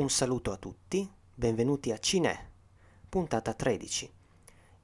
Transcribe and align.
Un 0.00 0.08
saluto 0.08 0.50
a 0.50 0.56
tutti, 0.56 1.06
benvenuti 1.34 1.92
a 1.92 1.98
Cine, 1.98 2.52
puntata 3.10 3.52
13. 3.52 4.10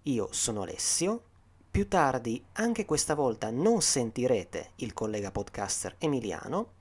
Io 0.02 0.28
sono 0.30 0.60
Alessio. 0.60 1.22
Più 1.70 1.88
tardi, 1.88 2.44
anche 2.52 2.84
questa 2.84 3.14
volta, 3.14 3.50
non 3.50 3.80
sentirete 3.80 4.72
il 4.76 4.92
collega 4.92 5.30
podcaster 5.30 5.94
Emiliano, 5.96 6.72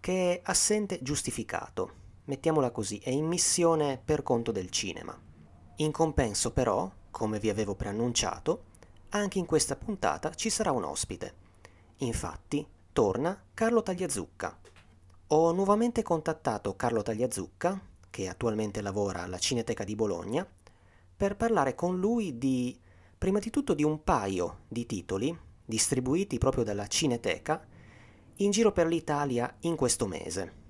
che 0.00 0.32
è 0.32 0.40
assente 0.44 1.02
giustificato. 1.02 1.92
Mettiamola 2.24 2.70
così, 2.70 2.96
è 3.00 3.10
in 3.10 3.26
missione 3.26 4.00
per 4.02 4.22
conto 4.22 4.50
del 4.50 4.70
cinema. 4.70 5.14
In 5.76 5.92
compenso, 5.92 6.52
però, 6.52 6.90
come 7.10 7.38
vi 7.38 7.50
avevo 7.50 7.74
preannunciato, 7.74 8.62
anche 9.10 9.38
in 9.38 9.44
questa 9.44 9.76
puntata 9.76 10.32
ci 10.32 10.48
sarà 10.48 10.72
un 10.72 10.84
ospite. 10.84 11.34
Infatti, 11.96 12.66
torna 12.94 13.38
Carlo 13.52 13.82
Tagliazucca. 13.82 14.58
Ho 15.28 15.52
nuovamente 15.52 16.02
contattato 16.02 16.76
Carlo 16.76 17.00
Tagliazucca, 17.00 17.80
che 18.10 18.28
attualmente 18.28 18.82
lavora 18.82 19.22
alla 19.22 19.38
Cineteca 19.38 19.82
di 19.82 19.94
Bologna, 19.94 20.46
per 21.16 21.36
parlare 21.36 21.74
con 21.74 21.98
lui 21.98 22.36
di, 22.36 22.78
prima 23.16 23.38
di 23.38 23.48
tutto, 23.48 23.72
di 23.72 23.82
un 23.82 24.04
paio 24.04 24.58
di 24.68 24.84
titoli 24.84 25.36
distribuiti 25.64 26.36
proprio 26.36 26.62
dalla 26.62 26.86
Cineteca 26.86 27.66
in 28.36 28.50
giro 28.50 28.70
per 28.72 28.86
l'Italia 28.86 29.56
in 29.60 29.76
questo 29.76 30.06
mese. 30.06 30.62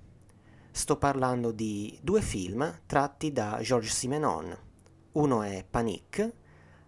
Sto 0.71 0.97
parlando 0.97 1.51
di 1.51 1.99
due 2.01 2.21
film 2.21 2.81
tratti 2.85 3.33
da 3.33 3.59
Georges 3.61 3.93
Simenon. 3.93 4.57
Uno 5.13 5.41
è 5.41 5.65
Panique, 5.69 6.33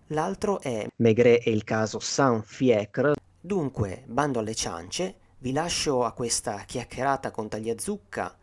l'altro 0.07 0.61
è 0.61 0.87
Maigret 0.95 1.45
e 1.45 1.51
il 1.51 1.65
caso 1.65 1.99
Saint-Fiacre. 1.99 3.15
Dunque, 3.41 4.03
bando 4.07 4.39
alle 4.39 4.55
ciance, 4.55 5.19
vi 5.39 5.51
lascio 5.51 6.03
a 6.03 6.13
questa 6.13 6.63
chiacchierata 6.65 7.31
con 7.31 7.47
Tagliazucca 7.47 8.35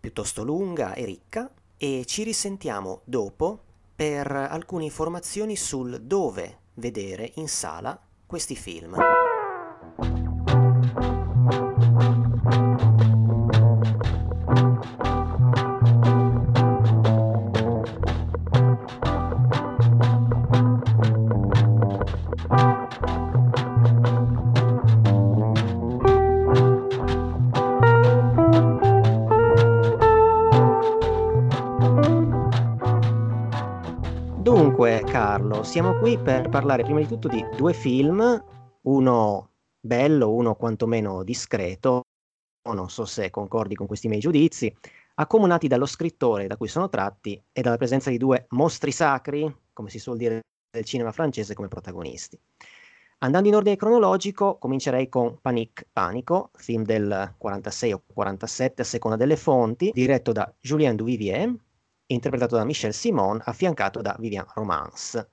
piuttosto 0.00 0.42
lunga 0.42 0.94
e 0.94 1.04
ricca 1.04 1.50
e 1.76 2.04
ci 2.06 2.22
risentiamo 2.22 3.02
dopo 3.04 3.62
per 3.94 4.30
alcune 4.30 4.84
informazioni 4.84 5.56
sul 5.56 6.00
dove 6.00 6.58
vedere 6.74 7.32
in 7.34 7.48
sala 7.48 8.00
questi 8.26 8.56
film. 8.56 8.96
Siamo 35.70 35.96
qui 36.00 36.18
per 36.18 36.48
parlare 36.48 36.82
prima 36.82 36.98
di 36.98 37.06
tutto 37.06 37.28
di 37.28 37.46
due 37.56 37.72
film, 37.72 38.44
uno 38.82 39.50
bello, 39.78 40.32
uno 40.32 40.56
quantomeno 40.56 41.22
discreto, 41.22 42.06
non 42.72 42.90
so 42.90 43.04
se 43.04 43.30
concordi 43.30 43.76
con 43.76 43.86
questi 43.86 44.08
miei 44.08 44.18
giudizi, 44.20 44.76
accomunati 45.14 45.68
dallo 45.68 45.86
scrittore 45.86 46.48
da 46.48 46.56
cui 46.56 46.66
sono 46.66 46.88
tratti 46.88 47.40
e 47.52 47.62
dalla 47.62 47.76
presenza 47.76 48.10
di 48.10 48.18
due 48.18 48.46
mostri 48.48 48.90
sacri, 48.90 49.48
come 49.72 49.90
si 49.90 50.00
suol 50.00 50.16
dire 50.16 50.40
del 50.72 50.84
cinema 50.84 51.12
francese, 51.12 51.54
come 51.54 51.68
protagonisti. 51.68 52.36
Andando 53.18 53.46
in 53.46 53.54
ordine 53.54 53.76
cronologico, 53.76 54.58
comincerei 54.58 55.08
con 55.08 55.38
Panic 55.40 55.86
Panico, 55.92 56.50
film 56.54 56.82
del 56.82 57.36
46 57.38 57.92
o 57.92 58.02
47 58.12 58.82
a 58.82 58.84
seconda 58.84 59.16
delle 59.16 59.36
fonti, 59.36 59.92
diretto 59.94 60.32
da 60.32 60.52
Julien 60.60 60.96
Duvivier, 60.96 61.54
interpretato 62.06 62.56
da 62.56 62.64
Michel 62.64 62.92
Simon, 62.92 63.40
affiancato 63.44 64.02
da 64.02 64.16
Vivian 64.18 64.46
Romance. 64.54 65.30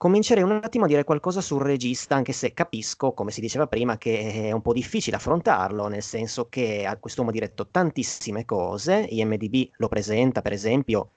Comincerei 0.00 0.42
un 0.42 0.52
attimo 0.52 0.86
a 0.86 0.88
dire 0.88 1.04
qualcosa 1.04 1.42
sul 1.42 1.60
regista, 1.60 2.14
anche 2.14 2.32
se 2.32 2.54
capisco, 2.54 3.12
come 3.12 3.30
si 3.30 3.42
diceva 3.42 3.66
prima, 3.66 3.98
che 3.98 4.46
è 4.46 4.50
un 4.50 4.62
po' 4.62 4.72
difficile 4.72 5.16
affrontarlo, 5.16 5.88
nel 5.88 6.02
senso 6.02 6.48
che 6.48 6.88
quest'uomo 6.98 7.28
ha 7.28 7.32
diretto 7.34 7.68
tantissime 7.68 8.46
cose, 8.46 9.06
IMDB 9.10 9.72
lo 9.76 9.88
presenta, 9.88 10.40
per 10.40 10.52
esempio, 10.52 11.10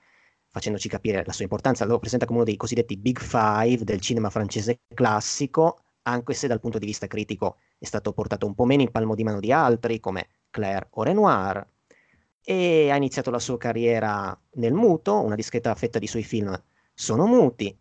facendoci 0.50 0.90
capire 0.90 1.24
la 1.26 1.32
sua 1.32 1.46
importanza, 1.46 1.86
lo 1.86 1.98
presenta 1.98 2.26
come 2.26 2.40
uno 2.40 2.48
dei 2.48 2.58
cosiddetti 2.58 2.98
Big 2.98 3.22
Five 3.22 3.86
del 3.86 4.02
cinema 4.02 4.30
francese 4.30 4.82
classico, 4.94 5.78
anche 6.02 6.34
se 6.34 6.48
dal 6.48 6.60
punto 6.60 6.78
di 6.78 6.86
vista 6.86 7.08
critico 7.08 7.60
è 7.78 7.86
stato 7.86 8.12
portato 8.12 8.46
un 8.46 8.54
po' 8.54 8.66
meno 8.66 8.82
in 8.82 8.92
palmo 8.92 9.16
di 9.16 9.24
mano 9.24 9.40
di 9.40 9.54
altri, 9.54 10.02
come 10.02 10.28
Claire 10.50 10.88
o 10.90 11.04
Renoir, 11.04 11.66
e 12.44 12.90
ha 12.92 12.98
iniziato 12.98 13.32
la 13.32 13.40
sua 13.40 13.58
carriera 13.58 14.38
nel 14.56 14.74
muto, 14.74 15.22
una 15.22 15.36
discreta 15.36 15.74
fetta 15.74 16.00
di 16.00 16.08
suoi 16.08 16.24
film 16.24 16.54
sono 16.94 17.26
muti. 17.28 17.78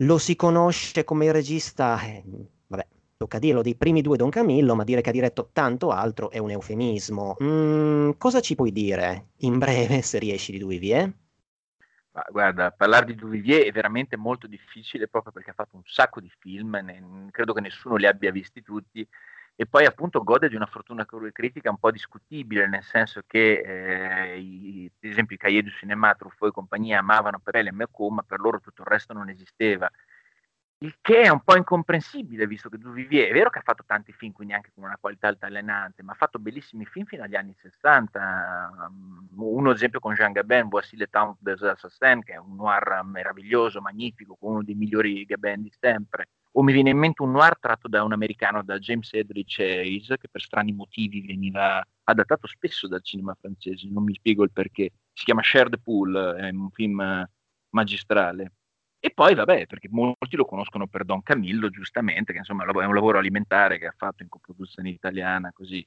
Lo 0.00 0.18
si 0.18 0.36
conosce 0.36 1.04
come 1.04 1.32
regista, 1.32 1.98
eh, 2.02 2.22
vabbè, 2.66 2.86
tocca 3.16 3.38
dirlo, 3.38 3.62
dei 3.62 3.76
primi 3.76 4.02
due 4.02 4.18
Don 4.18 4.28
Camillo, 4.28 4.74
ma 4.74 4.84
dire 4.84 5.00
che 5.00 5.08
ha 5.08 5.12
diretto 5.12 5.48
tanto 5.52 5.90
altro 5.90 6.30
è 6.30 6.38
un 6.38 6.50
eufemismo. 6.50 7.36
Mm, 7.42 8.10
cosa 8.18 8.40
ci 8.40 8.54
puoi 8.54 8.72
dire, 8.72 9.28
in 9.38 9.58
breve, 9.58 10.02
se 10.02 10.18
riesci, 10.18 10.52
di 10.52 10.58
Duvivier? 10.58 11.10
Ma 12.12 12.24
guarda, 12.30 12.70
parlare 12.72 13.06
di 13.06 13.14
Duvivier 13.14 13.64
è 13.64 13.72
veramente 13.72 14.16
molto 14.16 14.46
difficile 14.46 15.08
proprio 15.08 15.32
perché 15.32 15.50
ha 15.50 15.54
fatto 15.54 15.76
un 15.76 15.82
sacco 15.84 16.20
di 16.20 16.30
film, 16.40 16.78
ne, 16.82 17.28
credo 17.30 17.52
che 17.52 17.60
nessuno 17.60 17.96
li 17.96 18.06
abbia 18.06 18.30
visti 18.30 18.62
tutti 18.62 19.06
e 19.58 19.66
poi 19.66 19.86
appunto 19.86 20.22
gode 20.22 20.50
di 20.50 20.54
una 20.54 20.66
fortuna 20.66 21.06
critica 21.32 21.70
un 21.70 21.78
po' 21.78 21.90
discutibile, 21.90 22.68
nel 22.68 22.82
senso 22.84 23.22
che 23.26 24.34
eh, 24.34 24.38
i, 24.38 24.90
per 24.98 25.10
esempio 25.10 25.34
i 25.34 25.38
Cahiers 25.38 25.64
du 25.64 25.72
Cinema, 25.72 26.14
Truffaut 26.14 26.52
e 26.52 26.54
compagnia 26.54 26.98
amavano 26.98 27.40
Perel 27.40 27.68
e 27.68 27.72
Mercou, 27.72 28.10
ma 28.10 28.22
per 28.22 28.38
loro 28.38 28.60
tutto 28.60 28.82
il 28.82 28.88
resto 28.88 29.14
non 29.14 29.30
esisteva. 29.30 29.90
Il 30.80 30.98
che 31.00 31.22
è 31.22 31.28
un 31.30 31.40
po' 31.40 31.56
incomprensibile, 31.56 32.46
visto 32.46 32.68
che 32.68 32.76
Duvivier 32.76 33.30
è 33.30 33.32
vero 33.32 33.48
che 33.48 33.60
ha 33.60 33.62
fatto 33.62 33.82
tanti 33.86 34.12
film, 34.12 34.32
quindi 34.32 34.52
anche 34.52 34.72
con 34.74 34.84
una 34.84 34.98
qualità 35.00 35.28
altalenante, 35.28 36.02
ma 36.02 36.12
ha 36.12 36.16
fatto 36.16 36.38
bellissimi 36.38 36.84
film 36.84 37.06
fino 37.06 37.22
agli 37.22 37.34
anni 37.34 37.54
60. 37.58 38.90
Uno, 39.36 39.70
ad 39.70 39.76
esempio, 39.76 40.00
con 40.00 40.12
Jean 40.12 40.32
Gabin, 40.32 40.68
Voici 40.68 40.98
le 40.98 41.06
temps 41.06 41.38
des 41.40 41.62
assassins, 41.62 42.22
che 42.24 42.34
è 42.34 42.36
un 42.36 42.56
noir 42.56 43.00
meraviglioso, 43.04 43.80
magnifico, 43.80 44.36
con 44.38 44.52
uno 44.52 44.62
dei 44.62 44.74
migliori 44.74 45.24
Gabin 45.24 45.62
di 45.62 45.72
sempre 45.80 46.28
o 46.58 46.62
mi 46.62 46.72
viene 46.72 46.90
in 46.90 46.96
mente 46.96 47.22
un 47.22 47.32
noir 47.32 47.58
tratto 47.58 47.86
da 47.86 48.02
un 48.02 48.12
americano, 48.12 48.62
da 48.62 48.78
James 48.78 49.12
Edrich 49.12 49.58
Hayes, 49.58 50.06
che 50.06 50.28
per 50.30 50.40
strani 50.40 50.72
motivi 50.72 51.20
veniva 51.20 51.86
adattato 52.04 52.46
spesso 52.46 52.88
dal 52.88 53.02
cinema 53.02 53.36
francese, 53.38 53.88
non 53.90 54.04
mi 54.04 54.14
spiego 54.14 54.42
il 54.42 54.52
perché. 54.52 54.90
Si 55.12 55.24
chiama 55.24 55.42
Shared 55.42 55.78
Pool, 55.82 56.14
è 56.38 56.48
un 56.48 56.70
film 56.70 57.28
magistrale. 57.70 58.52
E 58.98 59.10
poi, 59.10 59.34
vabbè, 59.34 59.66
perché 59.66 59.88
molti 59.90 60.34
lo 60.36 60.46
conoscono 60.46 60.86
per 60.86 61.04
Don 61.04 61.22
Camillo, 61.22 61.68
giustamente, 61.68 62.32
che 62.32 62.38
insomma 62.38 62.64
è 62.64 62.86
un 62.86 62.94
lavoro 62.94 63.18
alimentare 63.18 63.78
che 63.78 63.86
ha 63.86 63.94
fatto 63.94 64.22
in 64.22 64.30
coproduzione 64.30 64.88
italiana, 64.88 65.52
così. 65.52 65.86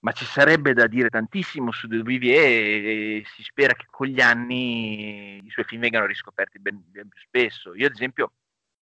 Ma 0.00 0.12
ci 0.12 0.24
sarebbe 0.24 0.72
da 0.72 0.86
dire 0.86 1.08
tantissimo 1.08 1.72
su 1.72 1.88
De 1.88 2.00
Vivier 2.02 3.18
e 3.18 3.24
si 3.34 3.42
spera 3.42 3.74
che 3.74 3.86
con 3.90 4.06
gli 4.06 4.20
anni 4.20 5.44
i 5.44 5.50
suoi 5.50 5.64
film 5.64 5.80
vengano 5.80 6.06
riscoperti 6.06 6.60
ben, 6.60 6.80
ben 6.86 7.08
più 7.08 7.20
spesso. 7.20 7.74
Io, 7.74 7.86
ad 7.86 7.92
esempio, 7.92 8.30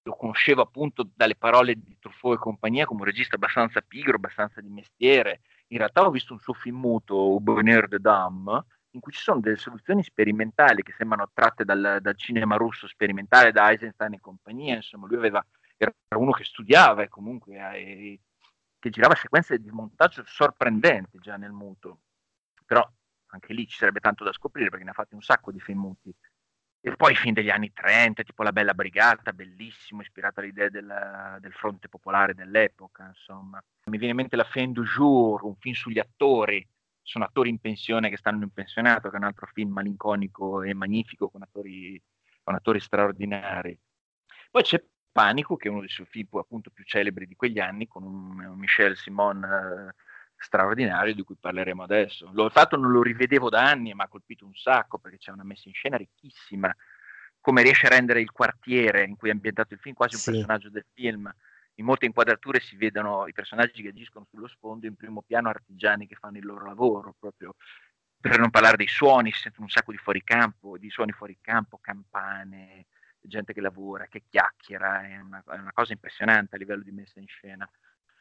lo 0.03 0.15
conoscevo 0.15 0.61
appunto 0.61 1.09
dalle 1.15 1.35
parole 1.35 1.75
di 1.75 1.97
Truffaut 1.99 2.35
e 2.35 2.39
compagnia 2.39 2.85
come 2.85 3.01
un 3.01 3.05
regista 3.05 3.35
abbastanza 3.35 3.81
pigro, 3.81 4.15
abbastanza 4.15 4.61
di 4.61 4.69
mestiere. 4.69 5.41
In 5.67 5.77
realtà 5.77 6.05
ho 6.05 6.11
visto 6.11 6.33
un 6.33 6.39
suo 6.39 6.53
film 6.53 6.77
muto, 6.77 7.39
Bonheur 7.39 7.87
de 7.87 7.99
Dame, 7.99 8.65
in 8.91 8.99
cui 8.99 9.11
ci 9.11 9.21
sono 9.21 9.39
delle 9.39 9.55
soluzioni 9.55 10.03
sperimentali 10.03 10.83
che 10.83 10.93
sembrano 10.97 11.29
tratte 11.33 11.63
dal, 11.63 11.99
dal 12.01 12.17
cinema 12.17 12.57
russo 12.57 12.87
sperimentale, 12.87 13.51
da 13.51 13.71
Eisenstein 13.71 14.13
e 14.13 14.19
compagnia. 14.19 14.75
Insomma, 14.75 15.07
lui 15.07 15.17
aveva, 15.17 15.43
era 15.77 15.93
uno 16.17 16.31
che 16.31 16.43
studiava 16.43 17.01
e 17.01 17.07
comunque 17.07 17.55
eh, 17.75 18.19
che 18.77 18.89
girava 18.89 19.15
sequenze 19.15 19.59
di 19.59 19.71
montaggio 19.71 20.23
sorprendenti 20.25 21.17
già 21.19 21.37
nel 21.37 21.53
muto. 21.53 22.01
Però 22.65 22.87
anche 23.27 23.53
lì 23.53 23.65
ci 23.67 23.77
sarebbe 23.77 23.99
tanto 23.99 24.23
da 24.23 24.33
scoprire 24.33 24.69
perché 24.69 24.83
ne 24.83 24.91
ha 24.91 24.93
fatti 24.93 25.15
un 25.15 25.21
sacco 25.21 25.51
di 25.51 25.59
film 25.59 25.79
muti. 25.79 26.13
E 26.85 26.97
poi 26.97 27.15
film 27.15 27.33
degli 27.33 27.49
anni 27.49 27.71
30, 27.71 28.23
tipo 28.23 28.43
La 28.43 28.51
Bella 28.51 28.73
Brigata, 28.73 29.31
bellissimo, 29.31 30.01
ispirato 30.01 30.41
all'idea 30.41 30.67
del, 30.67 31.37
del 31.39 31.53
fronte 31.53 31.87
popolare 31.87 32.33
dell'epoca, 32.33 33.07
insomma. 33.07 33.63
Mi 33.85 33.97
viene 33.97 34.11
in 34.11 34.17
mente 34.17 34.35
La 34.35 34.43
Fin 34.43 34.73
du 34.73 34.83
Jour, 34.83 35.45
un 35.45 35.55
film 35.55 35.75
sugli 35.75 35.97
attori, 35.97 36.67
sono 37.01 37.23
attori 37.23 37.47
in 37.47 37.59
pensione 37.59 38.09
che 38.09 38.17
stanno 38.17 38.43
in 38.43 38.51
pensionato, 38.51 39.07
che 39.07 39.15
è 39.15 39.17
un 39.17 39.23
altro 39.23 39.47
film 39.53 39.71
malinconico 39.71 40.61
e 40.61 40.73
magnifico 40.73 41.29
con 41.29 41.41
attori, 41.41 42.01
con 42.43 42.53
attori 42.53 42.81
straordinari. 42.81 43.79
Poi 44.51 44.63
c'è 44.63 44.83
Panico, 45.09 45.55
che 45.55 45.69
è 45.69 45.71
uno 45.71 45.79
dei 45.79 45.89
suoi 45.89 46.07
film 46.07 46.27
appunto 46.33 46.69
più 46.69 46.83
celebri 46.83 47.25
di 47.25 47.37
quegli 47.37 47.59
anni, 47.59 47.87
con 47.87 48.03
un, 48.03 48.43
un 48.43 48.59
Michel 48.59 48.97
Simon 48.97 49.41
eh, 49.41 49.95
straordinario 50.43 51.13
di 51.13 51.23
cui 51.23 51.35
parleremo 51.39 51.83
adesso. 51.83 52.29
L'ho 52.33 52.49
fatto, 52.49 52.75
non 52.75 52.91
lo 52.91 53.01
rivedevo 53.01 53.49
da 53.49 53.63
anni 53.63 53.89
e 53.89 53.95
mi 53.95 54.01
ha 54.01 54.07
colpito 54.07 54.45
un 54.45 54.53
sacco 54.53 54.97
perché 54.99 55.17
c'è 55.17 55.31
una 55.31 55.43
messa 55.43 55.67
in 55.67 55.73
scena 55.73 55.97
ricchissima, 55.97 56.73
come 57.39 57.63
riesce 57.63 57.87
a 57.87 57.89
rendere 57.89 58.21
il 58.21 58.31
quartiere 58.31 59.03
in 59.03 59.15
cui 59.15 59.29
è 59.29 59.31
ambientato 59.31 59.73
il 59.73 59.79
film 59.79 59.95
quasi 59.95 60.15
un 60.15 60.21
sì. 60.21 60.31
personaggio 60.31 60.69
del 60.69 60.85
film. 60.93 61.33
In 61.75 61.85
molte 61.85 62.05
inquadrature 62.05 62.59
si 62.59 62.75
vedono 62.75 63.25
i 63.27 63.33
personaggi 63.33 63.81
che 63.81 63.89
agiscono 63.89 64.27
sullo 64.29 64.47
sfondo, 64.47 64.85
in 64.85 64.95
primo 64.95 65.23
piano 65.23 65.49
artigiani 65.49 66.05
che 66.05 66.15
fanno 66.15 66.37
il 66.37 66.45
loro 66.45 66.65
lavoro, 66.65 67.15
proprio 67.17 67.55
per 68.19 68.39
non 68.39 68.51
parlare 68.51 68.77
dei 68.77 68.87
suoni, 68.87 69.31
si 69.31 69.41
sentono 69.41 69.65
un 69.65 69.71
sacco 69.71 69.91
di 69.91 69.97
fuoricampo, 69.97 70.77
di 70.77 70.89
suoni 70.89 71.11
fuori 71.11 71.37
campo, 71.41 71.79
campane, 71.81 72.85
gente 73.19 73.53
che 73.53 73.61
lavora, 73.61 74.07
che 74.07 74.23
chiacchiera, 74.29 75.03
è 75.05 75.17
una, 75.17 75.43
è 75.45 75.57
una 75.57 75.73
cosa 75.73 75.93
impressionante 75.93 76.55
a 76.55 76.57
livello 76.57 76.83
di 76.83 76.91
messa 76.91 77.19
in 77.19 77.27
scena. 77.27 77.69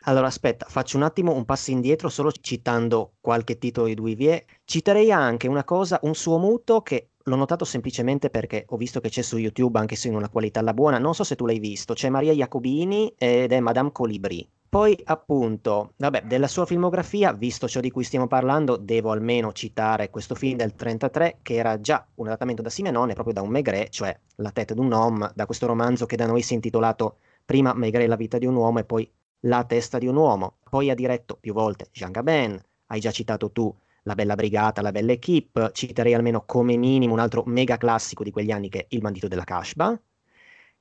Allora 0.04 0.26
aspetta, 0.26 0.66
faccio 0.68 0.96
un 0.96 1.04
attimo 1.04 1.32
un 1.32 1.44
passo 1.44 1.70
indietro 1.70 2.08
solo 2.08 2.32
citando 2.32 3.14
qualche 3.20 3.58
titolo 3.58 3.86
di 3.86 3.94
Duivier. 3.94 4.44
Citerei 4.64 5.12
anche 5.12 5.46
una 5.46 5.62
cosa, 5.62 6.00
un 6.02 6.14
suo 6.14 6.38
muto 6.38 6.80
che 6.82 7.10
l'ho 7.22 7.36
notato 7.36 7.64
semplicemente 7.64 8.28
perché 8.28 8.64
ho 8.66 8.76
visto 8.76 9.00
che 9.00 9.10
c'è 9.10 9.22
su 9.22 9.36
YouTube 9.36 9.78
anche 9.78 9.94
se 9.94 10.08
in 10.08 10.16
una 10.16 10.28
qualità 10.28 10.58
alla 10.58 10.74
buona, 10.74 10.98
non 10.98 11.14
so 11.14 11.22
se 11.22 11.36
tu 11.36 11.46
l'hai 11.46 11.60
visto, 11.60 11.94
c'è 11.94 12.08
Maria 12.08 12.32
Jacobini 12.32 13.14
ed 13.16 13.52
è 13.52 13.60
Madame 13.60 13.92
Colibri. 13.92 14.48
Poi 14.68 14.98
appunto, 15.04 15.92
vabbè, 15.98 16.22
della 16.22 16.48
sua 16.48 16.66
filmografia, 16.66 17.32
visto 17.32 17.68
ciò 17.68 17.78
di 17.78 17.90
cui 17.90 18.02
stiamo 18.02 18.26
parlando, 18.26 18.76
devo 18.78 19.12
almeno 19.12 19.52
citare 19.52 20.10
questo 20.10 20.34
film 20.34 20.56
del 20.56 20.74
33 20.74 21.38
che 21.42 21.54
era 21.54 21.78
già 21.78 22.04
un 22.14 22.26
adattamento 22.26 22.62
da 22.62 22.70
Simenone 22.70 23.12
proprio 23.12 23.34
da 23.34 23.42
un 23.42 23.50
Maigret, 23.50 23.90
cioè 23.90 24.18
La 24.36 24.50
tête 24.50 24.74
d'un 24.74 24.92
homme, 24.92 25.30
da 25.34 25.46
questo 25.46 25.66
romanzo 25.66 26.06
che 26.06 26.16
da 26.16 26.26
noi 26.26 26.42
si 26.42 26.52
è 26.52 26.56
intitolato 26.56 27.18
prima 27.44 27.72
Maigret 27.74 28.08
la 28.08 28.16
vita 28.16 28.38
di 28.38 28.46
un 28.46 28.56
uomo 28.56 28.78
e 28.78 28.84
poi 28.84 29.08
La 29.44 29.64
testa 29.64 29.98
di 29.98 30.06
un 30.06 30.16
uomo. 30.16 30.56
Poi 30.68 30.90
ha 30.90 30.94
diretto 30.94 31.36
più 31.36 31.52
volte 31.52 31.88
Jean 31.92 32.10
Gabin, 32.10 32.60
hai 32.86 33.00
già 33.00 33.10
citato 33.10 33.50
tu 33.50 33.74
La 34.04 34.14
bella 34.14 34.34
brigata, 34.34 34.82
La 34.82 34.92
bella 34.92 35.12
equipe, 35.12 35.70
citerei 35.72 36.14
almeno 36.14 36.44
come 36.44 36.76
minimo 36.76 37.12
un 37.12 37.20
altro 37.20 37.42
mega 37.46 37.76
classico 37.76 38.24
di 38.24 38.30
quegli 38.30 38.50
anni 38.50 38.68
che 38.68 38.80
è 38.80 38.86
Il 38.90 39.00
bandito 39.00 39.28
della 39.28 39.44
Kashba. 39.44 39.98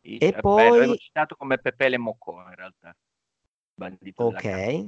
E, 0.01 0.17
e 0.19 0.33
poi... 0.33 0.69
L'avevo 0.69 0.95
citato 0.95 1.35
come 1.35 1.57
Pepe 1.59 1.89
Le 1.89 1.97
Mocco 1.97 2.37
in 2.47 2.55
realtà. 2.55 2.95
Bandito 3.73 4.23
ok. 4.23 4.85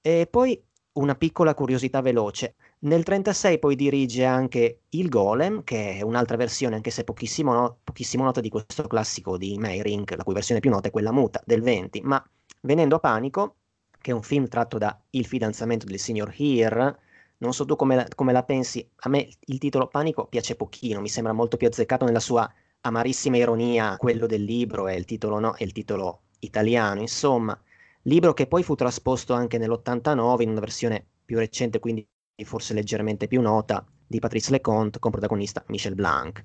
E 0.00 0.26
poi 0.30 0.60
una 0.92 1.14
piccola 1.14 1.54
curiosità 1.54 2.00
veloce. 2.00 2.56
Nel 2.80 3.02
36 3.02 3.58
poi 3.58 3.76
dirige 3.76 4.24
anche 4.24 4.82
Il 4.90 5.08
Golem, 5.08 5.62
che 5.64 5.96
è 5.96 6.02
un'altra 6.02 6.36
versione, 6.36 6.74
anche 6.74 6.90
se 6.90 7.04
pochissimo, 7.04 7.52
no- 7.52 7.78
pochissimo 7.82 8.24
nota 8.24 8.40
di 8.40 8.48
questo 8.48 8.86
classico 8.86 9.36
di 9.36 9.56
Meyrink, 9.58 10.14
la 10.16 10.24
cui 10.24 10.34
versione 10.34 10.60
più 10.60 10.70
nota 10.70 10.88
è 10.88 10.90
quella 10.90 11.12
muta 11.12 11.40
del 11.44 11.62
20. 11.62 12.00
Ma 12.02 12.22
venendo 12.60 12.96
a 12.96 13.00
Panico, 13.00 13.56
che 14.00 14.10
è 14.10 14.14
un 14.14 14.22
film 14.22 14.48
tratto 14.48 14.78
da 14.78 14.98
Il 15.10 15.26
fidanzamento 15.26 15.86
del 15.86 15.98
signor 15.98 16.32
Here, 16.36 16.98
non 17.38 17.52
so 17.52 17.64
tu 17.64 17.76
come 17.76 17.94
la, 17.94 18.06
come 18.14 18.32
la 18.32 18.42
pensi, 18.42 18.88
a 18.96 19.08
me 19.08 19.28
il 19.38 19.58
titolo 19.58 19.88
Panico 19.88 20.26
piace 20.26 20.56
pochino, 20.56 21.00
mi 21.00 21.08
sembra 21.08 21.32
molto 21.32 21.56
più 21.56 21.66
azzeccato 21.66 22.04
nella 22.04 22.20
sua 22.20 22.50
amarissima 22.80 23.36
ironia, 23.36 23.96
quello 23.96 24.26
del 24.26 24.42
libro 24.42 24.88
e 24.88 24.96
il 24.96 25.04
titolo, 25.04 25.38
no, 25.38 25.56
e 25.56 25.64
il 25.64 25.72
titolo 25.72 26.22
italiano, 26.40 27.00
insomma 27.00 27.60
libro 28.08 28.32
che 28.32 28.46
poi 28.46 28.62
fu 28.62 28.74
trasposto 28.74 29.34
anche 29.34 29.58
nell'89 29.58 30.42
in 30.42 30.50
una 30.50 30.60
versione 30.60 31.04
più 31.24 31.38
recente, 31.38 31.78
quindi 31.78 32.06
forse 32.44 32.74
leggermente 32.74 33.26
più 33.28 33.40
nota, 33.40 33.84
di 34.06 34.18
Patrice 34.18 34.50
Leconte 34.50 34.98
con 34.98 35.10
protagonista 35.10 35.62
Michel 35.68 35.94
Blanc. 35.94 36.42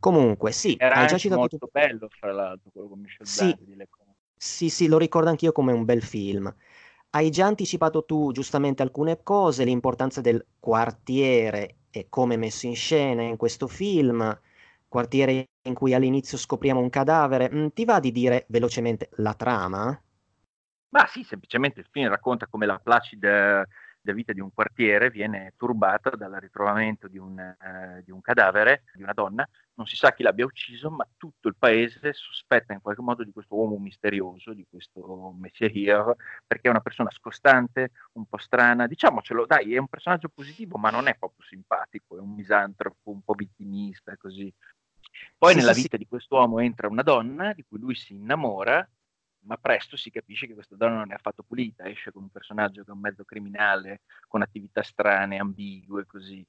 Comunque, 0.00 0.50
sì, 0.50 0.74
Era 0.78 0.96
hai 0.96 1.06
già 1.06 1.16
citato 1.16 1.40
molto 1.40 1.58
tu... 1.58 1.68
bello, 1.70 2.08
fra 2.08 2.32
l'altro, 2.32 2.70
quello 2.72 2.88
con 2.88 3.00
Michel 3.00 3.26
sì, 3.26 3.44
Blanc 3.44 3.60
di 3.62 3.76
Leconte. 3.76 4.03
Sì, 4.46 4.68
sì, 4.68 4.88
lo 4.88 4.98
ricordo 4.98 5.30
anch'io 5.30 5.52
come 5.52 5.72
un 5.72 5.86
bel 5.86 6.02
film. 6.02 6.54
Hai 7.10 7.30
già 7.30 7.46
anticipato 7.46 8.04
tu 8.04 8.30
giustamente 8.30 8.82
alcune 8.82 9.22
cose, 9.22 9.64
l'importanza 9.64 10.20
del 10.20 10.44
quartiere 10.60 11.76
e 11.90 12.08
come 12.10 12.36
messo 12.36 12.66
in 12.66 12.76
scena 12.76 13.22
in 13.22 13.36
questo 13.38 13.66
film, 13.68 14.38
quartiere 14.86 15.48
in 15.62 15.72
cui 15.74 15.94
all'inizio 15.94 16.36
scopriamo 16.36 16.78
un 16.78 16.90
cadavere. 16.90 17.50
Mm, 17.52 17.68
ti 17.68 17.86
va 17.86 18.00
di 18.00 18.12
dire 18.12 18.44
velocemente 18.48 19.08
la 19.16 19.32
trama? 19.32 19.98
Ma 20.90 21.06
sì, 21.06 21.24
semplicemente 21.24 21.80
il 21.80 21.88
film 21.90 22.08
racconta 22.08 22.46
come 22.46 22.66
la 22.66 22.78
placida 24.04 24.12
vita 24.12 24.32
di 24.32 24.40
un 24.40 24.52
quartiere 24.52 25.10
viene 25.10 25.54
turbata 25.56 26.10
dal 26.10 26.32
ritrovamento 26.32 27.08
di 27.08 27.18
un, 27.18 27.38
eh, 27.38 28.02
di 28.04 28.10
un, 28.10 28.20
cadavere 28.20 28.84
di 28.94 29.02
una 29.02 29.12
donna, 29.12 29.48
non 29.74 29.86
si 29.86 29.96
sa 29.96 30.12
chi 30.12 30.22
l'abbia 30.22 30.44
ucciso, 30.44 30.90
ma 30.90 31.06
tutto 31.16 31.48
il 31.48 31.56
paese 31.58 32.12
sospetta 32.12 32.74
in 32.74 32.80
qualche 32.82 33.02
modo 33.02 33.24
di 33.24 33.32
questo 33.32 33.56
uomo 33.56 33.78
misterioso, 33.78 34.52
di 34.52 34.66
questo 34.68 35.34
Messier, 35.38 36.14
perché 36.46 36.68
è 36.68 36.70
una 36.70 36.80
persona 36.80 37.10
scostante, 37.10 37.92
un 38.12 38.26
po' 38.26 38.38
strana, 38.38 38.86
diciamocelo, 38.86 39.46
dai, 39.46 39.74
è 39.74 39.78
un 39.78 39.88
personaggio 39.88 40.28
positivo, 40.28 40.76
ma 40.76 40.90
non 40.90 41.08
è 41.08 41.16
proprio 41.16 41.44
simpatico, 41.46 42.16
è 42.16 42.20
un 42.20 42.34
misantropo, 42.34 43.10
un 43.10 43.22
po' 43.22 43.34
vittimista, 43.34 44.16
così. 44.16 44.52
Poi 45.36 45.52
sì, 45.52 45.58
nella 45.58 45.72
vita 45.72 45.96
sì. 45.96 45.98
di 45.98 46.06
quest'uomo 46.06 46.58
entra 46.58 46.88
una 46.88 47.02
donna 47.02 47.52
di 47.52 47.64
cui 47.66 47.78
lui 47.78 47.94
si 47.94 48.14
innamora 48.14 48.86
ma 49.44 49.56
presto 49.56 49.96
si 49.96 50.10
capisce 50.10 50.46
che 50.46 50.54
questa 50.54 50.76
donna 50.76 50.96
non 50.96 51.12
è 51.12 51.14
affatto 51.14 51.42
pulita, 51.42 51.88
esce 51.88 52.12
con 52.12 52.22
un 52.22 52.30
personaggio 52.30 52.82
che 52.82 52.90
è 52.90 52.94
un 52.94 53.00
mezzo 53.00 53.24
criminale, 53.24 54.02
con 54.28 54.42
attività 54.42 54.82
strane, 54.82 55.38
ambigue, 55.38 56.06
così. 56.06 56.44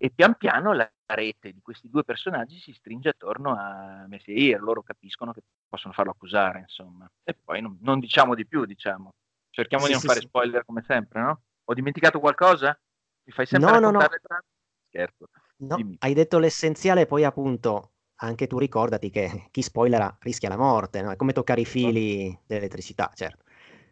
E 0.00 0.10
pian 0.10 0.36
piano 0.36 0.72
la 0.72 0.90
rete 1.06 1.52
di 1.52 1.60
questi 1.60 1.88
due 1.88 2.04
personaggi 2.04 2.58
si 2.60 2.72
stringe 2.72 3.08
attorno 3.08 3.56
a 3.56 4.06
Messier, 4.06 4.60
loro 4.60 4.82
capiscono 4.82 5.32
che 5.32 5.42
possono 5.68 5.92
farlo 5.92 6.12
accusare, 6.12 6.60
insomma. 6.60 7.10
E 7.24 7.34
poi 7.34 7.60
non, 7.60 7.78
non 7.80 7.98
diciamo 7.98 8.34
di 8.34 8.46
più, 8.46 8.64
diciamo. 8.64 9.14
Cerchiamo 9.50 9.84
sì, 9.84 9.88
di 9.88 9.94
non 9.94 10.02
sì, 10.02 10.06
fare 10.06 10.20
sì. 10.20 10.26
spoiler 10.26 10.64
come 10.64 10.84
sempre, 10.86 11.20
no? 11.20 11.42
Ho 11.64 11.74
dimenticato 11.74 12.20
qualcosa? 12.20 12.78
Mi 13.24 13.32
fai 13.32 13.46
sempre 13.46 13.70
no, 13.70 13.74
raccontare 13.80 14.20
no, 14.28 14.36
no. 14.36 14.42
Scherzo. 14.86 15.28
No, 15.56 15.76
hai 15.98 16.14
detto 16.14 16.38
l'essenziale, 16.38 17.06
poi 17.06 17.24
appunto 17.24 17.94
anche 18.20 18.46
tu 18.46 18.58
ricordati 18.58 19.10
che 19.10 19.48
chi 19.50 19.62
spoilera 19.62 20.16
rischia 20.20 20.48
la 20.48 20.56
morte, 20.56 21.02
no? 21.02 21.10
è 21.10 21.16
come 21.16 21.32
toccare 21.32 21.60
i 21.60 21.64
fili 21.64 22.36
dell'elettricità, 22.46 23.10
certo. 23.14 23.44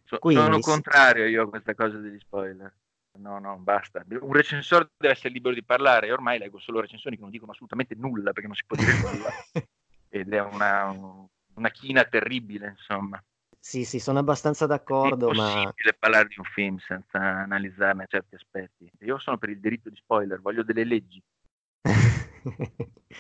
So, 0.05 0.19
Quindi, 0.19 0.43
sono 0.43 0.61
contrario 0.61 1.27
io 1.27 1.43
a 1.43 1.49
questa 1.49 1.75
cosa 1.75 1.97
degli 1.99 2.19
spoiler. 2.19 2.73
No, 3.19 3.39
no, 3.39 3.57
basta. 3.57 4.05
Un 4.09 4.33
recensore 4.33 4.91
deve 4.97 5.15
essere 5.15 5.31
libero 5.31 5.55
di 5.55 5.65
parlare. 5.65 6.07
e 6.07 6.13
ormai 6.13 6.39
leggo 6.39 6.59
solo 6.59 6.81
recensioni 6.81 7.17
che 7.17 7.23
non 7.23 7.31
dicono 7.31 7.53
assolutamente 7.53 7.95
nulla 7.95 8.33
perché 8.33 8.47
non 8.47 8.57
si 8.57 8.65
può 8.67 8.77
dire 8.77 8.93
nulla. 8.93 9.31
Ed 10.09 10.33
è 10.33 10.41
una, 10.41 10.91
una 11.55 11.71
china 11.71 12.05
terribile, 12.05 12.77
insomma. 12.77 13.23
Sì, 13.59 13.85
sì, 13.85 13.99
sono 13.99 14.21
abbastanza 14.21 14.67
d'accordo. 14.67 15.27
È 15.27 15.31
impossibile 15.31 15.91
ma... 15.91 15.97
parlare 15.99 16.29
di 16.29 16.39
un 16.39 16.45
film 16.45 16.79
senza 16.79 17.19
analizzarne 17.19 18.07
certi 18.07 18.37
aspetti. 18.37 18.89
Io 19.01 19.19
sono 19.19 19.39
per 19.39 19.49
il 19.49 19.59
diritto 19.59 19.89
di 19.89 19.97
spoiler, 19.97 20.41
voglio 20.41 20.63
delle 20.63 20.85
leggi. 20.85 21.21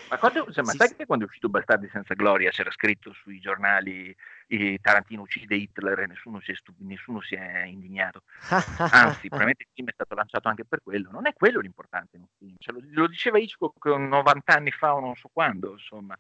Ma, 0.09 0.19
quando, 0.19 0.53
cioè, 0.53 0.65
ma 0.65 0.71
sì, 0.71 0.77
sai 0.77 0.89
sì. 0.89 0.97
che 0.97 1.07
quando 1.07 1.25
è 1.25 1.29
uscito 1.29 1.49
Bastardi 1.49 1.89
senza 1.89 2.15
gloria 2.15 2.51
c'era 2.51 2.71
scritto 2.71 3.13
sui 3.13 3.41
giornali 3.41 4.15
eh, 4.47 4.79
Tarantino 4.81 5.23
uccide 5.23 5.57
Hitler 5.57 6.01
e 6.01 6.07
nessuno 6.07 6.41
si 6.41 6.53
è, 6.53 6.55
stup- 6.55 6.81
nessuno 6.81 7.21
si 7.21 7.35
è 7.35 7.65
indignato? 7.65 8.23
Anzi, 8.79 9.29
probabilmente 9.29 9.65
il 9.65 9.71
film 9.75 9.89
è 9.89 9.93
stato 9.93 10.15
lanciato 10.15 10.49
anche 10.49 10.65
per 10.65 10.81
quello. 10.83 11.11
Non 11.11 11.27
è 11.27 11.33
quello 11.33 11.61
l'importante 11.61 12.17
in 12.17 12.23
un 12.23 12.29
film. 12.37 12.57
Cioè, 12.59 12.75
lo, 12.75 12.81
lo, 13.03 13.07
diceva 13.09 13.39
Hitchcock 13.39 13.85
90 13.85 14.55
anni 14.55 14.71
fa 14.71 14.95
o 14.95 15.01
non 15.01 15.15
so 15.17 15.29
quando, 15.33 15.73
insomma. 15.73 16.17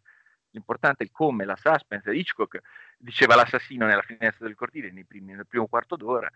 L'importante 0.51 1.03
è 1.03 1.07
il 1.07 1.13
come, 1.13 1.45
la 1.45 1.57
suspense. 1.57 2.11
Hitchcock 2.15 2.61
diceva 2.97 3.35
l'assassino 3.35 3.85
nella 3.87 4.01
finestra 4.01 4.47
del 4.47 4.55
cortile 4.55 4.91
primi, 5.07 5.35
nel 5.35 5.47
primo 5.47 5.67
quarto 5.67 5.97
d'ora. 5.97 6.31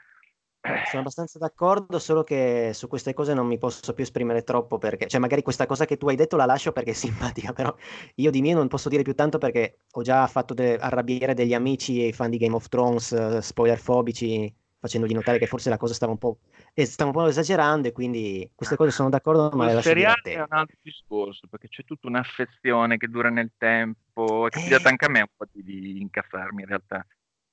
Sono 0.63 1.01
abbastanza 1.01 1.39
d'accordo, 1.39 1.99
solo 1.99 2.23
che 2.23 2.73
su 2.75 2.87
queste 2.87 3.15
cose 3.15 3.33
non 3.33 3.47
mi 3.47 3.57
posso 3.57 3.95
più 3.95 4.05
esprimere 4.05 4.43
troppo 4.43 4.77
perché, 4.77 5.07
cioè 5.07 5.19
magari 5.19 5.41
questa 5.41 5.65
cosa 5.65 5.87
che 5.87 5.97
tu 5.97 6.07
hai 6.09 6.17
detto 6.17 6.37
la 6.37 6.45
lascio 6.45 6.73
perché 6.73 6.91
è 6.91 6.95
simpatica, 6.95 7.53
però 7.55 7.75
io 8.17 8.31
di 8.31 8.43
mio 8.43 8.57
non 8.57 8.69
posso 8.69 8.91
dire 8.91 9.03
più 9.03 9.15
tanto 9.15 9.39
perché 9.39 9.79
ho 9.91 10.03
già 10.03 10.27
fatto 10.27 10.53
de- 10.53 10.77
arrabbiare 10.77 11.33
degli 11.33 11.55
amici 11.55 12.07
e 12.07 12.13
fan 12.13 12.29
di 12.29 12.37
Game 12.37 12.55
of 12.55 12.69
Thrones, 12.69 13.11
uh, 13.11 13.41
spoiler 13.41 13.79
fobici, 13.79 14.53
facendogli 14.79 15.15
notare 15.15 15.39
che 15.39 15.47
forse 15.47 15.71
la 15.71 15.79
cosa 15.79 15.95
stava 15.95 16.13
un 16.13 16.19
po', 16.19 16.41
eh, 16.75 16.85
stava 16.85 17.09
un 17.11 17.17
po' 17.17 17.27
esagerando 17.27 17.89
e 17.89 17.93
quindi 17.93 18.51
queste 18.55 18.77
cose 18.77 18.91
sono 18.91 19.09
d'accordo, 19.09 19.51
ma 19.55 19.65
le 19.65 19.75
lascio 19.75 19.95
dire 19.95 20.09
a 20.09 20.15
te. 20.23 20.35
è 20.35 20.41
un 20.41 20.47
altro 20.51 20.77
discorso 20.83 21.47
perché 21.49 21.69
c'è 21.69 21.85
tutta 21.85 22.07
un'affezione 22.07 22.99
che 22.99 23.09
dura 23.09 23.31
nel 23.31 23.53
tempo, 23.57 24.47
è 24.47 24.51
capitato 24.51 24.89
eh... 24.89 24.91
anche 24.91 25.05
a 25.07 25.09
me 25.09 25.21
un 25.21 25.27
po' 25.35 25.47
di, 25.51 25.63
di 25.63 26.01
incaffarmi 26.03 26.63
in 26.63 26.69
realtà 26.69 27.07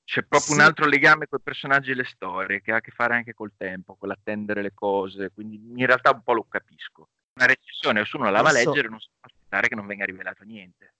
c'è 0.08 0.22
proprio 0.22 0.54
sì. 0.54 0.58
un 0.58 0.60
altro 0.60 0.86
legame 0.86 1.26
con 1.26 1.38
i 1.38 1.42
personaggi 1.44 1.90
e 1.90 1.94
le 1.94 2.06
storie 2.06 2.62
che 2.62 2.72
ha 2.72 2.76
a 2.76 2.80
che 2.80 2.92
fare 2.92 3.14
anche 3.14 3.34
col 3.34 3.52
tempo, 3.54 3.94
con 3.94 4.08
l'attendere 4.08 4.62
le 4.62 4.72
cose, 4.72 5.30
quindi 5.30 5.56
in 5.76 5.84
realtà 5.84 6.12
un 6.12 6.22
po' 6.22 6.32
lo 6.32 6.46
capisco. 6.48 7.10
Una 7.34 7.44
recensione, 7.44 8.00
nessuno 8.00 8.30
la 8.30 8.40
va 8.40 8.48
a 8.48 8.52
leggere, 8.52 8.88
non 8.88 9.00
si 9.00 9.10
può 9.10 9.28
aspettare 9.30 9.68
che 9.68 9.74
non 9.74 9.86
venga 9.86 10.06
rivelato 10.06 10.44
niente. 10.44 10.94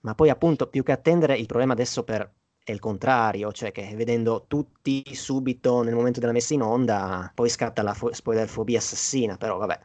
Ma 0.00 0.16
poi 0.16 0.30
appunto, 0.30 0.66
più 0.66 0.82
che 0.82 0.90
attendere, 0.90 1.36
il 1.36 1.46
problema 1.46 1.74
adesso 1.74 2.02
per... 2.02 2.28
è 2.64 2.72
il 2.72 2.80
contrario, 2.80 3.52
cioè 3.52 3.70
che 3.70 3.88
vedendo 3.94 4.46
tutti 4.48 5.04
subito 5.14 5.84
nel 5.84 5.94
momento 5.94 6.18
della 6.18 6.32
messa 6.32 6.52
in 6.52 6.62
onda, 6.62 7.30
poi 7.32 7.48
scatta 7.48 7.82
la 7.82 7.94
fo- 7.94 8.12
spoilerfobia 8.12 8.78
assassina, 8.78 9.36
però 9.36 9.58
vabbè. 9.58 9.80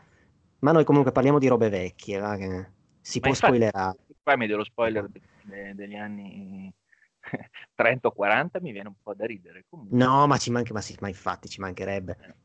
Ma 0.61 0.71
noi 0.71 0.85
comunque 0.85 1.11
parliamo 1.11 1.37
di 1.37 1.47
robe 1.47 1.69
vecchie, 1.69 2.17
va? 2.17 2.35
che 2.35 2.71
si 2.99 3.19
Ma 3.19 3.25
può 3.25 3.29
infatti, 3.29 3.35
spoilerare. 3.35 3.97
Qua 4.23 4.33
è 4.33 4.37
meglio 4.37 4.57
lo 4.57 4.63
spoiler 4.63 5.07
de- 5.07 5.75
degli 5.75 5.95
anni 5.95 6.73
30 7.75 8.07
o 8.07 8.11
40 8.11 8.59
mi 8.61 8.71
viene 8.71 8.89
un 8.89 8.95
po' 9.01 9.13
da 9.13 9.25
ridere. 9.25 9.65
Comunque. 9.69 9.97
No, 9.97 10.27
ma 10.27 10.37
ci 10.37 10.51
manca, 10.51 10.73
ma, 10.73 10.81
sì, 10.81 10.95
ma 10.99 11.07
infatti 11.07 11.49
ci 11.49 11.59
mancherebbe. 11.59 12.17
Eh. 12.21 12.35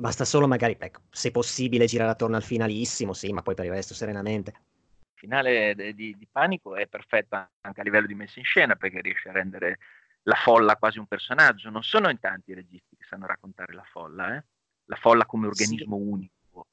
Basta 0.00 0.24
solo 0.24 0.48
magari, 0.48 0.76
ecco, 0.78 1.02
se 1.10 1.30
possibile, 1.30 1.84
girare 1.84 2.10
attorno 2.10 2.36
al 2.36 2.42
finalissimo, 2.42 3.12
sì, 3.12 3.32
ma 3.32 3.42
poi 3.42 3.54
per 3.54 3.66
il 3.66 3.72
resto 3.72 3.92
serenamente. 3.92 4.50
Il 4.50 5.28
finale 5.28 5.74
di, 5.74 5.94
di, 5.94 6.16
di 6.16 6.28
Panico 6.30 6.74
è 6.74 6.86
perfetto 6.86 7.36
anche 7.60 7.80
a 7.80 7.84
livello 7.84 8.06
di 8.06 8.14
messa 8.14 8.38
in 8.38 8.46
scena 8.46 8.76
perché 8.76 9.02
riesce 9.02 9.28
a 9.28 9.32
rendere 9.32 9.78
la 10.22 10.36
folla 10.36 10.76
quasi 10.76 10.98
un 10.98 11.06
personaggio. 11.06 11.68
Non 11.68 11.82
sono 11.82 12.08
in 12.08 12.18
tanti 12.18 12.52
i 12.52 12.54
registi 12.54 12.96
che 12.96 13.04
sanno 13.04 13.26
raccontare 13.26 13.74
la 13.74 13.84
folla, 13.84 14.36
eh? 14.36 14.44
la 14.86 14.96
folla 14.96 15.26
come 15.26 15.46
organismo 15.46 15.96
sì. 15.96 16.02
unico. 16.02 16.66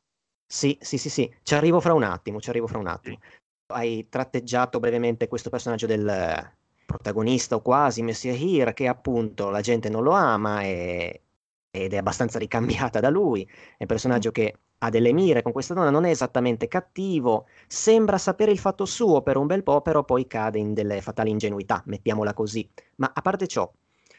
Sì, 0.49 0.77
sì, 0.79 0.97
sì, 0.97 1.09
sì, 1.09 1.37
ci 1.43 1.55
arrivo 1.55 1.81
fra 1.81 1.93
un 1.93 2.03
attimo, 2.03 2.39
ci 2.39 2.49
arrivo 2.49 2.67
fra 2.67 2.79
un 2.79 2.87
attimo. 2.87 3.17
Sì. 3.21 3.37
Hai 3.73 4.07
tratteggiato 4.07 4.79
brevemente 4.79 5.27
questo 5.27 5.49
personaggio 5.49 5.85
del 5.85 6.55
protagonista 6.87 7.55
o 7.55 7.61
quasi, 7.61 8.01
Messiah 8.01 8.33
Hir, 8.33 8.73
che 8.73 8.87
appunto 8.87 9.49
la 9.49 9.61
gente 9.61 9.89
non 9.89 10.03
lo 10.03 10.13
ama 10.13 10.61
e, 10.61 11.21
ed 11.69 11.93
è 11.93 11.97
abbastanza 11.97 12.39
ricambiata 12.39 12.99
da 12.99 13.09
lui. 13.09 13.43
È 13.43 13.81
un 13.81 13.87
personaggio 13.87 14.31
che 14.31 14.55
ha 14.79 14.89
delle 14.89 15.11
mire 15.11 15.41
con 15.41 15.51
questa 15.51 15.73
donna, 15.73 15.89
non 15.89 16.05
è 16.05 16.09
esattamente 16.09 16.67
cattivo, 16.67 17.47
sembra 17.67 18.17
sapere 18.17 18.51
il 18.51 18.59
fatto 18.59 18.85
suo 18.85 19.21
per 19.21 19.35
un 19.37 19.47
bel 19.47 19.63
po', 19.63 19.81
però 19.81 20.03
poi 20.03 20.27
cade 20.27 20.59
in 20.59 20.73
delle 20.73 21.01
fatali 21.01 21.29
ingenuità, 21.29 21.83
mettiamola 21.85 22.33
così. 22.33 22.67
Ma 22.95 23.11
a 23.13 23.21
parte 23.21 23.47
ciò, 23.47 23.69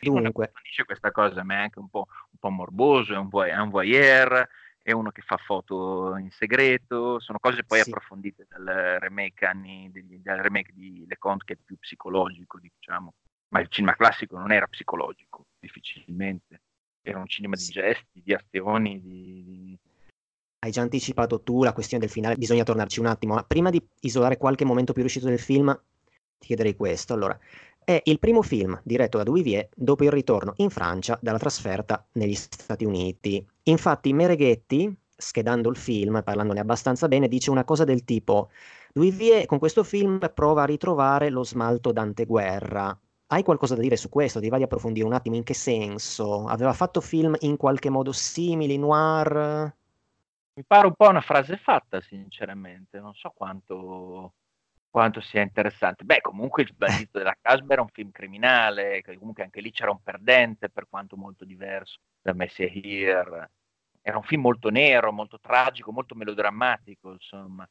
dunque... 0.00 0.52
dice 0.62 0.84
questa 0.84 1.10
cosa, 1.10 1.42
ma 1.42 1.54
è 1.54 1.62
anche 1.62 1.78
un 1.78 1.88
po', 1.88 2.06
un 2.30 2.38
po 2.38 2.50
morboso, 2.50 3.14
è 3.14 3.16
un, 3.16 3.28
vo- 3.28 3.44
è 3.44 3.56
un 3.56 3.70
voyeur, 3.70 4.46
è 4.90 4.92
uno 4.92 5.10
che 5.10 5.22
fa 5.22 5.36
foto 5.36 6.16
in 6.16 6.30
segreto, 6.30 7.20
sono 7.20 7.38
cose 7.38 7.62
poi 7.64 7.80
sì. 7.80 7.90
approfondite 7.90 8.46
dal 8.48 8.98
remake, 9.00 9.44
anni, 9.44 9.90
degli, 9.92 10.18
dal 10.18 10.38
remake 10.38 10.72
di 10.72 11.04
Le 11.06 11.18
Conte 11.18 11.44
che 11.44 11.52
è 11.54 11.56
più 11.62 11.76
psicologico, 11.78 12.58
diciamo. 12.58 13.12
Ma 13.50 13.60
il 13.60 13.68
cinema 13.68 13.94
classico 13.94 14.38
non 14.38 14.50
era 14.50 14.66
psicologico, 14.66 15.44
difficilmente. 15.58 16.62
Era 17.02 17.18
un 17.18 17.26
cinema 17.26 17.56
di 17.56 17.64
gesti, 17.64 18.22
di 18.22 18.32
azioni, 18.32 19.00
di, 19.00 19.44
di 19.44 19.78
hai 20.60 20.72
già 20.72 20.80
anticipato 20.82 21.40
tu 21.42 21.62
la 21.62 21.72
questione 21.72 22.02
del 22.02 22.12
finale, 22.12 22.34
bisogna 22.34 22.64
tornarci 22.64 22.98
un 22.98 23.06
attimo, 23.06 23.34
ma 23.34 23.44
prima 23.44 23.70
di 23.70 23.80
isolare 24.00 24.36
qualche 24.36 24.64
momento 24.64 24.92
più 24.92 25.02
riuscito 25.02 25.26
del 25.26 25.38
film, 25.38 25.72
ti 26.38 26.46
chiederei 26.46 26.74
questo. 26.74 27.12
Allora, 27.12 27.38
è 27.88 28.02
il 28.04 28.18
primo 28.18 28.42
film 28.42 28.78
diretto 28.84 29.16
da 29.16 29.24
Duvivier 29.24 29.66
dopo 29.74 30.04
il 30.04 30.10
ritorno 30.10 30.52
in 30.56 30.68
Francia 30.68 31.18
dalla 31.22 31.38
trasferta 31.38 32.06
negli 32.12 32.34
Stati 32.34 32.84
Uniti. 32.84 33.42
Infatti 33.62 34.12
Mereghetti, 34.12 34.94
schedando 35.16 35.70
il 35.70 35.76
film, 35.78 36.22
parlandone 36.22 36.60
abbastanza 36.60 37.08
bene, 37.08 37.28
dice 37.28 37.50
una 37.50 37.64
cosa 37.64 37.84
del 37.84 38.04
tipo 38.04 38.50
Duvivier 38.92 39.46
con 39.46 39.58
questo 39.58 39.84
film 39.84 40.18
prova 40.34 40.64
a 40.64 40.66
ritrovare 40.66 41.30
lo 41.30 41.42
smalto 41.44 41.90
d'anteguerra. 41.90 42.94
Hai 43.28 43.42
qualcosa 43.42 43.74
da 43.74 43.80
dire 43.80 43.96
su 43.96 44.10
questo? 44.10 44.38
Ti 44.38 44.50
va 44.50 44.58
di 44.58 44.64
approfondire 44.64 45.06
un 45.06 45.14
attimo 45.14 45.36
in 45.36 45.42
che 45.42 45.54
senso? 45.54 46.44
Aveva 46.44 46.74
fatto 46.74 47.00
film 47.00 47.36
in 47.40 47.56
qualche 47.56 47.88
modo 47.88 48.12
simili, 48.12 48.76
noir? 48.76 49.74
Mi 50.52 50.64
pare 50.66 50.88
un 50.88 50.94
po' 50.94 51.08
una 51.08 51.22
frase 51.22 51.56
fatta, 51.56 52.02
sinceramente, 52.02 53.00
non 53.00 53.14
so 53.14 53.32
quanto, 53.34 54.34
quanto 54.90 55.20
sia 55.20 55.42
interessante. 55.42 56.04
Beh, 56.04 56.20
comunque 56.20 56.62
Il 56.62 56.74
bandito 56.74 57.18
della 57.18 57.36
Casbah 57.40 57.72
era 57.74 57.82
un 57.82 57.88
film 57.88 58.10
criminale, 58.10 59.02
comunque 59.02 59.42
anche 59.42 59.60
lì 59.60 59.70
c'era 59.70 59.90
un 59.90 60.02
perdente, 60.02 60.70
per 60.70 60.86
quanto 60.88 61.16
molto 61.16 61.44
diverso 61.44 62.00
da 62.20 62.32
Messiah 62.32 62.70
Here. 62.72 63.50
Era 64.00 64.16
un 64.16 64.22
film 64.22 64.42
molto 64.42 64.70
nero, 64.70 65.12
molto 65.12 65.38
tragico, 65.38 65.92
molto 65.92 66.14
melodrammatico, 66.14 67.12
insomma. 67.12 67.68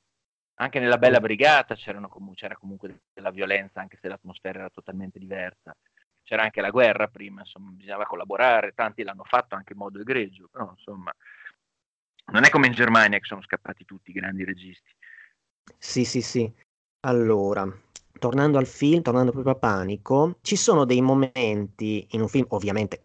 Anche 0.59 0.79
nella 0.79 0.97
Bella 0.97 1.19
Brigata 1.19 1.75
comu- 2.09 2.35
c'era 2.35 2.55
comunque 2.55 3.01
della 3.13 3.31
violenza, 3.31 3.79
anche 3.79 3.97
se 4.01 4.07
l'atmosfera 4.07 4.59
era 4.59 4.69
totalmente 4.69 5.19
diversa. 5.19 5.75
C'era 6.23 6.43
anche 6.43 6.61
la 6.61 6.71
guerra 6.71 7.07
prima, 7.07 7.41
insomma, 7.41 7.69
bisognava 7.71 8.05
collaborare, 8.05 8.73
tanti 8.73 9.03
l'hanno 9.03 9.23
fatto 9.23 9.55
anche 9.55 9.73
in 9.73 9.79
modo 9.79 9.99
egregio, 9.99 10.47
però 10.51 10.69
insomma 10.71 11.13
non 12.31 12.43
è 12.43 12.49
come 12.49 12.67
in 12.67 12.73
Germania 12.73 13.19
che 13.19 13.25
sono 13.25 13.41
scappati 13.41 13.85
tutti 13.85 14.09
i 14.09 14.13
grandi 14.13 14.43
registi. 14.43 14.91
Sì, 15.77 16.03
sì, 16.03 16.21
sì. 16.21 16.51
Allora, 17.07 17.65
tornando 18.19 18.57
al 18.57 18.65
film, 18.67 19.01
tornando 19.01 19.31
proprio 19.31 19.53
a 19.53 19.57
Panico, 19.57 20.37
ci 20.41 20.55
sono 20.55 20.85
dei 20.85 21.01
momenti 21.01 22.05
in 22.11 22.21
un 22.21 22.27
film, 22.27 22.45
ovviamente 22.49 23.03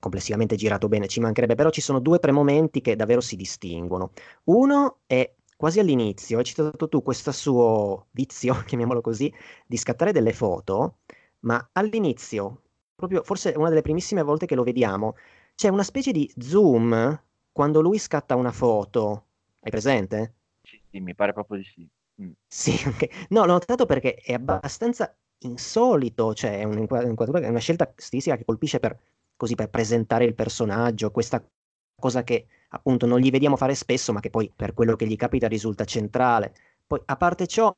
complessivamente 0.00 0.56
girato 0.56 0.88
bene, 0.88 1.06
ci 1.06 1.20
mancherebbe, 1.20 1.54
però 1.54 1.70
ci 1.70 1.80
sono 1.80 2.00
due 2.00 2.16
o 2.16 2.18
tre 2.18 2.32
momenti 2.32 2.80
che 2.80 2.96
davvero 2.96 3.20
si 3.20 3.36
distinguono. 3.36 4.12
Uno 4.44 5.00
è 5.06 5.32
quasi 5.56 5.78
all'inizio, 5.78 6.38
hai 6.38 6.44
citato 6.44 6.88
tu 6.88 7.02
questo 7.02 7.30
suo 7.30 8.06
vizio, 8.12 8.54
chiamiamolo 8.66 9.00
così, 9.00 9.32
di 9.66 9.76
scattare 9.76 10.12
delle 10.12 10.32
foto, 10.32 10.98
ma 11.40 11.68
all'inizio, 11.72 12.62
proprio 12.96 13.22
forse 13.22 13.52
una 13.56 13.68
delle 13.68 13.82
primissime 13.82 14.22
volte 14.22 14.46
che 14.46 14.54
lo 14.56 14.64
vediamo, 14.64 15.14
c'è 15.54 15.68
una 15.68 15.84
specie 15.84 16.10
di 16.10 16.32
zoom 16.38 17.22
quando 17.52 17.80
lui 17.82 17.98
scatta 17.98 18.34
una 18.34 18.50
foto, 18.52 19.26
hai 19.60 19.70
presente? 19.70 20.34
Sì, 20.60 20.82
sì 20.90 20.98
mi 21.00 21.14
pare 21.14 21.32
proprio 21.32 21.58
di 21.58 21.64
sì. 21.64 21.88
Mm. 22.22 22.30
Sì, 22.46 22.72
okay. 22.86 23.10
no, 23.30 23.44
l'ho 23.44 23.52
notato 23.52 23.86
perché 23.86 24.14
è 24.14 24.34
abbastanza 24.34 25.14
insolito, 25.40 26.34
cioè 26.34 26.60
è, 26.60 26.64
un'inquadratura, 26.64 27.40
è 27.40 27.48
una 27.48 27.58
scelta 27.58 27.92
stilistica 27.96 28.36
che 28.36 28.44
colpisce 28.44 28.78
per, 28.78 28.98
così, 29.36 29.54
per 29.54 29.70
presentare 29.70 30.24
il 30.24 30.34
personaggio, 30.34 31.10
questa 31.10 31.44
cosa 31.98 32.22
che 32.22 32.46
appunto 32.70 33.06
non 33.06 33.18
gli 33.18 33.30
vediamo 33.30 33.56
fare 33.56 33.74
spesso, 33.74 34.12
ma 34.12 34.20
che 34.20 34.30
poi 34.30 34.50
per 34.54 34.74
quello 34.74 34.96
che 34.96 35.06
gli 35.06 35.16
capita 35.16 35.48
risulta 35.48 35.84
centrale. 35.84 36.54
Poi, 36.86 37.00
a 37.04 37.16
parte 37.16 37.46
ciò, 37.46 37.74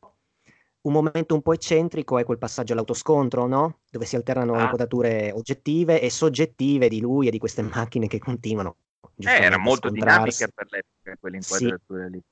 un 0.82 0.92
momento 0.92 1.34
un 1.34 1.42
po' 1.42 1.54
eccentrico 1.54 2.18
è 2.18 2.24
quel 2.24 2.38
passaggio 2.38 2.74
all'autoscontro, 2.74 3.46
no? 3.46 3.78
Dove 3.90 4.04
si 4.04 4.16
alternano 4.16 4.54
ah. 4.54 4.62
inquadrature 4.62 5.32
oggettive 5.32 6.00
e 6.00 6.10
soggettive 6.10 6.88
di 6.88 7.00
lui 7.00 7.28
e 7.28 7.30
di 7.30 7.38
queste 7.38 7.62
macchine 7.74 8.06
che 8.06 8.18
continuano 8.18 8.76
eh, 9.18 9.42
era 9.42 9.58
molto 9.58 9.90
dinamica 9.90 10.48
per 10.52 10.66
l'epoca 10.70 11.16
quell'inquadratura 11.20 12.06
sì. 12.06 12.10
lì. 12.10 12.22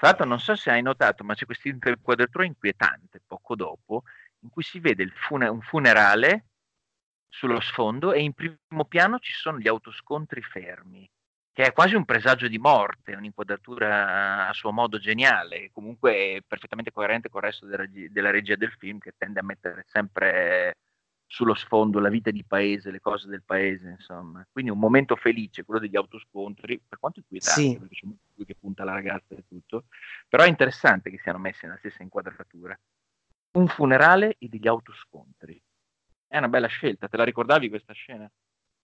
Tra 0.00 0.08
l'altro 0.08 0.24
non 0.24 0.40
so 0.40 0.56
se 0.56 0.70
hai 0.70 0.80
notato, 0.80 1.24
ma 1.24 1.34
c'è 1.34 1.44
questa 1.44 1.68
inquadratura 1.68 2.46
inquietante 2.46 3.20
poco 3.26 3.54
dopo, 3.54 4.04
in 4.40 4.48
cui 4.48 4.62
si 4.62 4.80
vede 4.80 5.06
fune- 5.08 5.46
un 5.46 5.60
funerale 5.60 6.46
sullo 7.28 7.60
sfondo 7.60 8.14
e 8.14 8.22
in 8.22 8.32
primo 8.32 8.86
piano 8.88 9.18
ci 9.18 9.34
sono 9.34 9.58
gli 9.58 9.68
autoscontri 9.68 10.40
fermi, 10.40 11.06
che 11.52 11.64
è 11.64 11.72
quasi 11.74 11.96
un 11.96 12.06
presagio 12.06 12.48
di 12.48 12.56
morte, 12.56 13.14
un'inquadratura 13.14 14.48
a 14.48 14.52
suo 14.54 14.72
modo 14.72 14.98
geniale, 14.98 15.70
comunque 15.70 16.42
perfettamente 16.46 16.92
coerente 16.92 17.28
con 17.28 17.42
il 17.42 17.48
resto 17.48 17.66
della, 17.66 17.84
della 17.86 18.30
regia 18.30 18.56
del 18.56 18.72
film 18.72 18.98
che 19.00 19.12
tende 19.18 19.40
a 19.40 19.44
mettere 19.44 19.84
sempre 19.86 20.78
sullo 21.32 21.54
sfondo 21.54 22.00
la 22.00 22.08
vita 22.08 22.32
di 22.32 22.42
paese, 22.44 22.90
le 22.90 22.98
cose 22.98 23.28
del 23.28 23.44
paese, 23.44 23.90
insomma. 23.90 24.44
Quindi 24.50 24.72
un 24.72 24.80
momento 24.80 25.14
felice, 25.14 25.64
quello 25.64 25.78
degli 25.78 25.94
autoscontri, 25.94 26.82
per 26.88 26.98
quanto 26.98 27.20
inquietante, 27.20 27.60
sì. 27.60 27.78
perché 27.78 27.94
c'è 27.94 28.06
lui 28.34 28.46
che 28.46 28.56
punta 28.58 28.82
la 28.82 28.94
ragazza 28.94 29.36
e 29.36 29.44
tutto, 29.46 29.84
però 30.28 30.42
è 30.42 30.48
interessante 30.48 31.08
che 31.08 31.20
siano 31.22 31.38
messi 31.38 31.66
nella 31.66 31.78
stessa 31.78 32.02
inquadratura. 32.02 32.76
Un 33.52 33.68
funerale 33.68 34.34
e 34.38 34.48
degli 34.48 34.66
autoscontri. 34.66 35.60
È 36.26 36.36
una 36.36 36.48
bella 36.48 36.66
scelta, 36.66 37.06
te 37.06 37.16
la 37.16 37.24
ricordavi 37.24 37.68
questa 37.68 37.92
scena? 37.92 38.28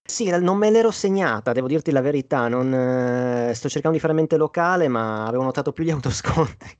Sì, 0.04 0.30
non 0.38 0.56
me 0.56 0.70
l'ero 0.70 0.92
segnata, 0.92 1.52
devo 1.52 1.66
dirti 1.66 1.90
la 1.90 2.00
verità, 2.00 2.46
non, 2.46 2.72
eh, 2.72 3.54
sto 3.54 3.68
cercando 3.68 3.96
di 3.96 4.02
fare 4.02 4.14
mente 4.14 4.36
locale, 4.36 4.86
ma 4.86 5.26
avevo 5.26 5.42
notato 5.42 5.72
più 5.72 5.82
gli 5.82 5.90
autoscontri. 5.90 6.78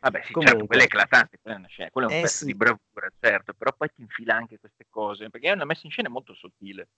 Vabbè, 0.00 0.18
sì, 0.24 0.32
certo, 0.32 0.32
Comunque. 0.32 0.42
certo, 0.42 0.66
quella 0.66 0.82
è 0.82 0.84
eclatante, 0.84 1.38
quella 1.40 1.56
è, 1.56 1.58
una 1.58 1.68
scena, 1.68 1.90
quello 1.90 2.08
è 2.08 2.10
un 2.10 2.18
eh, 2.18 2.20
pezzo 2.22 2.36
sì. 2.38 2.44
di 2.46 2.54
bravura, 2.54 3.08
certo, 3.20 3.52
però 3.54 3.72
poi 3.76 3.88
ti 3.94 4.02
infila 4.02 4.34
anche 4.34 4.58
queste 4.58 4.86
cose, 4.90 5.30
perché 5.30 5.48
è 5.48 5.52
una 5.52 5.64
messa 5.64 5.82
in 5.84 5.90
scena 5.90 6.08
molto 6.08 6.34
sottile. 6.34 6.88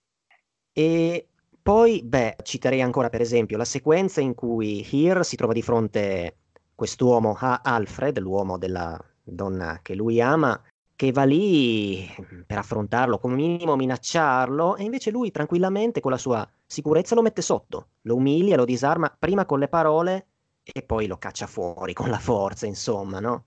E 0.73 1.28
poi, 1.62 2.02
beh, 2.02 2.37
citerei 2.43 2.83
ancora 2.83 3.09
per 3.11 3.21
esempio 3.21 3.57
la 3.57 3.64
sequenza 3.64 4.21
in 4.21 4.35
cui 4.35 4.87
Heer 4.90 5.25
si 5.25 5.37
trova 5.37 5.52
di 5.52 5.62
fronte 5.62 6.37
quest'uomo, 6.75 7.37
a 7.38 7.61
Alfred, 7.62 8.19
l'uomo 8.19 8.59
della 8.59 8.99
donna 9.23 9.78
che 9.81 9.95
lui 9.95 10.21
ama, 10.21 10.61
che 10.97 11.12
va 11.12 11.25
lì 11.25 12.09
per 12.47 12.59
affrontarlo, 12.59 13.19
come 13.19 13.37
minimo 13.37 13.76
minacciarlo, 13.76 14.76
e 14.76 14.83
invece 14.83 15.11
lui 15.11 15.31
tranquillamente 15.31 16.00
con 16.00 16.11
la 16.11 16.19
sua 16.19 16.49
sicurezza 16.66 17.14
lo 17.14 17.23
mette 17.23 17.43
sotto, 17.43 17.88
lo 18.02 18.16
umilia, 18.16 18.57
lo 18.57 18.64
disarma, 18.64 19.14
prima 19.16 19.45
con 19.47 19.59
le 19.61 19.69
parole 19.69 20.26
e 20.64 20.83
poi 20.83 21.06
lo 21.06 21.18
caccia 21.18 21.47
fuori 21.47 21.92
con 21.92 22.09
la 22.09 22.18
forza, 22.18 22.66
insomma, 22.66 23.21
no? 23.21 23.47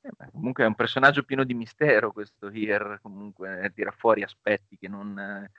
Eh 0.00 0.30
comunque 0.32 0.64
è 0.64 0.66
un 0.66 0.74
personaggio 0.74 1.22
pieno 1.22 1.44
di 1.44 1.54
mistero 1.54 2.12
questo 2.12 2.50
Hier, 2.50 2.98
comunque 3.02 3.62
eh, 3.62 3.72
tira 3.72 3.90
fuori 3.90 4.22
aspetti 4.22 4.76
che 4.76 4.88
non 4.88 5.18
eh, 5.18 5.50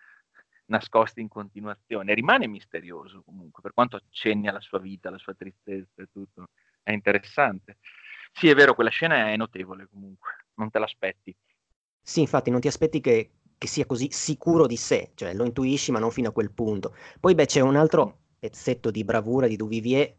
nascosti 0.66 1.22
in 1.22 1.28
continuazione. 1.28 2.14
Rimane 2.14 2.48
misterioso 2.48 3.24
comunque, 3.24 3.62
per 3.62 3.74
quanto 3.74 3.96
accenni 3.96 4.48
alla 4.48 4.60
sua 4.60 4.80
vita, 4.80 5.08
alla 5.08 5.18
sua 5.18 5.34
tristezza 5.34 6.02
e 6.02 6.08
tutto. 6.12 6.50
È 6.84 6.92
interessante. 6.92 7.78
Sì, 8.32 8.50
è 8.50 8.56
vero, 8.56 8.76
quella 8.76 8.90
scena 8.90 9.30
è 9.30 9.36
notevole 9.36 9.88
comunque, 9.90 10.30
non 10.56 10.70
te 10.70 10.78
l'aspetti. 10.78 11.36
Sì, 12.02 12.22
infatti 12.22 12.52
non 12.52 12.60
ti 12.60 12.68
aspetti 12.68 13.02
che, 13.02 13.32
che 13.58 13.68
sia 13.68 13.86
così 13.86 14.10
sicuro 14.12 14.68
di 14.68 14.78
sé, 14.78 15.12
cioè 15.16 15.34
lo 15.34 15.46
intuisci 15.46 15.92
ma 15.92 16.00
non 16.00 16.12
fino 16.12 16.30
a 16.30 16.34
quel 16.34 16.52
punto. 16.52 16.96
Poi 17.20 17.34
beh 17.34 17.46
c'è 17.46 17.62
un 17.62 17.76
altro 17.76 18.20
pezzetto 18.38 18.92
di 18.92 19.04
bravura 19.04 19.48
di 19.48 19.56
Duvivier 19.56 20.16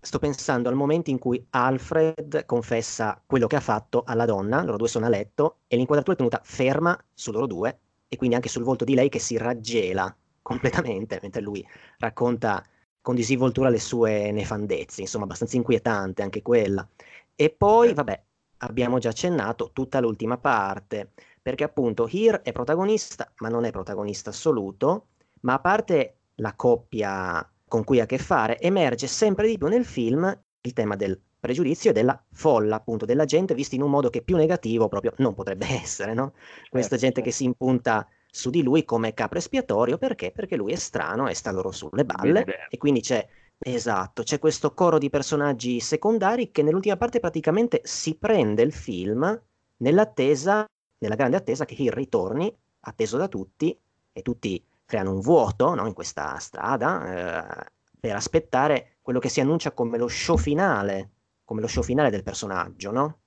Sto 0.00 0.20
pensando 0.20 0.68
al 0.68 0.76
momento 0.76 1.10
in 1.10 1.18
cui 1.18 1.44
Alfred 1.50 2.46
confessa 2.46 3.20
quello 3.26 3.48
che 3.48 3.56
ha 3.56 3.60
fatto 3.60 4.04
alla 4.06 4.26
donna, 4.26 4.62
loro 4.62 4.76
due 4.76 4.86
sono 4.88 5.06
a 5.06 5.08
letto, 5.08 5.58
e 5.66 5.76
l'inquadratura 5.76 6.14
è 6.14 6.18
tenuta 6.18 6.40
ferma 6.44 6.96
su 7.12 7.32
loro 7.32 7.46
due, 7.46 7.80
e 8.06 8.16
quindi 8.16 8.36
anche 8.36 8.48
sul 8.48 8.62
volto 8.62 8.84
di 8.84 8.94
lei 8.94 9.08
che 9.08 9.18
si 9.18 9.36
raggela 9.36 10.14
completamente, 10.40 11.18
mentre 11.22 11.42
lui 11.42 11.66
racconta 11.98 12.64
con 13.00 13.16
disinvoltura 13.16 13.70
le 13.70 13.80
sue 13.80 14.30
nefandezze, 14.30 15.00
insomma 15.00 15.24
abbastanza 15.24 15.56
inquietante 15.56 16.22
anche 16.22 16.42
quella. 16.42 16.88
E 17.34 17.50
poi, 17.50 17.92
vabbè, 17.92 18.22
abbiamo 18.58 18.98
già 18.98 19.08
accennato 19.08 19.70
tutta 19.72 19.98
l'ultima 19.98 20.38
parte, 20.38 21.10
perché 21.42 21.64
appunto 21.64 22.08
Here 22.08 22.42
è 22.42 22.52
protagonista, 22.52 23.32
ma 23.38 23.48
non 23.48 23.64
è 23.64 23.72
protagonista 23.72 24.30
assoluto, 24.30 25.08
ma 25.40 25.54
a 25.54 25.60
parte 25.60 26.18
la 26.36 26.54
coppia 26.54 27.46
con 27.68 27.84
cui 27.84 28.00
ha 28.00 28.04
a 28.04 28.06
che 28.06 28.18
fare, 28.18 28.58
emerge 28.58 29.06
sempre 29.06 29.46
di 29.46 29.58
più 29.58 29.68
nel 29.68 29.84
film 29.84 30.36
il 30.60 30.72
tema 30.72 30.96
del 30.96 31.20
pregiudizio 31.38 31.90
e 31.90 31.92
della 31.92 32.20
folla, 32.32 32.76
appunto, 32.76 33.04
della 33.04 33.24
gente 33.24 33.54
vista 33.54 33.74
in 33.74 33.82
un 33.82 33.90
modo 33.90 34.10
che 34.10 34.22
più 34.22 34.36
negativo 34.36 34.88
proprio 34.88 35.12
non 35.18 35.34
potrebbe 35.34 35.66
essere, 35.80 36.14
no? 36.14 36.32
Questa 36.68 36.96
certo, 36.96 37.04
gente 37.04 37.14
certo. 37.16 37.22
che 37.22 37.30
si 37.30 37.44
impunta 37.44 38.06
su 38.30 38.50
di 38.50 38.62
lui 38.62 38.84
come 38.84 39.14
capro 39.14 39.38
espiatorio 39.38 39.98
perché? 39.98 40.32
Perché 40.32 40.56
lui 40.56 40.72
è 40.72 40.76
strano 40.76 41.28
e 41.28 41.34
sta 41.34 41.50
loro 41.50 41.70
sulle 41.70 42.04
balle 42.04 42.44
e 42.68 42.76
quindi 42.76 43.00
c'è 43.00 43.26
esatto, 43.58 44.22
c'è 44.22 44.38
questo 44.38 44.74
coro 44.74 44.98
di 44.98 45.10
personaggi 45.10 45.80
secondari 45.80 46.50
che 46.50 46.62
nell'ultima 46.62 46.96
parte 46.96 47.20
praticamente 47.20 47.80
si 47.84 48.14
prende 48.16 48.62
il 48.62 48.72
film 48.72 49.42
nell'attesa, 49.78 50.66
nella 50.98 51.14
grande 51.14 51.36
attesa 51.36 51.64
che 51.64 51.74
Hill 51.76 51.90
ritorni, 51.90 52.54
atteso 52.80 53.16
da 53.16 53.28
tutti 53.28 53.76
e 54.12 54.22
tutti 54.22 54.62
creano 54.88 55.12
un 55.12 55.20
vuoto 55.20 55.74
no, 55.74 55.86
in 55.86 55.92
questa 55.92 56.38
strada 56.38 57.66
eh, 57.66 57.70
per 58.00 58.14
aspettare 58.14 58.96
quello 59.02 59.18
che 59.18 59.28
si 59.28 59.38
annuncia 59.38 59.72
come 59.72 59.98
lo 59.98 60.08
show 60.08 60.38
finale, 60.38 61.10
come 61.44 61.60
lo 61.60 61.66
show 61.66 61.82
finale 61.82 62.08
del 62.08 62.22
personaggio, 62.22 62.90
no? 62.90 63.20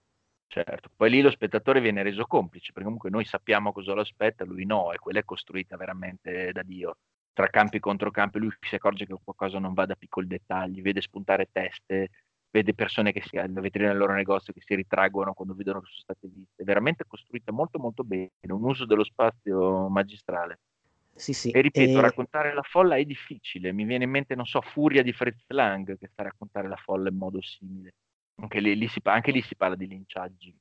Certo, 0.47 0.89
poi 0.95 1.11
lì 1.11 1.21
lo 1.21 1.29
spettatore 1.29 1.79
viene 1.79 2.01
reso 2.01 2.25
complice, 2.25 2.71
perché 2.71 2.83
comunque 2.83 3.11
noi 3.11 3.25
sappiamo 3.25 3.71
cosa 3.71 3.93
lo 3.93 4.01
aspetta, 4.01 4.43
lui 4.43 4.65
no, 4.65 4.91
e 4.91 4.97
quella 4.97 5.19
è 5.19 5.23
costruita 5.23 5.77
veramente 5.77 6.51
da 6.51 6.63
Dio. 6.63 6.97
Tra 7.31 7.47
campi 7.47 7.77
e 7.77 7.79
controcampi 7.79 8.39
lui 8.39 8.51
si 8.59 8.75
accorge 8.75 9.05
che 9.05 9.15
qualcosa 9.23 9.59
non 9.59 9.73
va 9.73 9.85
da 9.85 9.95
piccoli 9.95 10.25
dettagli, 10.25 10.81
vede 10.81 10.99
spuntare 10.99 11.49
teste, 11.51 12.09
vede 12.49 12.73
persone 12.73 13.11
che 13.11 13.21
si, 13.21 13.37
alla 13.37 13.61
vetrina 13.61 13.89
del 13.89 13.99
loro 13.99 14.13
negozio 14.13 14.51
che 14.51 14.61
si 14.65 14.73
ritraggono 14.73 15.33
quando 15.33 15.53
vedono 15.53 15.79
che 15.79 15.89
sono 15.89 16.01
state 16.01 16.27
viste. 16.27 16.63
È 16.63 16.65
veramente 16.65 17.05
costruita 17.07 17.51
molto 17.51 17.77
molto 17.77 18.03
bene, 18.03 18.31
un 18.41 18.63
uso 18.63 18.85
dello 18.85 19.03
spazio 19.03 19.87
magistrale. 19.89 20.59
Sì, 21.21 21.33
sì. 21.33 21.51
E 21.51 21.61
ripeto, 21.61 21.99
e... 21.99 22.01
raccontare 22.01 22.51
la 22.51 22.63
folla 22.63 22.95
è 22.95 23.05
difficile. 23.05 23.71
Mi 23.71 23.85
viene 23.85 24.05
in 24.05 24.09
mente, 24.09 24.33
non 24.33 24.45
so, 24.45 24.59
Furia 24.59 25.03
di 25.03 25.13
Fritz 25.13 25.45
Lang 25.49 25.95
che 25.95 26.09
fa 26.15 26.23
raccontare 26.23 26.67
la 26.67 26.75
folla 26.77 27.09
in 27.09 27.15
modo 27.15 27.39
simile. 27.43 27.93
Anche 28.41 28.59
lì, 28.59 28.75
lì 28.75 28.87
si, 28.87 28.99
anche 29.03 29.31
lì 29.31 29.39
si 29.43 29.55
parla 29.55 29.75
di 29.75 29.85
linciaggi. 29.85 30.51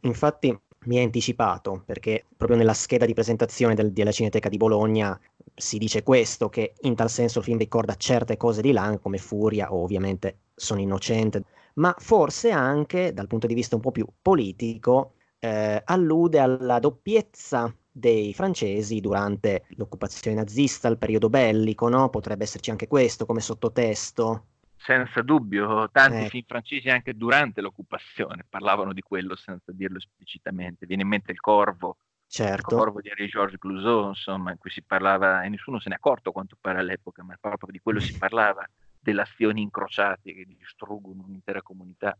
Infatti 0.00 0.58
mi 0.86 0.96
hai 0.96 1.04
anticipato 1.04 1.82
perché 1.84 2.24
proprio 2.34 2.56
nella 2.56 2.72
scheda 2.72 3.04
di 3.04 3.12
presentazione 3.12 3.74
del, 3.74 3.92
della 3.92 4.10
Cineteca 4.10 4.48
di 4.48 4.56
Bologna 4.56 5.20
si 5.54 5.76
dice 5.76 6.02
questo, 6.02 6.48
che 6.48 6.72
in 6.80 6.94
tal 6.94 7.10
senso 7.10 7.40
il 7.40 7.44
film 7.44 7.58
ricorda 7.58 7.94
certe 7.96 8.38
cose 8.38 8.62
di 8.62 8.72
Lang 8.72 8.98
come 8.98 9.18
Furia 9.18 9.70
o 9.70 9.82
ovviamente 9.82 10.38
Sono 10.54 10.80
innocente, 10.80 11.44
ma 11.74 11.94
forse 11.98 12.50
anche 12.50 13.12
dal 13.12 13.26
punto 13.26 13.46
di 13.46 13.52
vista 13.52 13.74
un 13.74 13.82
po' 13.82 13.90
più 13.90 14.06
politico 14.22 15.16
eh, 15.40 15.82
allude 15.84 16.38
alla 16.38 16.78
doppiezza 16.78 17.70
dei 17.98 18.34
francesi 18.34 19.00
durante 19.00 19.64
l'occupazione 19.70 20.36
nazista, 20.36 20.86
il 20.88 20.98
periodo 20.98 21.30
bellico, 21.30 21.88
no? 21.88 22.10
Potrebbe 22.10 22.44
esserci 22.44 22.70
anche 22.70 22.86
questo 22.86 23.24
come 23.24 23.40
sottotesto. 23.40 24.48
Senza 24.76 25.22
dubbio, 25.22 25.88
tanti 25.90 26.26
eh. 26.26 26.28
film 26.28 26.44
francesi 26.46 26.90
anche 26.90 27.14
durante 27.14 27.62
l'occupazione 27.62 28.44
parlavano 28.46 28.92
di 28.92 29.00
quello 29.00 29.34
senza 29.34 29.72
dirlo 29.72 29.96
esplicitamente. 29.96 30.84
Viene 30.84 31.02
in 31.02 31.08
mente 31.08 31.32
il 31.32 31.40
Corvo, 31.40 31.96
certo. 32.26 32.74
il 32.74 32.80
Corvo 32.80 33.00
di 33.00 33.08
Henri-Georges 33.08 33.58
Clouseau, 33.58 34.08
insomma, 34.08 34.50
in 34.50 34.58
cui 34.58 34.70
si 34.70 34.82
parlava, 34.82 35.42
e 35.42 35.48
nessuno 35.48 35.80
se 35.80 35.88
ne 35.88 35.94
è 35.94 35.98
accorto 35.98 36.32
quanto 36.32 36.58
pare 36.60 36.80
all'epoca, 36.80 37.24
ma 37.24 37.34
proprio 37.40 37.72
di 37.72 37.80
quello 37.80 37.98
si 37.98 38.12
parlava, 38.18 38.68
delle 39.00 39.22
azioni 39.22 39.62
incrociate 39.62 40.34
che 40.34 40.44
distruggono 40.46 41.24
un'intera 41.26 41.62
comunità. 41.62 42.16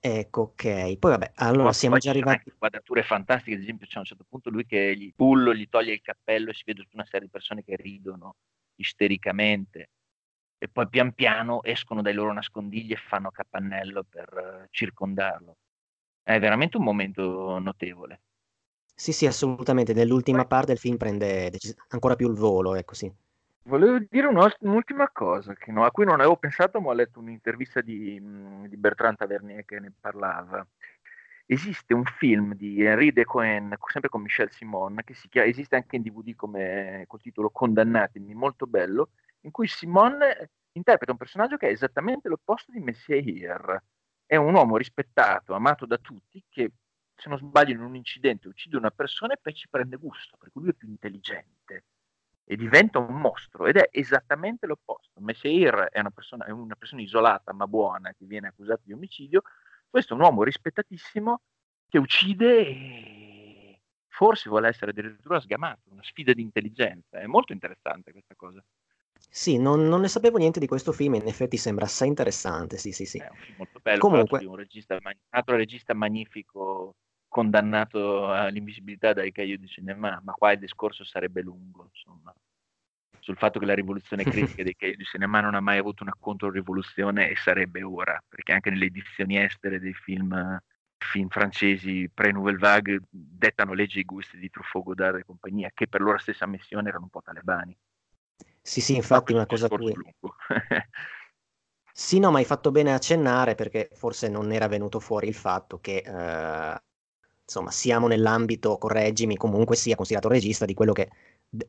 Ecco, 0.00 0.42
ok. 0.42 0.96
Poi 0.98 1.10
vabbè, 1.10 1.32
allora 1.36 1.64
Poi 1.64 1.74
siamo 1.74 1.98
già 1.98 2.10
arrivati. 2.10 2.52
Quadrature 2.56 3.02
fantastiche, 3.02 3.56
ad 3.56 3.62
esempio, 3.62 3.86
c'è 3.86 3.96
a 3.96 4.00
un 4.00 4.04
certo 4.04 4.24
punto 4.28 4.50
lui 4.50 4.64
che 4.64 4.96
gli 4.96 5.12
pullo, 5.14 5.54
gli 5.54 5.68
toglie 5.68 5.92
il 5.92 6.00
cappello 6.00 6.50
e 6.50 6.54
si 6.54 6.62
vede 6.64 6.82
tutta 6.82 6.96
una 6.96 7.04
serie 7.04 7.26
di 7.26 7.30
persone 7.30 7.64
che 7.64 7.76
ridono 7.76 8.36
istericamente 8.76 9.90
e 10.58 10.68
poi 10.68 10.88
pian 10.88 11.12
piano 11.12 11.62
escono 11.62 12.02
dai 12.02 12.14
loro 12.14 12.32
nascondigli 12.32 12.92
e 12.92 12.96
fanno 12.96 13.30
capannello 13.30 14.04
per 14.08 14.28
uh, 14.62 14.66
circondarlo. 14.70 15.56
È 16.22 16.38
veramente 16.38 16.76
un 16.76 16.84
momento 16.84 17.58
notevole. 17.58 18.20
Sì, 18.94 19.12
sì, 19.12 19.26
assolutamente. 19.26 19.94
Nell'ultima 19.94 20.44
parte 20.44 20.66
del 20.68 20.78
film 20.78 20.96
prende 20.96 21.50
ancora 21.88 22.16
più 22.16 22.28
il 22.28 22.36
volo, 22.36 22.74
ecco 22.74 22.94
sì. 22.94 23.10
Volevo 23.62 23.98
dire 24.08 24.26
un'ultima 24.26 25.10
cosa 25.10 25.54
no, 25.66 25.84
a 25.84 25.90
cui 25.90 26.06
non 26.06 26.14
avevo 26.20 26.36
pensato, 26.38 26.80
ma 26.80 26.88
ho 26.88 26.92
letto 26.94 27.20
un'intervista 27.20 27.82
di, 27.82 28.18
mm, 28.18 28.64
di 28.64 28.76
Bertrand 28.78 29.16
Tavernier 29.18 29.64
che 29.64 29.78
ne 29.78 29.92
parlava. 30.00 30.66
Esiste 31.44 31.92
un 31.94 32.04
film 32.04 32.54
di 32.54 32.82
Henri 32.82 33.12
de 33.12 33.24
Cohen, 33.24 33.74
sempre 33.90 34.08
con 34.08 34.22
Michel 34.22 34.50
Simon, 34.50 35.00
che 35.04 35.14
si 35.14 35.28
chiama, 35.28 35.48
esiste 35.48 35.76
anche 35.76 35.96
in 35.96 36.02
DVD 36.02 36.34
come 36.34 37.04
col 37.06 37.20
titolo 37.20 37.50
Condannatemi, 37.50 38.34
molto 38.34 38.66
bello, 38.66 39.10
in 39.42 39.50
cui 39.50 39.66
Simon 39.66 40.18
interpreta 40.72 41.12
un 41.12 41.18
personaggio 41.18 41.56
che 41.56 41.68
è 41.68 41.70
esattamente 41.72 42.28
l'opposto 42.28 42.72
di 42.72 42.80
Messier. 42.80 43.82
È 44.26 44.36
un 44.36 44.54
uomo 44.54 44.76
rispettato, 44.78 45.54
amato 45.54 45.84
da 45.86 45.98
tutti, 45.98 46.42
che 46.48 46.72
se 47.14 47.28
non 47.28 47.38
sbaglio 47.38 47.72
in 47.72 47.82
un 47.82 47.96
incidente 47.96 48.48
uccide 48.48 48.76
una 48.76 48.90
persona 48.90 49.34
e 49.34 49.38
poi 49.40 49.54
ci 49.54 49.68
prende 49.68 49.96
gusto, 49.96 50.36
perché 50.38 50.58
lui 50.58 50.70
è 50.70 50.74
più 50.74 50.88
intelligente 50.88 51.84
e 52.50 52.56
diventa 52.56 52.98
un 52.98 53.20
mostro 53.20 53.66
ed 53.66 53.76
è 53.76 53.90
esattamente 53.92 54.66
l'opposto. 54.66 55.20
Messier 55.20 55.88
è 55.90 56.00
una 56.00 56.10
persona, 56.10 56.46
è 56.46 56.50
una 56.50 56.76
persona 56.76 57.02
isolata 57.02 57.52
ma 57.52 57.66
buona 57.66 58.14
che 58.16 58.24
viene 58.24 58.48
accusata 58.48 58.80
di 58.84 58.94
omicidio, 58.94 59.42
questo 59.86 60.14
è 60.14 60.16
un 60.16 60.22
uomo 60.22 60.44
rispettatissimo 60.44 61.42
che 61.90 61.98
uccide 61.98 62.66
e 62.66 63.80
forse 64.08 64.48
vuole 64.48 64.68
essere 64.68 64.92
addirittura 64.92 65.40
sgamato, 65.40 65.90
una 65.90 66.02
sfida 66.02 66.32
di 66.32 66.40
intelligenza. 66.40 67.18
È 67.18 67.26
molto 67.26 67.52
interessante 67.52 68.12
questa 68.12 68.34
cosa. 68.34 68.64
Sì, 69.28 69.58
non, 69.58 69.86
non, 69.86 70.00
ne 70.00 70.08
sapevo 70.08 70.38
niente 70.38 70.58
di 70.58 70.66
questo 70.66 70.92
film, 70.92 71.14
in 71.14 71.26
effetti 71.26 71.58
sembra 71.58 71.84
assai 71.84 72.08
interessante, 72.08 72.78
sì, 72.78 72.92
sì, 72.92 73.04
sì. 73.04 73.18
È 73.18 73.28
un 73.28 73.36
film 73.36 73.56
molto 73.58 73.78
bello, 73.82 73.98
Comunque... 73.98 74.44
un 74.46 74.56
regista, 74.56 74.94
un 74.94 75.12
altro 75.30 75.56
regista 75.56 75.92
magnifico, 75.92 76.94
condannato 77.28 78.32
all'invisibilità 78.32 79.12
dai 79.12 79.32
cahiers 79.32 79.60
di 79.60 79.68
cinema, 79.68 80.20
ma 80.24 80.32
qua 80.32 80.52
il 80.52 80.58
discorso 80.58 81.04
sarebbe 81.04 81.42
lungo, 81.42 81.88
insomma, 81.92 82.34
sul 83.20 83.36
fatto 83.36 83.58
che 83.58 83.66
la 83.66 83.74
rivoluzione 83.74 84.24
critica 84.58 84.62
dei 84.62 84.74
cahiers 84.74 84.98
di 84.98 85.04
cinema 85.04 85.40
non 85.40 85.54
ha 85.54 85.60
mai 85.60 85.78
avuto 85.78 86.02
una 86.02 86.16
controrivoluzione 86.18 87.28
e 87.28 87.36
sarebbe 87.36 87.82
ora, 87.82 88.22
perché 88.26 88.52
anche 88.52 88.70
nelle 88.70 88.86
edizioni 88.86 89.38
estere 89.38 89.78
dei 89.78 89.94
film, 89.94 90.58
film 90.96 91.28
francesi 91.28 92.10
pre-Nouvelle 92.12 92.58
Vague 92.58 93.00
dettano 93.10 93.74
leggi 93.74 94.00
i 94.00 94.04
gusti 94.04 94.38
di 94.38 94.50
Truffaut, 94.50 94.84
Godard 94.84 95.18
e 95.18 95.24
compagnia, 95.24 95.70
che 95.74 95.86
per 95.88 96.00
loro 96.00 96.18
stessa 96.18 96.46
missione 96.46 96.88
erano 96.88 97.04
un 97.04 97.10
po' 97.10 97.22
talebani. 97.22 97.76
Sì, 98.62 98.80
sì, 98.80 98.96
infatti 98.96 99.32
una 99.32 99.46
cosa 99.46 99.68
cui... 99.68 99.94
sì, 101.92 102.18
no, 102.18 102.30
ma 102.30 102.38
hai 102.38 102.44
fatto 102.44 102.70
bene 102.70 102.92
a 102.92 102.96
accennare 102.96 103.54
perché 103.54 103.88
forse 103.92 104.28
non 104.28 104.52
era 104.52 104.68
venuto 104.68 105.00
fuori 105.00 105.28
il 105.28 105.34
fatto 105.34 105.80
che, 105.80 106.02
eh, 106.04 106.82
insomma, 107.48 107.70
siamo 107.70 108.06
nell'ambito, 108.06 108.76
correggimi, 108.76 109.36
comunque 109.36 109.74
sia 109.74 109.96
considerato 109.96 110.28
regista 110.28 110.66
di 110.66 110.74
quello 110.74 110.92
che, 110.92 111.08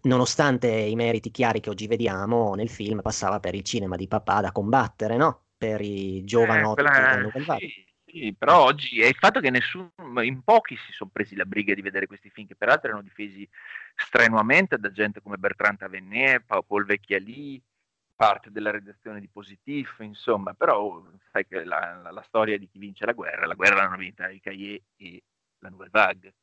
nonostante 0.01 0.67
i 0.67 0.95
meriti 0.95 1.31
chiari 1.31 1.61
che 1.61 1.69
oggi 1.69 1.87
vediamo, 1.87 2.53
nel 2.53 2.69
film 2.69 3.01
passava 3.01 3.39
per 3.39 3.55
il 3.55 3.63
cinema 3.63 3.95
di 3.95 4.07
papà 4.07 4.41
da 4.41 4.51
combattere, 4.51 5.15
no? 5.15 5.45
Per 5.57 5.79
i 5.79 6.23
giovanotti 6.25 6.81
eh, 6.81 7.31
quella... 7.31 7.55
che 7.55 7.65
sì, 7.65 7.85
sì, 8.05 8.35
però 8.37 8.65
oggi 8.65 9.01
è 9.01 9.07
il 9.07 9.15
fatto 9.15 9.39
che 9.39 9.49
nessuno, 9.49 9.89
in 10.21 10.43
pochi 10.43 10.75
si 10.75 10.91
sono 10.91 11.09
presi 11.13 11.35
la 11.35 11.45
briga 11.45 11.73
di 11.73 11.81
vedere 11.81 12.07
questi 12.07 12.29
film, 12.29 12.47
che 12.47 12.55
peraltro 12.55 12.89
erano 12.89 13.03
difesi 13.03 13.47
strenuamente 13.95 14.77
da 14.77 14.91
gente 14.91 15.21
come 15.21 15.37
Bertrand 15.37 15.77
Tavernier, 15.77 16.43
Paul 16.45 16.85
Vecchialì, 16.85 17.61
parte 18.17 18.51
della 18.51 18.71
redazione 18.71 19.21
di 19.21 19.29
Positif, 19.29 19.99
insomma, 19.99 20.53
però 20.53 21.01
sai 21.31 21.47
che 21.47 21.63
la, 21.63 22.01
la, 22.03 22.11
la, 22.11 22.21
storia 22.23 22.57
di 22.57 22.67
chi 22.67 22.77
vince 22.77 23.05
la 23.05 23.13
guerra, 23.13 23.45
la 23.45 23.53
guerra 23.53 23.75
l'hanno 23.75 23.95
vinta 23.95 24.27
i 24.27 24.41
Cahiers 24.41 24.83
e 24.97 25.23
la 25.59 25.69
Nouvelle 25.69 25.91
Vague. 25.91 26.33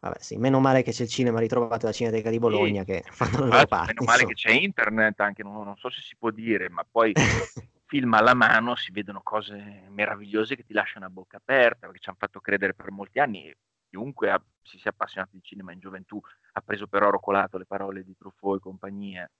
Vabbè, 0.00 0.18
sì, 0.20 0.36
meno 0.36 0.60
male 0.60 0.82
che 0.82 0.92
c'è 0.92 1.02
il 1.02 1.08
cinema 1.08 1.40
ritrovato 1.40 1.86
alla 1.86 1.94
Cineteca 1.94 2.30
di 2.30 2.38
Bologna 2.38 2.84
sì, 2.84 2.86
che 2.86 3.02
fanno 3.10 3.46
loro 3.46 3.66
parti. 3.66 3.94
Meno 3.94 4.04
male 4.04 4.26
che 4.26 4.34
c'è 4.34 4.52
internet, 4.52 5.18
anche 5.20 5.42
non, 5.42 5.64
non 5.64 5.76
so 5.76 5.90
se 5.90 6.00
si 6.00 6.16
può 6.16 6.30
dire, 6.30 6.68
ma 6.68 6.86
poi 6.88 7.12
film 7.86 8.14
alla 8.14 8.34
mano 8.34 8.76
si 8.76 8.92
vedono 8.92 9.22
cose 9.22 9.84
meravigliose 9.88 10.54
che 10.54 10.64
ti 10.64 10.72
lasciano 10.72 11.06
a 11.06 11.10
bocca 11.10 11.38
aperta, 11.38 11.86
perché 11.86 12.00
ci 12.00 12.08
hanno 12.10 12.18
fatto 12.20 12.40
credere 12.40 12.74
per 12.74 12.90
molti 12.92 13.18
anni, 13.18 13.52
chiunque 13.88 14.30
ha, 14.30 14.40
si 14.62 14.78
sia 14.78 14.90
appassionato 14.90 15.32
di 15.34 15.42
cinema 15.42 15.72
in 15.72 15.80
gioventù 15.80 16.20
ha 16.52 16.60
preso 16.60 16.86
per 16.86 17.02
oro 17.02 17.18
colato 17.18 17.56
le 17.56 17.66
parole 17.66 18.04
di 18.04 18.16
Truffaut 18.16 18.58
e 18.58 18.60
compagnia, 18.60 19.30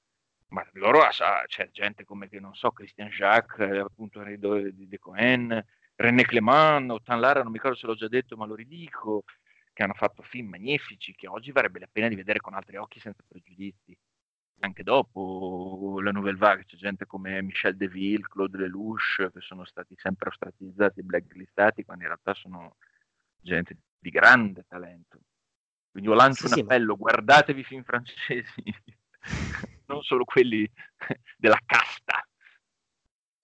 ma 0.48 0.66
loro 0.72 1.00
c'è 1.46 1.70
gente 1.70 2.04
come, 2.04 2.28
che 2.28 2.40
non 2.40 2.54
so, 2.54 2.70
Christian 2.70 3.08
Jacques, 3.08 3.58
eh, 3.68 3.78
appunto 3.78 4.22
di 4.22 4.88
De 4.88 4.98
Cohen, 4.98 5.64
René 5.98 6.22
Clément, 6.22 6.90
Otan 6.90 7.18
Lara, 7.18 7.42
non 7.42 7.50
mi 7.50 7.58
ricordo 7.58 7.76
se 7.76 7.86
l'ho 7.86 7.96
già 7.96 8.08
detto, 8.08 8.36
ma 8.36 8.46
lo 8.46 8.54
ridico, 8.54 9.24
che 9.72 9.82
hanno 9.82 9.94
fatto 9.94 10.22
film 10.22 10.48
magnifici 10.48 11.14
che 11.14 11.26
oggi 11.26 11.50
varrebbe 11.50 11.80
la 11.80 11.88
pena 11.90 12.08
di 12.08 12.14
vedere 12.14 12.40
con 12.40 12.54
altri 12.54 12.76
occhi 12.76 13.00
senza 13.00 13.24
pregiudizi 13.26 13.96
anche 14.60 14.82
dopo 14.82 16.00
la 16.02 16.10
Nouvelle 16.10 16.36
Vague 16.36 16.64
c'è 16.64 16.76
gente 16.76 17.06
come 17.06 17.42
Michel 17.42 17.76
Deville, 17.76 18.26
Claude 18.28 18.58
Lelouch 18.58 19.30
che 19.32 19.40
sono 19.40 19.64
stati 19.64 19.94
sempre 19.96 20.30
ostracizzati 20.30 21.00
e 21.00 21.04
blacklistati 21.04 21.84
quando 21.84 22.04
in 22.04 22.08
realtà 22.10 22.34
sono 22.34 22.76
gente 23.40 23.76
di 23.98 24.10
grande 24.10 24.64
talento. 24.66 25.20
Quindi 25.90 26.08
io 26.08 26.14
lancio 26.16 26.48
sì, 26.48 26.60
un 26.60 26.64
appello, 26.64 26.92
ma... 26.92 26.98
guardatevi 26.98 27.64
film 27.64 27.82
francesi. 27.82 28.74
non 29.86 30.02
solo 30.02 30.24
quelli 30.24 30.68
della 31.36 31.60
casta. 31.64 32.27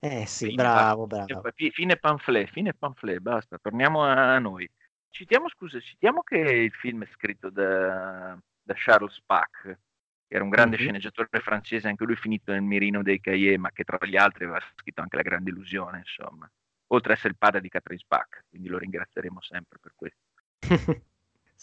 Eh 0.04 0.26
sì, 0.26 0.48
fine, 0.48 0.62
bravo, 0.62 1.06
bravo. 1.06 1.50
Fine, 1.54 1.96
pamphlet, 1.96 2.50
fine 2.50 2.74
pamphlet, 2.74 3.20
basta, 3.20 3.56
torniamo 3.56 4.02
a 4.02 4.38
noi. 4.38 4.68
Citiamo, 5.08 5.48
scusa, 5.48 5.80
citiamo 5.80 6.20
che 6.20 6.36
il 6.36 6.72
film 6.72 7.04
è 7.04 7.08
scritto 7.10 7.48
da, 7.48 8.38
da 8.62 8.74
Charles 8.76 9.18
Pack, 9.24 9.62
che 9.62 10.34
era 10.34 10.44
un 10.44 10.50
grande 10.50 10.76
mm-hmm. 10.76 10.84
sceneggiatore 10.84 11.40
francese, 11.40 11.88
anche 11.88 12.04
lui 12.04 12.16
finito 12.16 12.52
nel 12.52 12.60
mirino 12.60 13.02
dei 13.02 13.18
Cahiers, 13.18 13.58
ma 13.58 13.70
che 13.70 13.84
tra 13.84 13.96
gli 14.02 14.16
altri 14.18 14.44
aveva 14.44 14.60
scritto 14.76 15.00
anche 15.00 15.16
La 15.16 15.22
Grande 15.22 15.48
Illusione, 15.48 15.98
insomma. 15.98 16.50
Oltre 16.88 17.12
ad 17.12 17.16
essere 17.16 17.32
il 17.32 17.38
padre 17.38 17.62
di 17.62 17.70
Catherine 17.70 18.02
Spack, 18.02 18.44
quindi 18.50 18.68
lo 18.68 18.76
ringrazieremo 18.76 19.40
sempre 19.40 19.78
per 19.80 19.92
questo. 19.96 20.20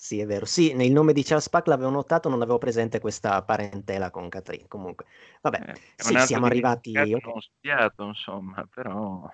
Sì, 0.03 0.19
è 0.19 0.25
vero. 0.25 0.47
Sì, 0.47 0.73
nel 0.73 0.91
nome 0.91 1.13
di 1.13 1.21
Charles 1.21 1.47
Pack 1.47 1.67
l'avevo 1.67 1.91
notato, 1.91 2.27
non 2.27 2.41
avevo 2.41 2.57
presente 2.57 2.99
questa 2.99 3.43
parentela 3.43 4.09
con 4.09 4.29
Catherine. 4.29 4.67
Comunque, 4.67 5.05
vabbè, 5.41 5.63
eh, 5.67 5.75
sì, 5.95 6.17
siamo 6.17 6.47
arrivati. 6.47 6.91
Non 6.91 7.39
studiato, 7.39 8.05
insomma, 8.05 8.67
però 8.73 9.29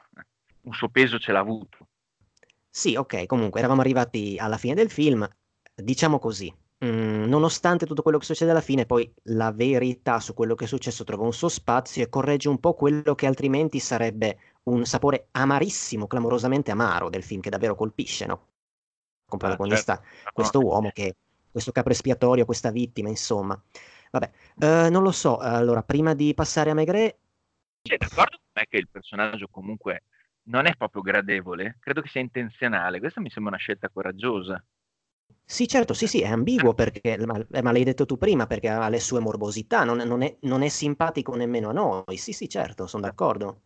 un 0.64 0.74
suo 0.74 0.90
peso 0.90 1.20
ce 1.20 1.32
l'ha 1.32 1.40
avuto. 1.40 1.88
Sì, 2.70 2.98
ok, 2.98 3.28
comunque 3.28 3.62
eravamo 3.62 3.80
arrivati 3.80 4.36
alla 4.38 4.58
fine 4.58 4.74
del 4.74 4.92
film. 4.92 5.26
Diciamo 5.74 6.20
così, 6.20 6.54
Mm, 6.86 7.24
nonostante 7.24 7.88
tutto 7.88 8.04
quello 8.04 8.20
che 8.20 8.26
succede 8.26 8.52
alla 8.52 8.62
fine, 8.62 8.86
poi 8.86 9.12
la 9.30 9.52
verità 9.52 10.20
su 10.20 10.36
quello 10.36 10.54
che 10.54 10.66
è 10.66 10.68
successo 10.68 11.04
trova 11.04 11.24
un 11.24 11.34
suo 11.34 11.48
spazio 11.48 12.04
e 12.04 12.10
corregge 12.10 12.50
un 12.50 12.60
po' 12.60 12.76
quello 12.76 13.16
che 13.16 13.26
altrimenti 13.26 13.80
sarebbe 13.80 14.38
un 14.66 14.86
sapore 14.86 15.30
amarissimo, 15.32 16.06
clamorosamente 16.06 16.70
amaro 16.70 17.10
del 17.10 17.24
film 17.24 17.42
che 17.42 17.50
davvero 17.50 17.74
colpisce, 17.74 18.28
no? 18.28 18.57
Con 19.28 19.40
ah, 19.42 19.48
protagonista 19.48 20.00
certo. 20.02 20.32
questo 20.32 20.60
uomo 20.60 20.90
che 20.94 21.16
questo 21.52 21.72
capo 21.72 21.90
espiatorio, 21.90 22.46
questa 22.46 22.72
vittima, 22.72 23.10
insomma. 23.10 23.62
Vabbè, 24.12 24.32
uh, 24.56 24.92
non 24.92 25.04
lo 25.04 25.12
so. 25.12 25.38
Allora, 25.38 25.84
prima 25.84 26.14
di 26.14 26.34
passare 26.34 26.70
a 26.70 26.74
Maigret. 26.74 27.18
Sei 27.82 27.98
d'accordo 27.98 28.38
con 28.38 28.52
me 28.54 28.66
che 28.70 28.78
il 28.78 28.88
personaggio 28.90 29.48
comunque 29.50 30.04
non 30.44 30.66
è 30.66 30.76
proprio 30.76 31.02
gradevole? 31.02 31.78
Credo 31.80 32.02
che 32.02 32.10
sia 32.10 32.22
intenzionale. 32.22 33.00
Questa 33.00 33.20
mi 33.20 33.30
sembra 33.30 33.54
una 33.54 33.62
scelta 33.62 33.90
coraggiosa. 33.90 34.64
Sì, 35.44 35.68
certo, 35.68 35.94
sì, 35.94 36.08
sì, 36.08 36.22
è 36.22 36.28
ambiguo 36.28 36.74
perché, 36.74 37.18
ma, 37.26 37.38
eh, 37.52 37.62
ma 37.62 37.72
l'hai 37.72 37.84
detto 37.84 38.06
tu 38.06 38.18
prima, 38.18 38.48
perché 38.48 38.70
ha 38.70 38.88
le 38.90 39.00
sue 39.00 39.20
morbosità, 39.20 39.84
non, 39.84 39.98
non, 39.98 40.22
è, 40.22 40.38
non 40.42 40.62
è 40.62 40.70
simpatico 40.70 41.36
nemmeno 41.36 41.70
a 41.70 41.74
noi. 41.74 42.18
Sì, 42.18 42.34
sì, 42.34 42.48
certo, 42.48 42.86
sono 42.88 43.04
d'accordo. 43.04 43.62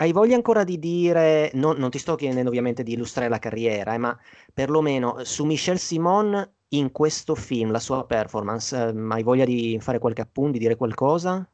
Hai 0.00 0.12
voglia 0.12 0.36
ancora 0.36 0.62
di 0.62 0.78
dire, 0.78 1.50
non, 1.54 1.76
non 1.76 1.90
ti 1.90 1.98
sto 1.98 2.14
chiedendo 2.14 2.48
ovviamente 2.50 2.84
di 2.84 2.92
illustrare 2.92 3.28
la 3.28 3.40
carriera, 3.40 3.94
eh, 3.94 3.98
ma 3.98 4.16
perlomeno 4.54 5.24
su 5.24 5.44
Michel 5.44 5.78
Simon 5.78 6.48
in 6.68 6.92
questo 6.92 7.34
film, 7.34 7.72
la 7.72 7.80
sua 7.80 8.06
performance, 8.06 8.76
eh, 8.76 8.94
hai 9.08 9.22
voglia 9.24 9.44
di 9.44 9.76
fare 9.80 9.98
qualche 9.98 10.20
appunto, 10.20 10.52
di 10.52 10.58
dire 10.60 10.76
qualcosa? 10.76 11.44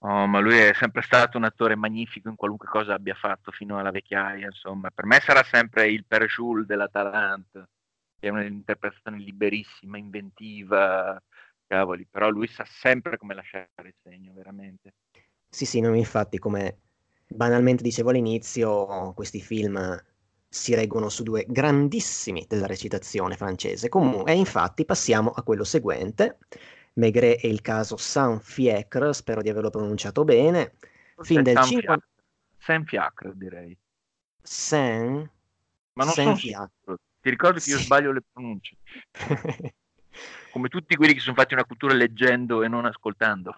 Oh, 0.00 0.26
ma 0.28 0.38
lui 0.38 0.56
è 0.56 0.72
sempre 0.74 1.02
stato 1.02 1.36
un 1.36 1.42
attore 1.44 1.74
magnifico 1.74 2.28
in 2.28 2.36
qualunque 2.36 2.68
cosa 2.68 2.94
abbia 2.94 3.14
fatto 3.14 3.50
fino 3.50 3.78
alla 3.78 3.90
vecchiaia, 3.90 4.46
insomma. 4.46 4.90
Per 4.90 5.04
me 5.04 5.18
sarà 5.18 5.42
sempre 5.42 5.88
il 5.90 6.04
Per 6.06 6.24
Jules 6.26 6.66
della 6.66 6.86
Tarant, 6.88 7.50
che 7.52 8.28
è 8.28 8.30
un'interpretazione 8.30 9.18
liberissima, 9.18 9.98
inventiva, 9.98 11.20
cavoli, 11.66 12.06
però 12.08 12.28
lui 12.30 12.46
sa 12.46 12.64
sempre 12.64 13.16
come 13.16 13.34
lasciare 13.34 13.68
il 13.84 13.94
segno, 14.00 14.32
veramente. 14.32 14.94
Sì, 15.48 15.64
sì, 15.64 15.80
no, 15.80 15.94
infatti, 15.94 16.38
come 16.38 16.78
banalmente 17.28 17.82
dicevo 17.82 18.10
all'inizio, 18.10 19.12
questi 19.14 19.40
film 19.40 20.02
si 20.50 20.74
reggono 20.74 21.08
su 21.10 21.22
due 21.22 21.44
grandissimi 21.46 22.46
della 22.48 22.66
recitazione 22.66 23.36
francese. 23.36 23.88
Comunque, 23.88 24.32
e 24.32 24.36
infatti 24.36 24.84
passiamo 24.84 25.30
a 25.30 25.42
quello 25.42 25.64
seguente. 25.64 26.38
Maigret 26.94 27.44
e 27.44 27.48
il 27.48 27.60
caso 27.60 27.96
Saint-Fiacre, 27.96 29.12
spero 29.12 29.42
di 29.42 29.48
averlo 29.48 29.70
pronunciato 29.70 30.24
bene. 30.24 30.74
Fin 31.18 31.42
del 31.42 31.56
50... 31.56 32.08
Saint-Fiacre, 32.58 33.32
direi. 33.34 33.76
Saint... 34.42 35.30
Ma 35.92 36.04
non 36.04 36.12
Saint-Fiacre. 36.12 36.72
Sono... 36.84 36.96
Ti 37.20 37.30
ricordi 37.30 37.60
che 37.60 37.70
io 37.70 37.78
sbaglio 37.78 38.12
le 38.12 38.22
pronunce? 38.32 38.76
Come 40.50 40.68
tutti 40.68 40.96
quelli 40.96 41.14
che 41.14 41.20
sono 41.20 41.36
fatti 41.36 41.54
una 41.54 41.64
cultura 41.64 41.94
leggendo 41.94 42.62
e 42.62 42.68
non 42.68 42.84
ascoltando. 42.84 43.54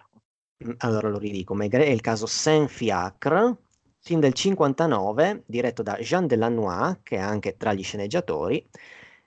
Allora 0.77 1.09
lo 1.09 1.17
ridico, 1.17 1.55
Maigret 1.55 1.87
è 1.87 1.89
il 1.89 2.01
caso 2.01 2.25
Saint-Fiacre, 2.27 3.55
film 3.99 4.19
del 4.19 4.33
59, 4.33 5.43
diretto 5.47 5.81
da 5.81 5.95
Jean 5.95 6.27
Delannoy, 6.27 6.97
che 7.01 7.15
è 7.15 7.19
anche 7.19 7.57
tra 7.57 7.73
gli 7.73 7.83
sceneggiatori, 7.83 8.67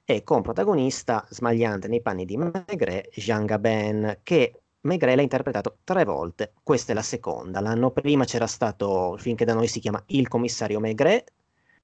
e 0.05 0.23
con 0.23 0.43
protagonista 0.43 1.27
smagliante 1.31 1.89
nei 1.89 2.03
panni 2.03 2.25
di 2.25 2.37
Maigret, 2.37 3.09
Jean 3.19 3.47
Gabin, 3.47 4.21
che 4.23 4.63
Maigret 4.83 5.17
l'ha 5.17 5.23
interpretato 5.23 5.79
tre 5.83 6.05
volte. 6.05 6.53
Questa 6.63 6.93
è 6.93 6.95
la 6.95 7.03
seconda. 7.03 7.61
L'anno 7.61 7.91
prima 7.91 8.25
c'era 8.25 8.47
stato 8.47 9.15
il 9.15 9.21
film 9.21 9.35
che 9.35 9.45
da 9.45 9.55
noi 9.55 9.67
si 9.67 9.81
chiama 9.81 10.03
Il 10.07 10.29
commissario 10.29 10.79
Maigret, 10.79 11.33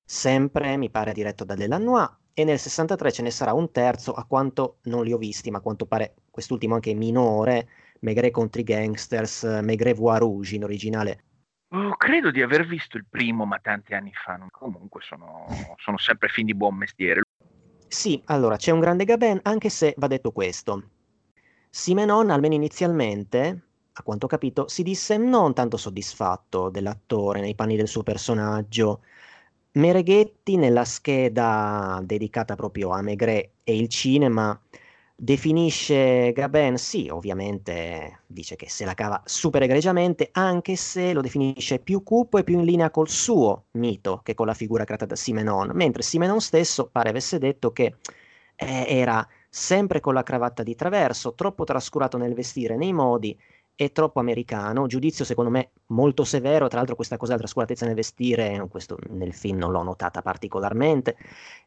sempre 0.05 0.77
mi 0.77 0.91
pare 0.91 1.13
diretto 1.13 1.45
da 1.45 1.55
Delannoy, 1.55 2.07
e 2.35 2.45
nel 2.45 2.59
63 2.59 3.11
ce 3.11 3.23
ne 3.23 3.31
sarà 3.31 3.53
un 3.53 3.73
terzo, 3.73 4.13
a 4.13 4.25
quanto 4.25 4.79
non 4.83 5.05
li 5.05 5.13
ho 5.13 5.19
visti, 5.19 5.51
ma 5.51 5.59
a 5.59 5.61
quanto 5.63 5.87
pare 5.87 6.15
quest'ultimo 6.31 6.75
anche 6.75 6.95
minore, 6.95 7.69
Maigret 8.01 8.31
contro 8.31 8.61
i 8.61 8.65
gangsters, 8.65 9.43
Maigret 9.63 9.97
Voix 9.97 10.19
Rouge 10.19 10.55
in 10.55 10.65
originale. 10.65 11.25
Oh, 11.73 11.97
credo 11.97 12.31
di 12.31 12.43
aver 12.43 12.67
visto 12.67 12.97
il 12.97 13.07
primo, 13.09 13.45
ma 13.45 13.59
tanti 13.61 13.95
anni 13.95 14.13
fa. 14.13 14.39
Comunque 14.51 15.01
sono, 15.03 15.47
sono 15.77 15.99
sempre 15.99 16.29
film 16.29 16.47
di 16.47 16.55
buon 16.55 16.75
mestiere. 16.75 17.23
Sì, 17.87 18.21
allora 18.27 18.57
c'è 18.57 18.71
un 18.71 18.81
grande 18.81 19.05
Gabin, 19.05 19.39
anche 19.43 19.69
se 19.69 19.95
va 19.97 20.07
detto 20.07 20.33
questo. 20.33 20.91
Simenon, 21.69 22.31
almeno 22.31 22.55
inizialmente, 22.55 23.63
a 23.93 24.03
quanto 24.03 24.27
ho 24.27 24.29
capito, 24.29 24.67
si 24.67 24.83
disse 24.83 25.17
non 25.17 25.55
tanto 25.55 25.77
soddisfatto 25.77 26.71
dell'attore 26.71 27.41
nei 27.41 27.55
panni 27.55 27.77
del 27.77 27.89
suo 27.89 28.03
personaggio. 28.03 29.03
Mereghetti, 29.73 30.57
nella 30.57 30.85
scheda 30.85 32.01
dedicata 32.03 32.57
proprio 32.57 32.91
a 32.91 33.03
Maigret 33.03 33.51
e 33.63 33.77
il 33.77 33.89
cinema, 33.89 34.61
Definisce 35.23 36.33
Gaben, 36.33 36.79
sì, 36.79 37.11
ovviamente 37.11 38.23
dice 38.27 38.57
che 38.57 38.71
se 38.71 38.87
la 38.87 38.95
cava 38.95 39.21
super 39.27 39.63
egregiamente, 39.63 40.31
anche 40.33 40.77
se 40.77 41.13
lo 41.13 41.21
definisce 41.21 41.79
più 41.79 42.03
cupo 42.03 42.39
e 42.39 42.43
più 42.43 42.59
in 42.59 42.65
linea 42.65 42.91
col 42.91 43.11
suo 43.11 43.67
mito 43.73 44.21
che 44.25 44.33
con 44.33 44.47
la 44.47 44.55
figura 44.55 44.85
creata 44.85 45.05
da 45.05 45.17
Simenon, 45.17 45.73
mentre 45.75 46.01
Simenon 46.01 46.41
stesso 46.41 46.89
pare 46.91 47.11
avesse 47.11 47.37
detto 47.37 47.71
che 47.71 47.97
eh, 48.57 48.87
era 48.89 49.27
sempre 49.51 50.01
con 50.01 50.15
la 50.15 50.23
cravatta 50.23 50.63
di 50.63 50.75
traverso, 50.75 51.35
troppo 51.35 51.65
trascurato 51.65 52.17
nel 52.17 52.33
vestire 52.33 52.77
nei 52.77 52.95
modi 52.95 53.39
è 53.75 53.93
troppo 53.93 54.21
americano, 54.21 54.87
giudizio 54.87 55.25
secondo 55.25 55.51
me 55.51 55.71
molto 55.87 56.23
severo, 56.25 56.69
tra 56.69 56.77
l'altro 56.77 56.97
questa 56.97 57.17
cosa 57.17 57.31
della 57.31 57.45
trascuratezza 57.45 57.87
nel 57.87 57.95
vestire, 57.95 58.67
questo 58.69 58.99
nel 59.09 59.33
film 59.33 59.57
non 59.57 59.71
l'ho 59.73 59.83
notata 59.83 60.21
particolarmente, 60.21 61.17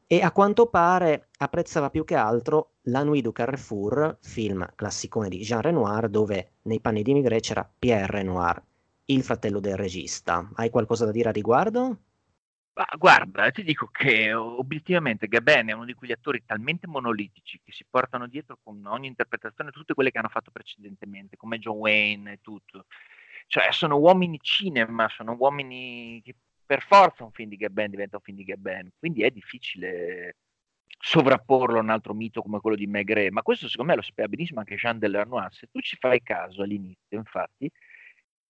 e 0.08 0.22
a 0.22 0.32
quanto 0.32 0.68
pare 0.68 1.30
apprezzava 1.38 1.90
più 1.90 2.04
che 2.04 2.16
altro 2.16 2.76
La 2.84 3.04
Nuit 3.04 3.24
du 3.24 3.32
Carrefour, 3.32 4.18
film 4.22 4.68
classicone 4.76 5.30
di 5.30 5.40
Jean 5.40 5.62
Renoir, 5.62 6.10
dove 6.10 6.54
nei 6.64 6.80
panni 6.80 7.04
di 7.04 7.14
Migret 7.14 7.42
c'era 7.42 7.70
Pierre 7.78 8.18
Renoir, 8.18 8.62
il 9.06 9.24
fratello 9.24 9.60
del 9.60 9.78
regista. 9.78 10.50
Hai 10.56 10.70
qualcosa 10.70 11.06
da 11.06 11.12
dire 11.12 11.30
a 11.30 11.32
riguardo? 11.32 11.98
Ma 12.76 12.88
guarda, 12.98 13.52
ti 13.52 13.64
dico 13.64 13.88
che 13.92 14.34
obiettivamente 14.34 15.28
Gabin 15.28 15.68
è 15.68 15.74
uno 15.74 15.86
di 15.86 15.94
quegli 15.94 16.12
attori 16.12 16.44
talmente 16.44 16.88
monolitici 16.88 17.62
che 17.64 17.72
si 17.72 17.86
portano 17.88 18.28
dietro 18.28 18.58
con 18.64 18.84
ogni 18.88 19.06
interpretazione 19.06 19.70
tutte 19.70 19.94
quelle 19.94 20.10
che 20.10 20.18
hanno 20.18 20.30
fatto 20.30 20.50
precedentemente, 20.50 21.38
come 21.38 21.60
John 21.60 21.78
Wayne 21.78 22.32
e 22.32 22.40
tutto. 22.42 22.86
Cioè, 23.46 23.72
sono 23.72 23.98
uomini 23.98 24.40
cinema, 24.42 25.08
sono 25.10 25.36
uomini 25.38 26.20
che 26.24 26.36
per 26.66 26.82
forza 26.82 27.24
un 27.24 27.32
film 27.32 27.50
di 27.50 27.58
Gabin 27.58 27.90
diventa 27.90 28.18
un 28.18 28.22
film 28.24 28.38
di 28.38 28.44
Gabin, 28.44 28.90
quindi 28.98 29.24
è 29.24 29.30
difficile 29.30 30.36
sovrapporlo 31.00 31.80
a 31.80 31.82
un 31.82 31.90
altro 31.90 32.14
mito 32.14 32.42
come 32.42 32.60
quello 32.60 32.78
di 32.78 32.88
Maigret, 32.88 33.30
ma 33.32 33.42
questo 33.42 33.68
secondo 33.68 33.92
me 33.92 33.98
lo 33.98 34.04
sapeva 34.04 34.30
benissimo 34.30 34.60
anche 34.60 34.76
Jean 34.76 35.00
Delarnois. 35.00 35.54
Se 35.54 35.68
tu 35.70 35.82
ci 35.82 35.98
fai 35.98 36.22
caso 36.22 36.62
all'inizio, 36.62 37.18
infatti, 37.18 37.70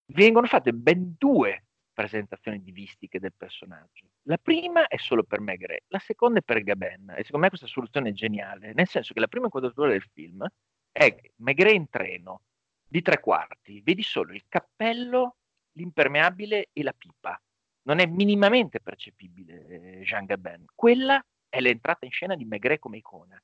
vengono 0.07 0.45
fatte 0.45 0.71
ben 0.71 1.15
due 1.17 1.65
presentazioni 1.93 2.61
divistiche 2.61 3.19
del 3.19 3.33
personaggio. 3.35 4.07
La 4.23 4.37
prima 4.37 4.87
è 4.87 4.97
solo 4.97 5.23
per 5.23 5.39
Maigret, 5.39 5.85
la 5.87 5.99
seconda 5.99 6.39
è 6.39 6.41
per 6.43 6.61
Gabin 6.63 7.09
e 7.17 7.23
secondo 7.23 7.39
me 7.39 7.49
questa 7.49 7.67
soluzione 7.67 8.09
è 8.09 8.13
geniale, 8.13 8.73
nel 8.73 8.87
senso 8.87 9.13
che 9.13 9.19
la 9.19 9.27
prima 9.27 9.45
inquadratura 9.45 9.89
del 9.89 10.05
film 10.13 10.45
è 10.91 11.15
Maigret 11.37 11.73
in 11.73 11.89
treno 11.89 12.41
di 12.87 13.01
tre 13.01 13.19
quarti, 13.19 13.81
vedi 13.81 14.03
solo 14.03 14.33
il 14.33 14.43
cappello, 14.47 15.37
l'impermeabile 15.71 16.69
e 16.71 16.83
la 16.83 16.93
pipa. 16.93 17.41
Non 17.83 17.99
è 17.99 18.05
minimamente 18.05 18.79
percepibile 18.79 19.67
eh, 19.67 20.01
Jean 20.03 20.25
Gabin. 20.25 20.65
Quella 20.73 21.23
è 21.49 21.59
l'entrata 21.59 22.05
in 22.05 22.11
scena 22.11 22.35
di 22.35 22.45
Maigret 22.45 22.79
come 22.79 22.97
icona. 22.97 23.41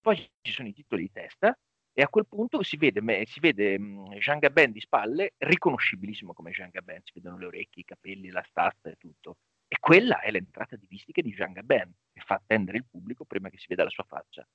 Poi 0.00 0.16
ci 0.42 0.52
sono 0.52 0.68
i 0.68 0.72
titoli 0.72 1.02
di 1.02 1.10
testa 1.10 1.56
e 1.92 2.02
a 2.02 2.08
quel 2.08 2.26
punto 2.26 2.62
si 2.62 2.76
vede, 2.76 3.00
si 3.26 3.40
vede 3.40 3.78
mhmm, 3.78 4.14
Jean 4.18 4.38
Gabin 4.38 4.72
di 4.72 4.80
spalle, 4.80 5.34
riconoscibilissimo 5.38 6.32
come 6.32 6.50
Jean 6.50 6.70
Gabin, 6.70 7.00
si 7.04 7.12
vedono 7.14 7.38
le 7.38 7.46
orecchie, 7.46 7.82
i 7.82 7.84
capelli, 7.84 8.30
la 8.30 8.44
stazza 8.48 8.90
e 8.90 8.96
tutto. 8.96 9.36
E 9.68 9.76
quella 9.78 10.20
è 10.20 10.30
l'entrata 10.30 10.76
divistica 10.76 11.22
di 11.22 11.32
Jean 11.32 11.52
Gabin, 11.52 11.92
che 12.12 12.20
fa 12.20 12.34
attendere 12.34 12.78
il 12.78 12.84
pubblico 12.84 13.24
prima 13.24 13.48
che 13.48 13.58
si 13.58 13.66
veda 13.68 13.84
la 13.84 13.90
sua 13.90 14.04
faccia. 14.04 14.46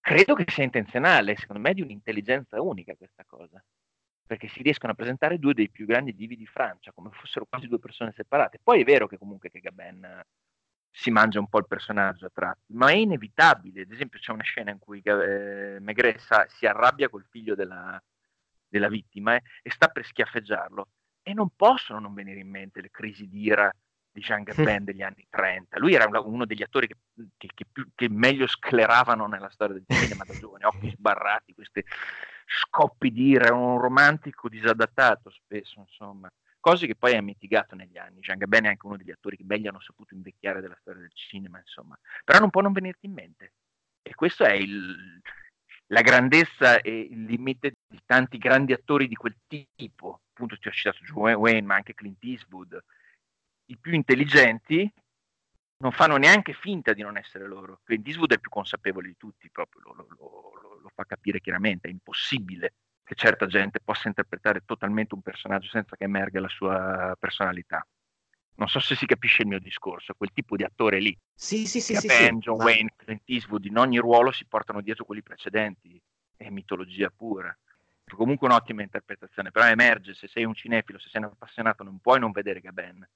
Credo 0.00 0.34
che 0.34 0.44
sia 0.48 0.64
intenzionale, 0.64 1.36
secondo 1.36 1.60
me 1.60 1.70
è 1.70 1.74
di 1.74 1.82
un'intelligenza 1.82 2.60
unica 2.62 2.94
questa 2.94 3.24
cosa. 3.26 3.62
Perché 4.28 4.46
si 4.48 4.62
riescono 4.62 4.92
a 4.92 4.94
presentare 4.94 5.38
due 5.38 5.54
dei 5.54 5.70
più 5.70 5.86
grandi 5.86 6.14
divi 6.14 6.36
di 6.36 6.46
Francia, 6.46 6.92
come 6.92 7.08
fossero 7.10 7.46
quasi 7.48 7.66
due 7.66 7.78
persone 7.78 8.12
separate. 8.14 8.60
Poi 8.62 8.82
è 8.82 8.84
vero 8.84 9.08
che 9.08 9.16
comunque 9.16 9.50
che 9.50 9.58
Gaben 9.58 10.22
si 10.90 11.10
mangia 11.10 11.38
un 11.38 11.48
po' 11.48 11.58
il 11.58 11.66
personaggio 11.66 12.26
a 12.26 12.30
tratti, 12.32 12.74
ma 12.74 12.90
è 12.90 12.94
inevitabile. 12.94 13.82
Ad 13.82 13.90
esempio 13.90 14.18
c'è 14.18 14.32
una 14.32 14.42
scena 14.42 14.70
in 14.70 14.78
cui 14.78 15.00
eh, 15.02 15.78
Maigret 15.80 16.18
sa, 16.18 16.46
si 16.48 16.66
arrabbia 16.66 17.08
col 17.08 17.24
figlio 17.30 17.54
della, 17.54 18.00
della 18.68 18.88
vittima 18.88 19.34
eh, 19.34 19.42
e 19.62 19.70
sta 19.70 19.88
per 19.88 20.04
schiaffeggiarlo 20.04 20.88
e 21.22 21.32
non 21.32 21.48
possono 21.56 21.98
non 21.98 22.12
venire 22.12 22.40
in 22.40 22.50
mente 22.50 22.82
le 22.82 22.90
crisi 22.90 23.26
di 23.28 23.42
ira 23.42 23.72
di 24.10 24.20
Jean 24.20 24.42
Gabin 24.44 24.84
degli 24.84 25.02
anni 25.02 25.26
30. 25.30 25.78
Lui 25.78 25.94
era 25.94 26.06
uno 26.20 26.44
degli 26.44 26.62
attori 26.62 26.86
che, 26.86 26.96
che, 27.36 27.48
che, 27.54 27.64
più, 27.70 27.88
che 27.94 28.08
meglio 28.10 28.46
scleravano 28.46 29.26
nella 29.26 29.50
storia 29.50 29.74
del 29.74 29.84
cinema 29.86 30.24
da 30.24 30.34
giovane, 30.34 30.66
occhi 30.68 30.90
sbarrati, 30.90 31.54
questi 31.54 31.82
scoppi 32.48 33.12
di 33.12 33.28
ira, 33.28 33.54
un 33.54 33.78
romantico 33.78 34.48
disadattato 34.48 35.30
spesso, 35.30 35.80
insomma. 35.80 36.28
Cose 36.60 36.86
che 36.86 36.96
poi 36.96 37.14
ha 37.14 37.22
mitigato 37.22 37.74
negli 37.74 37.98
anni. 37.98 38.20
Jean 38.20 38.38
Gabin 38.38 38.64
è 38.64 38.68
anche 38.68 38.86
uno 38.86 38.96
degli 38.96 39.10
attori 39.10 39.36
che 39.36 39.44
meglio 39.44 39.68
hanno 39.68 39.80
saputo 39.80 40.14
invecchiare 40.14 40.60
della 40.60 40.76
storia 40.80 41.02
del 41.02 41.12
cinema, 41.14 41.58
insomma. 41.58 41.96
Però 42.24 42.38
non 42.38 42.50
può 42.50 42.60
non 42.60 42.72
venirti 42.72 43.06
in 43.06 43.12
mente. 43.12 43.52
E 44.02 44.14
questo 44.14 44.44
è 44.44 44.54
il, 44.54 45.20
la 45.88 46.00
grandezza 46.00 46.80
e 46.80 47.00
il 47.10 47.24
limite 47.24 47.74
di 47.86 48.00
tanti 48.04 48.38
grandi 48.38 48.72
attori 48.72 49.06
di 49.06 49.14
quel 49.14 49.36
tipo. 49.46 50.22
Appunto 50.32 50.56
ti 50.58 50.68
ho 50.68 50.72
citato 50.72 51.04
Joe 51.04 51.34
Wayne, 51.34 51.66
ma 51.66 51.76
anche 51.76 51.94
Clint 51.94 52.22
Eastwood, 52.24 52.82
i 53.66 53.76
più 53.76 53.92
intelligenti 53.92 54.90
non 55.80 55.92
fanno 55.92 56.16
neanche 56.16 56.54
finta 56.54 56.92
di 56.92 57.02
non 57.02 57.16
essere 57.16 57.46
loro. 57.46 57.80
Clint 57.84 58.06
Eastwood 58.06 58.32
è 58.32 58.38
più 58.38 58.50
consapevole 58.50 59.08
di 59.08 59.16
tutti, 59.16 59.50
proprio 59.50 59.80
lo, 59.82 59.92
lo, 59.94 60.06
lo, 60.62 60.67
lo, 60.88 60.92
fa 60.94 61.04
capire 61.04 61.40
chiaramente, 61.40 61.88
è 61.88 61.90
impossibile 61.90 62.74
che 63.04 63.14
certa 63.14 63.46
gente 63.46 63.80
possa 63.82 64.08
interpretare 64.08 64.62
totalmente 64.64 65.14
un 65.14 65.22
personaggio 65.22 65.68
senza 65.68 65.96
che 65.96 66.04
emerga 66.04 66.40
la 66.40 66.48
sua 66.48 67.16
personalità. 67.18 67.86
Non 68.56 68.68
so 68.68 68.80
se 68.80 68.96
si 68.96 69.06
capisce 69.06 69.42
il 69.42 69.48
mio 69.48 69.60
discorso, 69.60 70.14
quel 70.14 70.32
tipo 70.32 70.56
di 70.56 70.64
attore 70.64 71.00
lì. 71.00 71.16
Sì, 71.32 71.66
sì, 71.66 71.80
sì. 71.80 71.94
sì, 71.94 72.06
ben, 72.06 72.34
sì 72.34 72.38
John 72.40 72.58
ma... 72.58 72.64
Wayne, 72.64 72.92
Clint 72.96 73.22
Eastwood, 73.24 73.64
in 73.64 73.78
ogni 73.78 73.98
ruolo 73.98 74.32
si 74.32 74.44
portano 74.46 74.82
dietro 74.82 75.04
quelli 75.04 75.22
precedenti. 75.22 76.00
È 76.36 76.50
mitologia 76.50 77.10
pura. 77.14 77.56
Comunque 78.04 78.46
un'ottima 78.46 78.82
interpretazione, 78.82 79.50
però 79.50 79.66
emerge, 79.66 80.14
se 80.14 80.28
sei 80.28 80.44
un 80.44 80.54
cinefilo, 80.54 80.98
se 80.98 81.08
sei 81.08 81.22
un 81.22 81.30
appassionato, 81.32 81.84
non 81.84 81.98
puoi 82.00 82.18
non 82.18 82.32
vedere 82.32 82.60
Gaben 82.60 83.08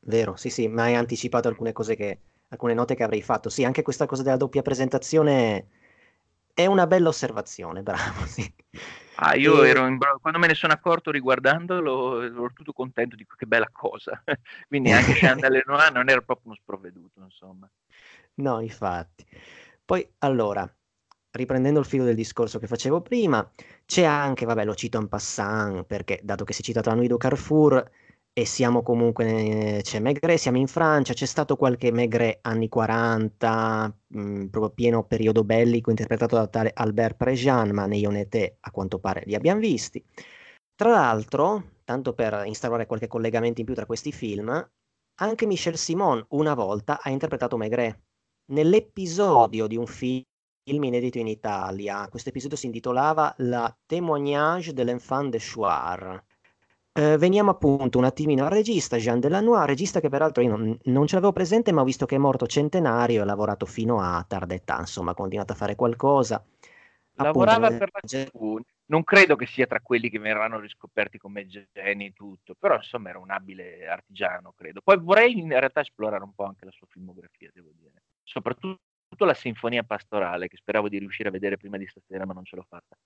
Vero, 0.00 0.36
sì, 0.36 0.50
sì, 0.50 0.68
ma 0.68 0.84
hai 0.84 0.94
anticipato 0.94 1.48
alcune 1.48 1.72
cose 1.72 1.94
che, 1.94 2.20
alcune 2.48 2.74
note 2.74 2.94
che 2.94 3.02
avrei 3.02 3.22
fatto. 3.22 3.48
Sì, 3.48 3.64
anche 3.64 3.82
questa 3.82 4.06
cosa 4.06 4.22
della 4.22 4.36
doppia 4.36 4.62
presentazione 4.62 5.68
è 6.58 6.66
una 6.66 6.88
bella 6.88 7.06
osservazione, 7.06 7.84
bravo, 7.84 8.26
sì. 8.26 8.52
Ah, 9.20 9.36
io 9.36 9.62
e... 9.62 9.68
ero 9.68 9.86
in... 9.86 9.96
quando 10.20 10.40
me 10.40 10.48
ne 10.48 10.54
sono 10.54 10.72
accorto 10.72 11.12
riguardandolo, 11.12 12.20
ero 12.20 12.50
tutto 12.52 12.72
contento 12.72 13.14
di 13.14 13.24
che 13.36 13.46
bella 13.46 13.68
cosa. 13.70 14.20
Quindi 14.66 14.90
anche 14.90 15.12
Chandler 15.12 15.62
Noir 15.68 15.92
non 15.92 16.08
era 16.08 16.20
proprio 16.20 16.48
uno 16.48 16.56
sprovveduto, 16.56 17.20
insomma. 17.20 17.70
No, 18.34 18.60
infatti. 18.60 19.24
Poi, 19.84 20.04
allora, 20.18 20.68
riprendendo 21.30 21.78
il 21.78 21.86
filo 21.86 22.02
del 22.02 22.16
discorso 22.16 22.58
che 22.58 22.66
facevo 22.66 23.02
prima, 23.02 23.48
c'è 23.86 24.02
anche, 24.02 24.44
vabbè, 24.44 24.64
lo 24.64 24.74
cito 24.74 24.98
en 24.98 25.06
passant, 25.06 25.84
perché 25.84 26.18
dato 26.24 26.42
che 26.42 26.52
si 26.52 26.62
è 26.62 26.64
citato 26.64 26.92
du 26.92 27.16
Carrefour, 27.16 27.88
e 28.38 28.44
siamo 28.44 28.84
comunque, 28.84 29.80
c'è 29.82 29.98
Maigret, 29.98 30.38
siamo 30.38 30.58
in 30.58 30.68
Francia, 30.68 31.12
c'è 31.12 31.26
stato 31.26 31.56
qualche 31.56 31.90
Maigret 31.90 32.38
anni 32.42 32.68
40, 32.68 33.92
mh, 34.06 34.20
mm, 34.20 34.46
proprio 34.46 34.70
pieno 34.72 35.02
periodo 35.04 35.42
bellico, 35.42 35.90
interpretato 35.90 36.36
da 36.36 36.46
tale 36.46 36.70
Albert 36.72 37.16
Prejean, 37.16 37.70
ma 37.70 37.86
nei 37.86 37.98
Ionete 37.98 38.58
a 38.60 38.70
quanto 38.70 39.00
pare 39.00 39.24
li 39.26 39.34
abbiamo 39.34 39.58
visti. 39.58 40.00
Tra 40.76 40.90
l'altro, 40.90 41.80
tanto 41.82 42.14
per 42.14 42.44
instaurare 42.46 42.86
qualche 42.86 43.08
collegamento 43.08 43.58
in 43.58 43.66
più 43.66 43.74
tra 43.74 43.86
questi 43.86 44.12
film, 44.12 44.48
anche 45.20 45.46
Michel 45.46 45.76
Simon 45.76 46.24
una 46.28 46.54
volta 46.54 47.00
ha 47.02 47.10
interpretato 47.10 47.56
Maigret. 47.56 47.98
Nell'episodio 48.52 49.66
di 49.66 49.76
un 49.76 49.86
film 49.86 50.22
inedito 50.64 51.18
in 51.18 51.26
Italia, 51.26 52.06
questo 52.08 52.28
episodio 52.28 52.56
si 52.56 52.66
intitolava 52.66 53.34
La 53.38 53.76
témoignage 53.84 54.72
de 54.74 54.84
l'enfant 54.84 55.28
de 55.28 55.40
Chouard 55.40 56.26
eh, 56.92 57.16
veniamo 57.16 57.50
appunto 57.50 57.98
un 57.98 58.04
attimino 58.04 58.44
al 58.44 58.50
regista, 58.50 58.96
Jean 58.96 59.20
Delannoy, 59.20 59.66
regista 59.66 60.00
che 60.00 60.08
peraltro 60.08 60.42
io 60.42 60.56
non, 60.56 60.78
non 60.84 61.06
ce 61.06 61.14
l'avevo 61.14 61.32
presente, 61.32 61.72
ma 61.72 61.84
visto 61.84 62.06
che 62.06 62.16
è 62.16 62.18
morto 62.18 62.46
centenario 62.46 63.22
ha 63.22 63.24
lavorato 63.24 63.66
fino 63.66 64.00
a 64.00 64.24
tarda 64.26 64.54
età, 64.54 64.78
insomma, 64.80 65.12
ha 65.12 65.14
continuato 65.14 65.52
a 65.52 65.56
fare 65.56 65.76
qualcosa. 65.76 66.44
Lavorava 67.14 67.66
appunto, 67.66 67.84
per 67.84 67.90
la 67.92 68.00
TV, 68.30 68.60
non 68.86 69.04
credo 69.04 69.36
che 69.36 69.46
sia 69.46 69.66
tra 69.66 69.80
quelli 69.80 70.08
che 70.08 70.18
verranno 70.18 70.58
riscoperti 70.58 71.18
come 71.18 71.46
geni 71.46 72.06
e 72.06 72.12
tutto, 72.12 72.54
però 72.58 72.76
insomma 72.76 73.10
era 73.10 73.18
un 73.18 73.30
abile 73.30 73.86
artigiano, 73.86 74.52
credo. 74.56 74.80
Poi 74.82 74.98
vorrei 74.98 75.38
in 75.38 75.48
realtà 75.48 75.80
esplorare 75.80 76.22
un 76.22 76.32
po' 76.34 76.44
anche 76.44 76.64
la 76.64 76.70
sua 76.70 76.86
filmografia, 76.88 77.50
devo 77.52 77.70
dire. 77.76 78.02
Soprattutto 78.22 79.24
la 79.24 79.34
Sinfonia 79.34 79.82
Pastorale, 79.82 80.48
che 80.48 80.56
speravo 80.56 80.88
di 80.88 80.98
riuscire 80.98 81.28
a 81.28 81.32
vedere 81.32 81.56
prima 81.56 81.76
di 81.76 81.86
stasera, 81.86 82.24
ma 82.24 82.32
non 82.32 82.44
ce 82.44 82.56
l'ho 82.56 82.66
fatta. 82.68 82.96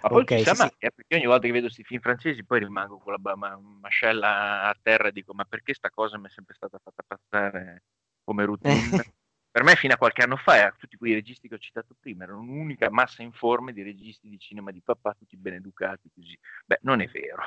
Ma 0.00 0.10
poi 0.10 0.22
okay, 0.22 0.26
chissà, 0.26 0.54
sì, 0.54 0.54
sì. 0.54 0.70
perché 0.78 1.16
ogni 1.16 1.26
volta 1.26 1.46
che 1.46 1.52
vedo 1.52 1.64
questi 1.66 1.82
film 1.82 2.00
francesi 2.00 2.44
poi 2.44 2.60
rimango 2.60 2.98
con 2.98 3.14
la 3.20 3.36
ma- 3.36 3.58
mascella 3.58 4.62
a 4.68 4.76
terra 4.80 5.08
e 5.08 5.12
dico 5.12 5.34
ma 5.34 5.44
perché 5.44 5.74
sta 5.74 5.90
cosa 5.90 6.18
mi 6.18 6.26
è 6.26 6.30
sempre 6.30 6.54
stata 6.54 6.78
fatta 6.82 7.02
passare 7.06 7.84
come 8.22 8.44
routine? 8.44 8.94
per 9.50 9.62
me 9.64 9.74
fino 9.76 9.94
a 9.94 9.96
qualche 9.96 10.22
anno 10.22 10.36
fa, 10.36 10.66
eh, 10.68 10.72
tutti 10.78 10.96
quei 10.96 11.14
registi 11.14 11.48
che 11.48 11.54
ho 11.54 11.58
citato 11.58 11.96
prima, 11.98 12.24
erano 12.24 12.40
un'unica 12.40 12.90
massa 12.90 13.22
informe 13.22 13.72
di 13.72 13.82
registi 13.82 14.28
di 14.28 14.38
cinema 14.38 14.70
di 14.70 14.80
papà, 14.82 15.14
tutti 15.14 15.36
ben 15.36 15.54
educati 15.54 16.08
così. 16.14 16.38
Beh, 16.66 16.78
non 16.82 17.00
è 17.00 17.06
vero. 17.08 17.42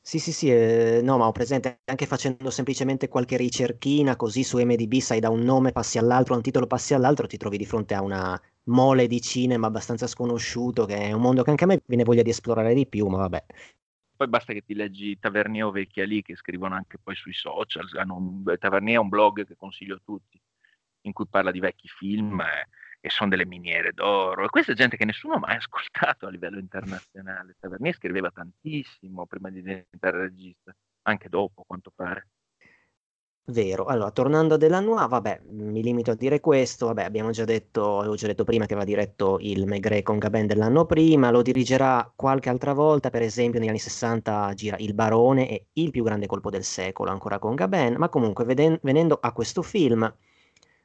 Sì, 0.00 0.20
sì, 0.20 0.32
sì, 0.32 0.48
eh, 0.50 1.00
no, 1.02 1.18
ma 1.18 1.26
ho 1.26 1.32
presente 1.32 1.80
anche 1.86 2.06
facendo 2.06 2.48
semplicemente 2.50 3.08
qualche 3.08 3.36
ricerchina 3.36 4.14
così 4.14 4.44
su 4.44 4.58
MDB, 4.58 5.00
sai, 5.00 5.18
da 5.20 5.30
un 5.30 5.40
nome 5.40 5.72
passi 5.72 5.98
all'altro, 5.98 6.30
da 6.32 6.36
un 6.36 6.42
titolo 6.44 6.66
passi 6.68 6.94
all'altro, 6.94 7.26
ti 7.26 7.36
trovi 7.36 7.56
di 7.58 7.66
fronte 7.66 7.92
a 7.94 8.02
una 8.02 8.40
mole 8.66 9.06
di 9.06 9.20
cinema 9.20 9.66
abbastanza 9.68 10.06
sconosciuto, 10.06 10.84
che 10.84 10.96
è 10.96 11.12
un 11.12 11.20
mondo 11.20 11.42
che 11.42 11.50
anche 11.50 11.64
a 11.64 11.66
me 11.68 11.82
viene 11.86 12.04
voglia 12.04 12.22
di 12.22 12.30
esplorare 12.30 12.74
di 12.74 12.86
più, 12.86 13.06
ma 13.06 13.18
vabbè. 13.18 13.44
Poi 14.16 14.28
basta 14.28 14.52
che 14.52 14.62
ti 14.62 14.74
leggi 14.74 15.18
Tavernier 15.18 15.64
o 15.64 15.70
Vecchia 15.70 16.04
lì, 16.04 16.22
che 16.22 16.36
scrivono 16.36 16.74
anche 16.74 16.98
poi 16.98 17.14
sui 17.14 17.34
social. 17.34 17.86
Tavernier 18.58 18.96
è 18.96 19.00
un 19.00 19.08
blog 19.08 19.46
che 19.46 19.56
consiglio 19.56 19.96
a 19.96 20.00
tutti, 20.02 20.40
in 21.02 21.12
cui 21.12 21.26
parla 21.28 21.50
di 21.50 21.60
vecchi 21.60 21.86
film 21.86 22.42
e 22.98 23.10
sono 23.10 23.28
delle 23.28 23.44
miniere 23.46 23.92
d'oro. 23.92 24.44
E 24.44 24.48
questa 24.48 24.72
è 24.72 24.74
gente 24.74 24.96
che 24.96 25.04
nessuno 25.04 25.34
ha 25.34 25.38
mai 25.38 25.56
ascoltato 25.56 26.26
a 26.26 26.30
livello 26.30 26.58
internazionale. 26.58 27.56
Tavernier 27.60 27.94
scriveva 27.94 28.30
tantissimo 28.30 29.26
prima 29.26 29.50
di 29.50 29.62
diventare 29.62 30.18
regista, 30.18 30.74
anche 31.02 31.28
dopo, 31.28 31.60
a 31.60 31.64
quanto 31.66 31.92
pare. 31.94 32.28
Vero. 33.48 33.84
Allora, 33.84 34.10
tornando 34.10 34.54
a 34.54 34.56
Delanois, 34.56 35.06
vabbè, 35.08 35.42
mi 35.50 35.80
limito 35.82 36.10
a 36.10 36.14
dire 36.14 36.40
questo, 36.40 36.86
vabbè, 36.86 37.04
abbiamo 37.04 37.30
già 37.30 37.44
detto, 37.44 37.98
avevo 38.00 38.14
già 38.16 38.26
detto 38.26 38.42
prima 38.44 38.66
che 38.66 38.72
aveva 38.74 38.88
diretto 38.88 39.38
il 39.40 39.66
Maigret 39.66 40.02
con 40.02 40.18
Gabin 40.18 40.46
dell'anno 40.46 40.84
prima, 40.84 41.30
lo 41.30 41.42
dirigerà 41.42 42.12
qualche 42.16 42.48
altra 42.48 42.72
volta, 42.72 43.08
per 43.10 43.22
esempio 43.22 43.60
negli 43.60 43.68
anni 43.68 43.78
60 43.78 44.52
gira 44.54 44.76
Il 44.78 44.94
Barone 44.94 45.48
e 45.48 45.66
Il 45.74 45.90
più 45.92 46.02
grande 46.02 46.26
colpo 46.26 46.50
del 46.50 46.64
secolo, 46.64 47.10
ancora 47.10 47.38
con 47.38 47.54
Gabin, 47.54 47.94
ma 47.96 48.08
comunque 48.08 48.44
veden- 48.44 48.78
venendo 48.82 49.16
a 49.20 49.32
questo 49.32 49.62
film, 49.62 50.12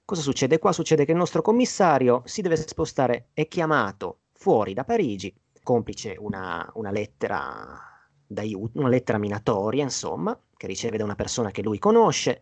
cosa 0.05 0.21
succede 0.21 0.59
qua? 0.59 0.71
Succede 0.71 1.03
che 1.05 1.11
il 1.11 1.17
nostro 1.17 1.41
commissario 1.41 2.21
si 2.25 2.41
deve 2.41 2.57
spostare, 2.57 3.29
è 3.33 3.47
chiamato 3.47 4.19
fuori 4.33 4.73
da 4.75 4.83
Parigi, 4.83 5.33
complice 5.63 6.15
una, 6.19 6.69
una 6.75 6.91
lettera 6.91 7.90
d'aiuto, 8.31 8.79
una 8.79 8.89
lettera 8.89 9.17
minatoria, 9.17 9.83
insomma, 9.83 10.37
che 10.55 10.67
riceve 10.67 10.97
da 10.97 11.03
una 11.03 11.15
persona 11.15 11.51
che 11.51 11.61
lui 11.61 11.79
conosce 11.79 12.41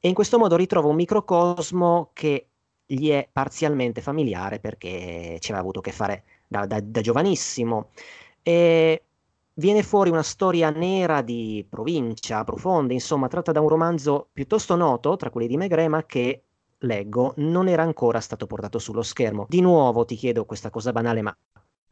e 0.00 0.08
in 0.08 0.14
questo 0.14 0.38
modo 0.38 0.56
ritrova 0.56 0.88
un 0.88 0.96
microcosmo 0.96 2.10
che 2.14 2.46
gli 2.86 3.10
è 3.10 3.28
parzialmente 3.30 4.00
familiare 4.00 4.58
perché 4.58 5.36
ci 5.40 5.50
aveva 5.50 5.60
avuto 5.60 5.78
a 5.80 5.82
che 5.82 5.92
fare 5.92 6.24
da, 6.48 6.66
da, 6.66 6.80
da 6.80 7.00
giovanissimo. 7.00 7.90
E 8.42 9.04
viene 9.54 9.82
fuori 9.82 10.10
una 10.10 10.22
storia 10.22 10.70
nera 10.70 11.20
di 11.22 11.64
provincia, 11.68 12.42
profonda, 12.44 12.94
insomma, 12.94 13.28
tratta 13.28 13.52
da 13.52 13.60
un 13.60 13.68
romanzo 13.68 14.28
piuttosto 14.32 14.74
noto 14.74 15.16
tra 15.16 15.30
quelli 15.30 15.46
di 15.46 15.56
Maigret, 15.56 15.88
ma 15.88 16.04
che 16.06 16.44
leggo 16.78 17.34
non 17.36 17.68
era 17.68 17.82
ancora 17.82 18.20
stato 18.20 18.46
portato 18.46 18.78
sullo 18.78 19.02
schermo. 19.02 19.46
Di 19.48 19.60
nuovo 19.60 20.04
ti 20.06 20.16
chiedo 20.16 20.46
questa 20.46 20.70
cosa 20.70 20.92
banale, 20.92 21.22
ma 21.22 21.36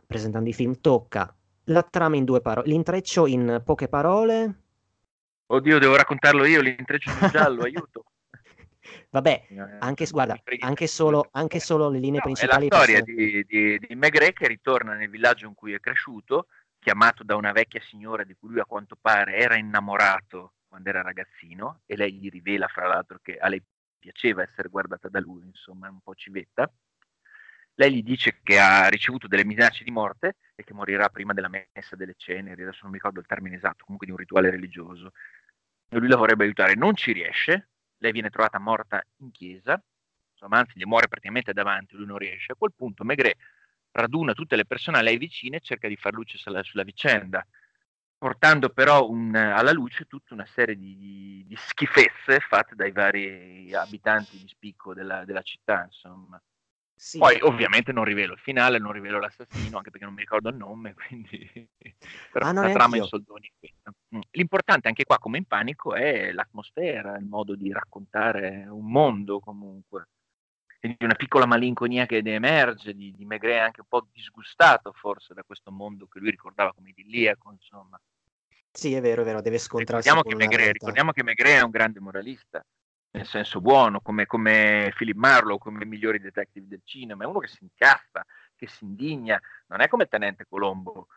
presentando 0.07 0.48
i 0.48 0.55
film 0.55 0.81
tocca 0.81 1.33
la 1.69 1.83
trama 1.83 2.17
in 2.17 2.25
due 2.25 2.41
parole, 2.41 2.69
l'intreccio 2.69 3.27
in 3.27 3.63
poche 3.65 3.89
parole 3.89 4.63
Oddio, 5.51 5.79
devo 5.79 5.97
raccontarlo 5.97 6.45
io, 6.45 6.61
l'intreccio 6.61 7.11
di 7.11 7.29
giallo, 7.31 7.63
aiuto. 7.65 8.05
Vabbè, 9.11 9.47
anche, 9.79 10.07
guarda, 10.07 10.37
anche, 10.61 10.87
solo, 10.87 11.29
anche 11.33 11.59
solo 11.59 11.89
le 11.89 11.99
linee 11.99 12.19
no, 12.19 12.25
principali. 12.25 12.67
È 12.67 12.71
la 12.71 12.77
storia 12.77 12.99
possono... 13.01 13.17
di, 13.17 13.45
di, 13.47 13.79
di 13.79 13.95
Maigret 13.95 14.35
che 14.35 14.47
ritorna 14.47 14.95
nel 14.95 15.09
villaggio 15.09 15.47
in 15.47 15.55
cui 15.55 15.73
è 15.73 15.81
cresciuto, 15.81 16.49
chiamato 16.79 17.25
da 17.25 17.35
una 17.37 17.53
vecchia 17.53 17.81
signora 17.81 18.25
di 18.25 18.35
cui 18.39 18.51
lui 18.51 18.61
a 18.61 18.67
quanto 18.67 18.97
pare 19.01 19.37
era 19.37 19.57
innamorato 19.57 20.53
quando 20.69 20.91
era 20.91 21.01
ragazzino, 21.01 21.81
e 21.87 21.97
lei 21.97 22.13
gli 22.13 22.29
rivela 22.29 22.69
fra 22.69 22.87
l'altro 22.87 23.19
che 23.23 23.39
a 23.39 23.49
lei 23.49 23.63
piaceva 23.99 24.43
essere 24.43 24.69
guardata 24.69 25.09
da 25.09 25.19
lui, 25.19 25.47
insomma, 25.47 25.87
è 25.87 25.91
un 25.91 26.01
po' 26.01 26.15
civetta. 26.15 26.71
Lei 27.79 27.95
gli 27.95 28.03
dice 28.03 28.41
che 28.43 28.59
ha 28.59 28.88
ricevuto 28.88 29.29
delle 29.29 29.45
minacce 29.45 29.85
di 29.85 29.93
morte 29.93 30.37
e 30.57 30.64
che 30.64 30.75
morirà 30.75 31.09
prima 31.11 31.33
della 31.33 31.49
messa 31.49 31.95
delle 31.95 32.14
ceneri, 32.17 32.62
adesso 32.62 32.81
non 32.83 32.91
mi 32.91 32.97
ricordo 32.97 33.21
il 33.21 33.27
termine 33.27 33.55
esatto, 33.55 33.85
comunque 33.85 34.07
di 34.07 34.12
un 34.12 34.19
rituale 34.19 34.51
religioso. 34.51 35.12
Lui 35.91 36.09
la 36.09 36.17
vorrebbe 36.17 36.43
aiutare, 36.43 36.75
non 36.75 36.97
ci 36.97 37.12
riesce, 37.12 37.69
lei 37.99 38.11
viene 38.11 38.31
trovata 38.31 38.59
morta 38.59 39.01
in 39.19 39.31
chiesa, 39.31 39.81
insomma, 40.33 40.59
anzi 40.59 40.73
gli 40.75 40.85
muore 40.85 41.07
praticamente 41.07 41.53
davanti, 41.53 41.95
lui 41.95 42.07
non 42.07 42.19
riesce. 42.19 42.51
A 42.51 42.57
quel 42.57 42.73
punto 42.75 43.05
Maigret 43.05 43.37
raduna 43.93 44.33
tutte 44.33 44.57
le 44.57 44.67
persone 44.67 44.99
a 44.99 45.03
lei 45.03 45.17
vicine 45.17 45.59
e 45.59 45.61
cerca 45.61 45.87
di 45.87 45.97
far 45.97 46.14
luce 46.14 46.37
sulla, 46.37 46.64
sulla 46.64 46.83
vicenda, 46.83 47.47
portando 48.19 48.71
però 48.71 49.09
un, 49.09 49.37
alla 49.37 49.73
luce 49.73 50.07
tutta 50.07 50.35
una 50.35 50.47
serie 50.47 50.77
di, 50.77 51.45
di, 51.47 51.57
schifezze 51.57 52.41
fatte 52.41 52.75
dai 52.75 52.91
vari 52.91 53.73
abitanti 53.73 54.37
di 54.37 54.49
spicco 54.49 54.95
della, 54.95 55.25
della 55.25 55.43
città, 55.43 55.85
insomma. 55.85 56.43
Sì. 56.99 57.19
Poi 57.19 57.39
ovviamente 57.43 57.93
non 57.93 58.03
rivelo 58.03 58.33
il 58.33 58.41
finale, 58.41 58.79
non 58.79 58.91
rivelo 58.91 59.21
l'assassino, 59.21 59.77
anche 59.77 59.91
perché 59.91 60.05
non 60.05 60.15
mi 60.15 60.21
ricordo 60.21 60.49
il 60.49 60.57
nome, 60.57 60.95
quindi 61.07 61.69
però 62.33 62.49
ah, 62.49 62.53
la 62.53 62.73
trama 62.73 62.97
in 62.97 63.05
soldoni. 63.05 63.49
Mm. 64.17 64.21
L'importante 64.33 64.89
anche 64.89 65.05
qua, 65.05 65.17
come 65.19 65.39
in 65.39 65.45
panico, 65.45 65.95
è 65.95 66.33
l'atmosfera, 66.33 67.17
il 67.17 67.25
modo 67.25 67.55
di 67.55 67.73
raccontare 67.73 68.67
un 68.69 68.91
mondo 68.91 69.39
comunque. 69.39 70.09
Quindi 70.81 71.05
una 71.05 71.15
piccola 71.15 71.47
malinconia 71.47 72.05
che 72.05 72.21
ne 72.21 72.35
emerge, 72.35 72.95
di, 72.95 73.15
di 73.17 73.25
Maigret 73.25 73.61
anche 73.61 73.81
un 73.81 73.87
po' 73.89 74.09
disgustato 74.13 74.93
forse 74.93 75.35
da 75.35 75.45
questo 75.45 75.71
mondo 75.71 76.09
che 76.09 76.19
lui 76.19 76.31
ricordava 76.31 76.73
come 76.73 76.91
idilliaco, 76.91 77.53
insomma. 77.53 78.01
Sì, 78.73 78.95
è 78.95 79.01
vero, 79.01 79.23
è 79.23 79.25
vero, 79.25 79.41
deve 79.41 79.59
scontrarsi 79.59 80.09
ricordiamo 80.09 80.39
che, 80.39 80.47
Maigret, 80.47 80.73
ricordiamo 80.73 81.13
che 81.13 81.23
Maigret 81.23 81.59
è 81.59 81.63
un 81.63 81.71
grande 81.71 82.01
moralista, 82.01 82.65
nel 83.11 83.27
senso 83.27 83.61
buono, 83.61 84.01
come, 84.01 84.27
come 84.27 84.92
Philip 84.97 85.16
Marlowe, 85.16 85.59
come 85.59 85.85
i 85.85 85.87
migliori 85.87 86.21
detective 86.21 86.66
del 86.68 86.83
cinema, 86.85 87.25
è 87.25 87.27
uno 87.27 87.38
che 87.38 87.49
si 87.49 87.59
incazza, 87.62 88.25
che 88.55 88.68
si 88.68 88.85
indigna, 88.85 89.40
non 89.68 89.81
è 89.81 89.88
come 89.88 90.07
Tenente 90.07 90.47
Colombo, 90.49 91.09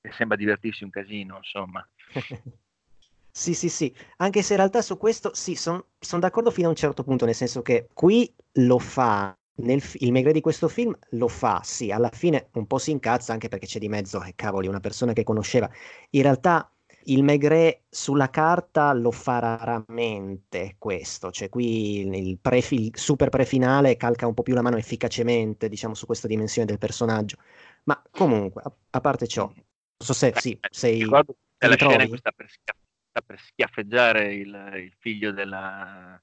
che 0.00 0.12
sembra 0.12 0.36
divertirsi 0.36 0.84
un 0.84 0.90
casino, 0.90 1.36
insomma. 1.36 1.86
sì, 3.30 3.54
sì, 3.54 3.68
sì, 3.68 3.94
anche 4.18 4.42
se 4.42 4.52
in 4.52 4.58
realtà 4.58 4.80
su 4.82 4.96
questo 4.96 5.34
sì, 5.34 5.54
sono 5.54 5.86
son 5.98 6.20
d'accordo 6.20 6.50
fino 6.50 6.68
a 6.68 6.70
un 6.70 6.76
certo 6.76 7.02
punto, 7.02 7.24
nel 7.24 7.34
senso 7.34 7.62
che 7.62 7.88
qui 7.92 8.32
lo 8.54 8.78
fa, 8.78 9.36
nel, 9.56 9.82
il 9.94 10.12
Megre 10.12 10.32
di 10.32 10.40
questo 10.40 10.68
film 10.68 10.96
lo 11.10 11.28
fa, 11.28 11.60
sì, 11.62 11.90
alla 11.90 12.10
fine 12.10 12.48
un 12.52 12.66
po' 12.66 12.78
si 12.78 12.92
incazza 12.92 13.32
anche 13.32 13.48
perché 13.48 13.66
c'è 13.66 13.78
di 13.78 13.88
mezzo, 13.88 14.22
eh, 14.22 14.32
cavoli, 14.34 14.68
una 14.68 14.80
persona 14.80 15.12
che 15.12 15.24
conosceva. 15.24 15.68
In 16.10 16.22
realtà 16.22 16.70
il 17.06 17.22
Maigret 17.22 17.82
sulla 17.88 18.30
carta 18.30 18.92
lo 18.92 19.10
fa 19.10 19.38
raramente 19.38 20.76
questo, 20.78 21.30
cioè 21.30 21.48
qui 21.48 22.00
il, 22.00 22.38
pre, 22.38 22.64
il 22.70 22.90
super 22.94 23.28
prefinale 23.28 23.96
calca 23.96 24.26
un 24.26 24.34
po' 24.34 24.42
più 24.42 24.54
la 24.54 24.62
mano 24.62 24.76
efficacemente, 24.76 25.68
diciamo, 25.68 25.94
su 25.94 26.06
questa 26.06 26.26
dimensione 26.26 26.66
del 26.66 26.78
personaggio. 26.78 27.36
Ma 27.84 28.02
comunque, 28.10 28.62
a, 28.62 28.72
a 28.90 29.00
parte 29.00 29.26
ciò, 29.26 29.44
non 29.44 29.64
so 29.98 30.12
se 30.12 30.32
sì, 30.36 30.52
eh, 30.52 30.68
sei... 30.70 31.00
Ricordo 31.00 31.36
che 31.56 31.68
la 31.68 31.76
scena 31.76 32.16
sta 32.16 32.32
per, 32.32 32.50
schiaff- 32.50 32.80
sta 33.10 33.20
per 33.20 33.40
schiaffeggiare 33.40 34.34
il, 34.34 34.72
il, 34.76 34.92
figlio 34.98 35.30
della... 35.30 36.20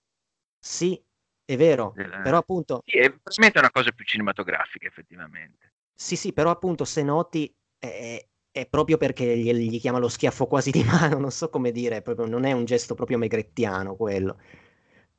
Sì, 0.59 1.01
è 1.45 1.55
vero, 1.55 1.93
della... 1.95 2.19
però 2.19 2.37
appunto... 2.37 2.81
Sì, 2.85 2.97
è 2.97 3.13
veramente 3.23 3.59
una 3.59 3.71
cosa 3.71 3.91
più 3.91 4.03
cinematografica, 4.03 4.87
effettivamente. 4.87 5.73
Sì, 5.93 6.15
sì, 6.15 6.33
però 6.33 6.49
appunto 6.49 6.83
se 6.83 7.03
noti... 7.03 7.55
Eh, 7.79 8.27
è 8.53 8.67
proprio 8.67 8.97
perché 8.97 9.35
gli, 9.35 9.51
gli, 9.51 9.79
chiama 9.79 9.97
lo 9.97 10.07
schiaffo 10.07 10.45
quasi 10.45 10.69
di 10.69 10.83
mano, 10.85 11.17
non 11.17 11.31
so 11.31 11.49
come 11.49 11.71
dire, 11.71 12.03
proprio, 12.03 12.27
non 12.27 12.45
è 12.45 12.51
un 12.51 12.65
gesto 12.65 12.93
proprio 12.93 13.17
megrettiano 13.17 13.95
quello. 13.95 14.39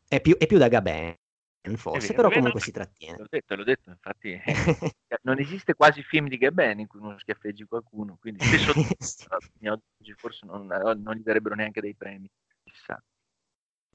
È 0.06 0.20
più, 0.20 0.36
è 0.38 0.46
più 0.46 0.56
da 0.56 0.68
Gabin, 0.68 1.16
forse, 1.74 2.12
vero, 2.12 2.28
però 2.28 2.30
comunque 2.30 2.60
si 2.60 2.70
trattiene. 2.70 3.18
L'ho 3.18 3.26
detto, 3.28 3.56
l'ho 3.56 3.64
detto, 3.64 3.90
infatti 3.90 4.40
non 5.22 5.40
esiste 5.40 5.74
quasi 5.74 6.02
film 6.02 6.28
di 6.28 6.38
Gabin 6.38 6.78
in 6.78 6.86
cui 6.86 7.00
uno 7.00 7.18
schiaffeggi 7.18 7.64
qualcuno, 7.64 8.16
quindi 8.20 8.44
spesso 8.44 8.70
oggi 9.66 10.12
forse 10.16 10.46
non, 10.46 10.66
non, 10.66 11.14
gli 11.16 11.22
darebbero 11.22 11.56
neanche 11.56 11.80
dei 11.80 11.96
premi, 11.96 12.30
chissà. 12.62 13.02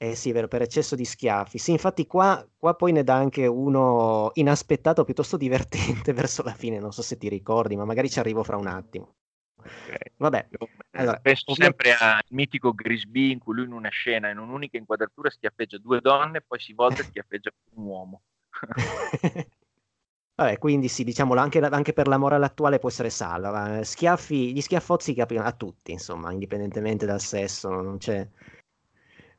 Eh 0.02 0.16
sì, 0.16 0.34
vero, 0.34 0.50
per 0.50 0.64
eccesso 0.64 0.96
di 0.96 1.06
schiaffi. 1.06 1.58
Sì, 1.58 1.72
infatti 1.72 2.08
qua, 2.08 2.46
qua 2.58 2.74
poi 2.76 2.92
ne 2.92 3.04
dà 3.04 3.16
anche 3.16 3.48
uno 3.48 4.32
inaspettato, 4.34 5.06
piuttosto 5.06 5.38
divertente 5.38 6.12
verso 6.12 6.44
la 6.44 6.54
fine, 6.54 6.80
non 6.80 6.92
so 6.92 7.02
se 7.02 7.18
ti 7.18 7.30
ricordi, 7.30 7.78
ma 7.78 7.86
magari 7.86 8.10
ci 8.10 8.20
arrivo 8.20 8.44
fra 8.44 8.58
un 8.58 8.68
attimo. 8.68 9.16
Okay. 9.60 10.14
Vabbè, 10.18 10.48
allora, 10.92 11.20
penso 11.20 11.54
sempre 11.54 11.94
al 11.94 12.22
mitico 12.30 12.74
Grisby 12.74 13.32
in 13.32 13.40
cui 13.40 13.56
lui 13.56 13.66
in 13.66 13.74
una 13.74 13.90
scena, 13.90 14.30
in 14.30 14.38
un'unica 14.38 14.78
inquadratura, 14.78 15.30
schiaffeggia 15.30 15.78
due 15.78 16.00
donne, 16.02 16.42
poi 16.42 16.60
si 16.60 16.74
volta 16.74 17.02
e 17.02 17.06
schiaffeggia 17.06 17.52
un 17.76 17.86
uomo. 17.86 18.22
Vabbè, 20.40 20.58
quindi 20.58 20.88
sì, 20.88 21.04
diciamolo, 21.04 21.42
anche, 21.42 21.60
anche, 21.60 21.92
per 21.92 22.08
la 22.08 22.18
morale 22.18 22.46
attuale 22.46 22.80
può 22.80 22.88
essere 22.88 23.10
salva. 23.10 23.84
Schiaffi, 23.84 24.54
gli 24.54 24.62
schiaffozzi 24.62 25.14
capiano 25.14 25.46
a 25.46 25.52
tutti, 25.52 25.92
insomma, 25.92 26.32
indipendentemente 26.32 27.06
dal 27.06 27.20
sesso, 27.20 27.70
non 27.70 27.98
c'è... 27.98 28.26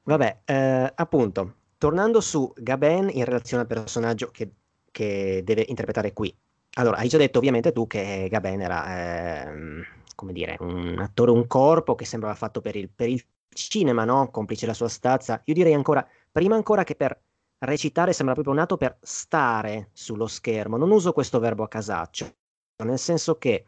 Vabbè, 0.02 0.40
eh, 0.44 0.92
appunto, 0.94 1.54
tornando 1.78 2.20
su 2.20 2.52
Gaben 2.54 3.08
in 3.10 3.24
relazione 3.24 3.62
al 3.62 3.68
personaggio 3.68 4.30
che, 4.30 4.50
che 4.90 5.40
deve 5.42 5.64
interpretare 5.66 6.12
qui. 6.12 6.36
Allora, 6.74 6.98
hai 6.98 7.08
già 7.08 7.16
detto 7.16 7.38
ovviamente 7.38 7.72
tu 7.72 7.86
che 7.86 8.28
Gaben 8.30 8.60
era... 8.60 9.46
Eh, 9.48 9.86
come 10.20 10.34
dire, 10.34 10.58
un 10.60 10.98
attore, 10.98 11.30
un 11.30 11.46
corpo 11.46 11.94
che 11.94 12.04
sembrava 12.04 12.34
fatto 12.34 12.60
per 12.60 12.76
il, 12.76 12.90
per 12.90 13.08
il 13.08 13.24
cinema, 13.48 14.04
no? 14.04 14.30
Complice 14.30 14.66
la 14.66 14.74
sua 14.74 14.88
stazza. 14.88 15.40
Io 15.46 15.54
direi 15.54 15.72
ancora, 15.72 16.06
prima 16.30 16.56
ancora 16.56 16.84
che 16.84 16.94
per 16.94 17.18
recitare 17.56 18.12
sembra 18.12 18.34
proprio 18.34 18.54
nato 18.54 18.76
per 18.76 18.98
stare 19.00 19.88
sullo 19.94 20.26
schermo. 20.26 20.76
Non 20.76 20.90
uso 20.90 21.14
questo 21.14 21.38
verbo 21.38 21.62
a 21.62 21.68
casaccio, 21.68 22.34
nel 22.84 22.98
senso 22.98 23.38
che 23.38 23.64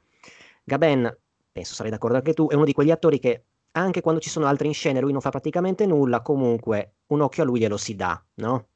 Gaben, 0.63 1.19
penso 1.51 1.73
sarai 1.73 1.91
d'accordo 1.91 2.17
anche 2.19 2.35
tu, 2.35 2.49
è 2.49 2.55
uno 2.55 2.67
di 2.67 2.75
quegli 2.75 2.91
attori 2.91 3.19
che 3.19 3.45
anche 3.73 4.03
quando 4.03 4.21
ci 4.21 4.29
sono 4.29 4.45
altri 4.45 4.67
in 4.67 4.75
scena 4.75 5.01
lui 5.01 5.13
non 5.13 5.23
fa 5.23 5.31
praticamente 5.31 5.87
nulla, 5.87 6.21
comunque 6.21 6.97
un 7.07 7.23
occhio 7.23 7.45
a 7.45 7.47
lui 7.47 7.61
glielo 7.61 7.79
si 7.79 7.97
dà, 7.97 8.23
no? 8.35 8.69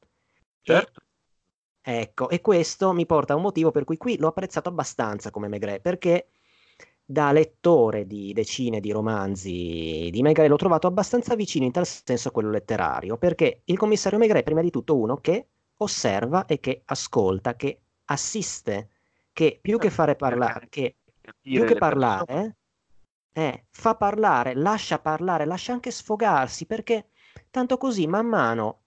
Certo. 0.61 1.01
Ecco, 1.79 2.29
e 2.29 2.41
questo 2.41 2.91
mi 2.91 3.05
porta 3.05 3.33
a 3.33 3.35
un 3.35 3.43
motivo 3.43 3.69
per 3.69 3.83
cui 3.83 3.97
qui 3.97 4.17
l'ho 4.17 4.29
apprezzato 4.29 4.67
abbastanza 4.67 5.29
come 5.29 5.47
Megre, 5.47 5.79
perché 5.79 6.29
da 7.09 7.31
lettore 7.31 8.05
di 8.05 8.33
decine 8.33 8.81
di 8.81 8.91
romanzi 8.91 10.09
di 10.11 10.21
Maigret 10.21 10.49
l'ho 10.49 10.57
trovato 10.57 10.87
abbastanza 10.87 11.35
vicino 11.35 11.63
in 11.63 11.71
tal 11.71 11.87
senso 11.87 12.27
a 12.27 12.31
quello 12.31 12.49
letterario, 12.49 13.17
perché 13.17 13.61
il 13.63 13.77
commissario 13.77 14.17
Maigret 14.17 14.41
è 14.41 14.43
prima 14.43 14.59
di 14.61 14.69
tutto 14.69 14.97
uno 14.97 15.15
che 15.15 15.47
osserva 15.77 16.45
e 16.45 16.59
che 16.59 16.81
ascolta, 16.83 17.55
che 17.55 17.79
assiste, 18.05 18.89
che 19.31 19.57
più 19.61 19.77
che 19.77 19.89
fare 19.89 20.17
parlare, 20.17 20.67
che 20.69 20.97
più 21.39 21.63
che 21.63 21.75
parlare, 21.75 22.57
eh, 23.31 23.65
fa 23.69 23.95
parlare, 23.95 24.53
lascia 24.53 24.99
parlare, 24.99 25.45
lascia 25.45 25.71
anche 25.71 25.91
sfogarsi, 25.91 26.65
perché 26.65 27.11
tanto 27.49 27.77
così 27.77 28.05
man 28.05 28.25
mano 28.25 28.81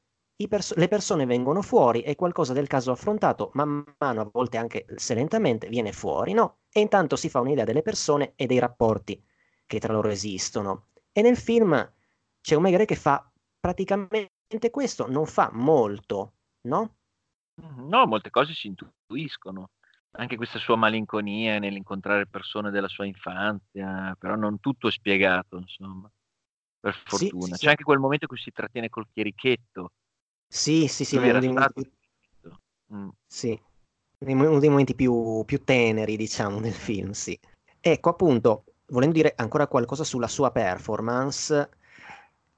pers- 0.49 0.75
le 0.75 0.89
persone 0.89 1.27
vengono 1.27 1.63
fuori 1.63 2.03
e 2.03 2.15
qualcosa 2.17 2.53
del 2.53 2.67
caso 2.67 2.93
affrontato, 2.93 3.51
man 3.55 3.85
mano, 3.99 4.21
a 4.21 4.29
volte 4.33 4.57
anche 4.57 4.87
se 4.97 5.15
lentamente, 5.15 5.69
viene 5.69 5.93
fuori, 5.93 6.33
no? 6.33 6.61
E 6.71 6.81
intanto 6.81 7.17
si 7.17 7.29
fa 7.29 7.41
un'idea 7.41 7.65
delle 7.65 7.83
persone 7.83 8.33
e 8.37 8.47
dei 8.47 8.59
rapporti 8.59 9.23
che 9.67 9.79
tra 9.79 9.93
loro 9.93 10.09
esistono. 10.09 10.87
E 11.13 11.23
nel 11.23 11.37
film 11.37 11.93
c'è 12.41 12.55
un 12.55 12.63
Megre 12.63 12.85
che 12.85 12.97
fa 12.97 13.31
praticamente 13.59 14.71
questo, 14.71 15.09
non 15.09 15.27
fa 15.27 15.51
molto, 15.53 16.35
no? 16.63 16.97
No, 17.55 18.07
molte 18.07 18.31
cose 18.31 18.55
si 18.55 18.69
intuiscono. 18.69 19.71
Anche 20.13 20.37
questa 20.37 20.59
sua 20.59 20.77
malinconia 20.77 21.59
nell'incontrare 21.59 22.27
persone 22.27 22.71
della 22.71 22.89
sua 22.89 23.05
infanzia, 23.07 24.17
però 24.19 24.35
non 24.35 24.59
tutto 24.59 24.89
è 24.89 24.91
spiegato, 24.91 25.59
insomma. 25.59 26.11
Per 26.81 26.95
fortuna. 27.05 27.43
Sì, 27.43 27.53
sì, 27.53 27.53
C'è 27.53 27.57
sì. 27.57 27.69
anche 27.69 27.85
quel 27.85 27.99
momento 27.99 28.25
in 28.25 28.31
cui 28.31 28.39
si 28.39 28.51
trattiene 28.51 28.89
col 28.89 29.07
chierichetto, 29.13 29.93
sì, 30.53 30.89
sì, 30.89 31.05
sì, 31.05 31.17
uno 31.17 31.39
dei 31.39 31.49
momenti, 31.49 31.93
mm. 32.93 33.09
sì, 33.25 33.61
uno 34.19 34.59
dei 34.59 34.69
momenti 34.69 34.97
più, 34.97 35.45
più 35.45 35.63
teneri, 35.63 36.17
diciamo, 36.17 36.59
nel 36.59 36.73
film, 36.73 37.13
sì. 37.13 37.39
Ecco, 37.79 38.09
appunto, 38.09 38.65
volendo 38.87 39.15
dire 39.15 39.33
ancora 39.37 39.69
qualcosa 39.69 40.03
sulla 40.03 40.27
sua 40.27 40.51
performance, 40.51 41.71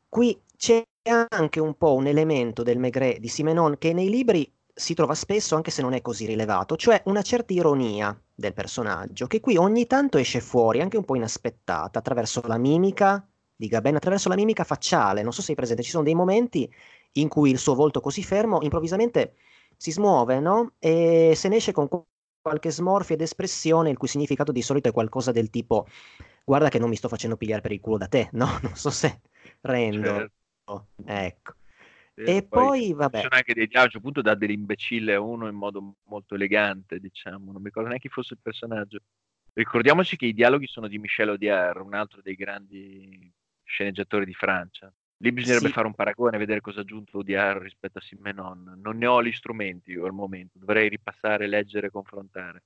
qui 0.09 0.41
c'è 0.57 0.83
anche 1.29 1.61
un 1.61 1.77
po' 1.77 1.95
un 1.95 2.07
elemento 2.07 2.63
del 2.63 2.79
Maigret 2.79 3.19
di 3.19 3.29
Simenon 3.29 3.77
che 3.77 3.93
nei 3.93 4.09
libri 4.09 4.51
si 4.73 4.95
trova 4.95 5.15
spesso 5.15 5.55
anche 5.55 5.71
se 5.71 5.83
non 5.83 5.93
è 5.93 6.01
così 6.01 6.25
rilevato, 6.25 6.77
cioè 6.77 7.03
una 7.05 7.21
certa 7.21 7.53
ironia 7.53 8.19
del 8.35 8.55
personaggio, 8.55 9.27
che 9.27 9.41
qui 9.41 9.59
ogni 9.59 9.87
tanto 9.87 10.17
esce 10.17 10.41
fuori, 10.41 10.81
anche 10.81 10.97
un 10.97 11.05
po' 11.05 11.15
inaspettata, 11.15 11.99
attraverso 11.99 12.41
la 12.47 12.57
mimica 12.57 13.29
di 13.55 13.69
Gaben, 13.69 13.97
attraverso 13.97 14.31
la 14.31 14.35
mimica 14.35 14.65
facciale. 14.65 15.23
Non 15.23 15.33
so 15.33 15.41
se 15.41 15.49
sei 15.49 15.57
presente, 15.57 15.83
ci 15.83 15.91
sono 15.91 16.05
dei 16.05 16.15
momenti 16.15 16.73
in 17.13 17.29
cui 17.29 17.51
il 17.51 17.59
suo 17.59 17.75
volto 17.75 18.01
così 18.01 18.23
fermo 18.23 18.63
improvvisamente 18.63 19.35
si 19.77 19.91
smuove, 19.91 20.41
no? 20.41 20.75
E 20.79 21.33
se 21.35 21.49
ne 21.49 21.57
esce 21.57 21.73
con 21.73 21.89
qualche 22.41 22.71
smorfia 22.71 23.15
ed 23.15 23.21
espressione, 23.21 23.91
il 23.91 23.97
cui 23.97 24.09
significato 24.09 24.53
di 24.53 24.63
solito 24.63 24.89
è 24.89 24.93
qualcosa 24.93 25.33
del 25.33 25.51
tipo 25.51 25.87
guarda 26.45 26.69
che 26.69 26.79
non 26.79 26.89
mi 26.89 26.97
sto 26.97 27.09
facendo 27.09 27.37
pigliare 27.37 27.61
per 27.61 27.73
il 27.73 27.81
culo 27.81 27.99
da 27.99 28.09
te, 28.09 28.29
no? 28.33 28.47
Non 28.63 28.75
so 28.75 28.91
se 28.91 29.21
rendo. 29.61 30.31
Certo. 30.65 30.89
Ecco. 31.05 31.55
Sì, 32.15 32.23
e 32.25 32.43
poi, 32.43 32.67
poi 32.67 32.93
vabbè. 32.93 33.17
Ci 33.17 33.23
sono 33.23 33.37
anche 33.37 33.55
dei 33.55 33.67
dialoghi, 33.67 33.77
a 33.77 33.83
un 33.83 33.91
certo 33.91 34.01
punto 34.01 34.23
dà 34.23 34.35
dell'imbecille 34.35 35.15
a 35.15 35.21
uno 35.21 35.49
in 35.49 35.55
modo 35.55 35.95
molto 36.05 36.35
elegante, 36.35 36.99
diciamo. 36.99 37.53
Non 37.53 37.61
mi 37.61 37.69
ricordo 37.69 37.89
neanche 37.89 38.09
chi 38.09 38.15
fosse 38.15 38.35
il 38.35 38.41
personaggio. 38.43 39.01
Ricordiamoci 39.55 40.17
che 40.17 40.27
i 40.27 40.35
dialoghi 40.35 40.67
sono 40.67 40.89
di 40.89 40.99
Michel 40.99 41.31
Audiard, 41.31 41.81
un 41.81 41.95
altro 41.95 42.21
dei 42.23 42.35
grandi 42.35 43.31
sceneggiatori 43.65 44.25
di 44.25 44.35
Francia. 44.35 44.93
Lì 45.23 45.31
bisognerebbe 45.31 45.69
sì. 45.69 45.73
fare 45.73 45.87
un 45.87 45.95
paragone, 45.95 46.37
vedere 46.37 46.61
cosa 46.61 46.81
ha 46.81 46.83
aggiunto 46.83 47.17
Audiard 47.19 47.63
rispetto 47.63 47.99
a 47.99 48.01
Simenon. 48.01 48.81
Non 48.83 48.99
ne 48.99 49.07
ho 49.07 49.23
gli 49.23 49.33
strumenti 49.33 49.93
io 49.93 50.05
al 50.05 50.13
momento, 50.13 50.59
dovrei 50.59 50.89
ripassare, 50.89 51.47
leggere, 51.47 51.91
confrontare. 51.91 52.65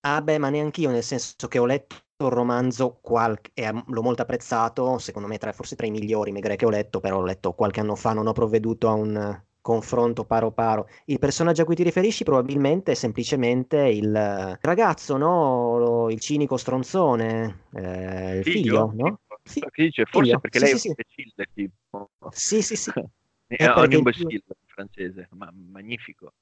Ah 0.00 0.22
beh, 0.22 0.38
ma 0.38 0.50
neanche 0.50 0.80
io, 0.82 0.90
nel 0.90 1.02
senso 1.02 1.48
che 1.48 1.58
ho 1.58 1.66
letto 1.66 1.96
il 2.18 2.28
romanzo 2.30 2.98
qual- 3.02 3.38
e 3.52 3.70
l'ho 3.72 4.02
molto 4.02 4.22
apprezzato, 4.22 4.98
secondo 4.98 5.26
me 5.28 5.36
tra, 5.38 5.52
forse 5.52 5.74
tra 5.74 5.86
i 5.86 5.90
migliori 5.90 6.30
Megre 6.32 6.54
che 6.56 6.64
ho 6.64 6.70
letto, 6.70 7.00
però 7.00 7.18
l'ho 7.18 7.24
letto 7.26 7.52
qualche 7.54 7.80
anno 7.80 7.96
fa, 7.96 8.12
non 8.12 8.26
ho 8.28 8.32
provveduto 8.32 8.88
a 8.88 8.92
un 8.92 9.42
confronto 9.60 10.24
paro 10.24 10.52
paro. 10.52 10.86
Il 11.06 11.18
personaggio 11.18 11.62
a 11.62 11.64
cui 11.64 11.74
ti 11.74 11.82
riferisci 11.82 12.22
probabilmente 12.22 12.92
è 12.92 12.94
semplicemente 12.94 13.78
il 13.88 14.58
ragazzo, 14.60 15.16
no? 15.16 16.08
Il 16.10 16.20
cinico 16.20 16.56
stronzone, 16.56 17.64
eh, 17.72 18.36
il 18.38 18.44
figlio, 18.44 18.92
figlio 18.92 18.92
no? 18.94 19.20
Sì, 19.46 19.60
dice, 19.74 20.04
forse 20.04 20.28
figlio. 20.28 20.40
perché 20.40 20.58
sì, 20.58 20.66
lei 20.66 20.70
sì, 20.78 20.88
è 20.88 20.90
un 20.90 20.96
imbecille, 20.96 21.46
tipo. 21.54 22.10
Sì, 22.30 22.62
sì, 22.62 22.76
sì. 22.76 22.90
è 23.46 23.64
un 23.66 23.92
imbecille 23.92 24.34
in 24.34 24.40
francese, 24.66 25.28
ma 25.32 25.50
magnifico. 25.52 26.34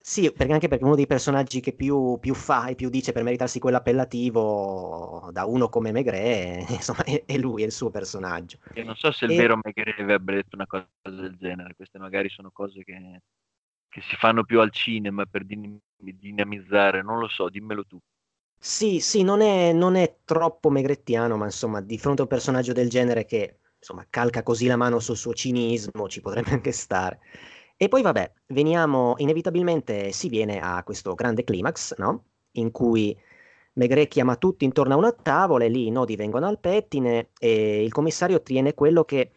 Sì, 0.00 0.32
perché 0.32 0.52
anche 0.54 0.68
perché 0.68 0.84
uno 0.84 0.94
dei 0.94 1.06
personaggi 1.06 1.60
che 1.60 1.74
più, 1.74 2.18
più 2.18 2.32
fa 2.34 2.68
e 2.68 2.74
più 2.74 2.88
dice 2.88 3.12
per 3.12 3.22
meritarsi 3.22 3.58
quell'appellativo 3.58 5.28
da 5.32 5.44
uno 5.44 5.68
come 5.68 5.92
Maigret, 5.92 6.70
insomma, 6.70 7.02
è, 7.04 7.24
è 7.26 7.36
lui, 7.36 7.62
è 7.62 7.66
il 7.66 7.72
suo 7.72 7.90
personaggio. 7.90 8.58
Io 8.74 8.84
non 8.84 8.96
so 8.96 9.12
se 9.12 9.26
il 9.26 9.32
e... 9.32 9.36
vero 9.36 9.58
Maigret 9.62 9.98
avrebbe 10.00 10.34
detto 10.36 10.56
una 10.56 10.66
cosa 10.66 10.88
del 11.02 11.36
genere, 11.36 11.74
queste 11.74 11.98
magari 11.98 12.30
sono 12.30 12.50
cose 12.50 12.84
che, 12.84 13.20
che 13.88 14.00
si 14.02 14.16
fanno 14.16 14.44
più 14.44 14.60
al 14.60 14.70
cinema 14.70 15.26
per 15.26 15.44
din- 15.44 15.78
dinamizzare, 15.96 17.02
non 17.02 17.18
lo 17.18 17.28
so, 17.28 17.48
dimmelo 17.50 17.84
tu. 17.84 17.98
Sì, 18.60 18.98
sì, 19.00 19.22
non 19.22 19.40
è, 19.40 19.72
non 19.72 19.94
è 19.94 20.18
troppo 20.24 20.68
megrettiano, 20.70 21.36
ma 21.36 21.44
insomma, 21.44 21.80
di 21.80 21.96
fronte 21.98 22.20
a 22.20 22.24
un 22.24 22.30
personaggio 22.30 22.72
del 22.72 22.88
genere 22.88 23.24
che 23.24 23.60
insomma 23.78 24.04
calca 24.10 24.42
così 24.42 24.66
la 24.66 24.76
mano 24.76 24.98
sul 24.98 25.16
suo 25.16 25.32
cinismo, 25.32 26.08
ci 26.08 26.20
potrebbe 26.20 26.50
anche 26.50 26.72
stare. 26.72 27.20
E 27.76 27.88
poi 27.88 28.02
vabbè, 28.02 28.32
veniamo, 28.48 29.14
inevitabilmente 29.18 30.10
si 30.12 30.28
viene 30.28 30.60
a 30.60 30.82
questo 30.82 31.14
grande 31.14 31.44
climax, 31.44 31.94
no? 31.98 32.24
In 32.52 32.70
cui 32.72 33.16
Megre 33.74 34.08
chiama 34.08 34.36
tutti 34.36 34.64
intorno 34.64 34.94
a 34.94 34.96
una 34.96 35.12
tavola 35.12 35.64
e 35.64 35.68
lì 35.68 35.86
i 35.86 35.90
nodi 35.90 36.16
vengono 36.16 36.46
al 36.48 36.58
pettine 36.58 37.30
e 37.38 37.84
il 37.84 37.92
commissario 37.92 38.36
ottiene 38.36 38.74
quello 38.74 39.04
che 39.04 39.30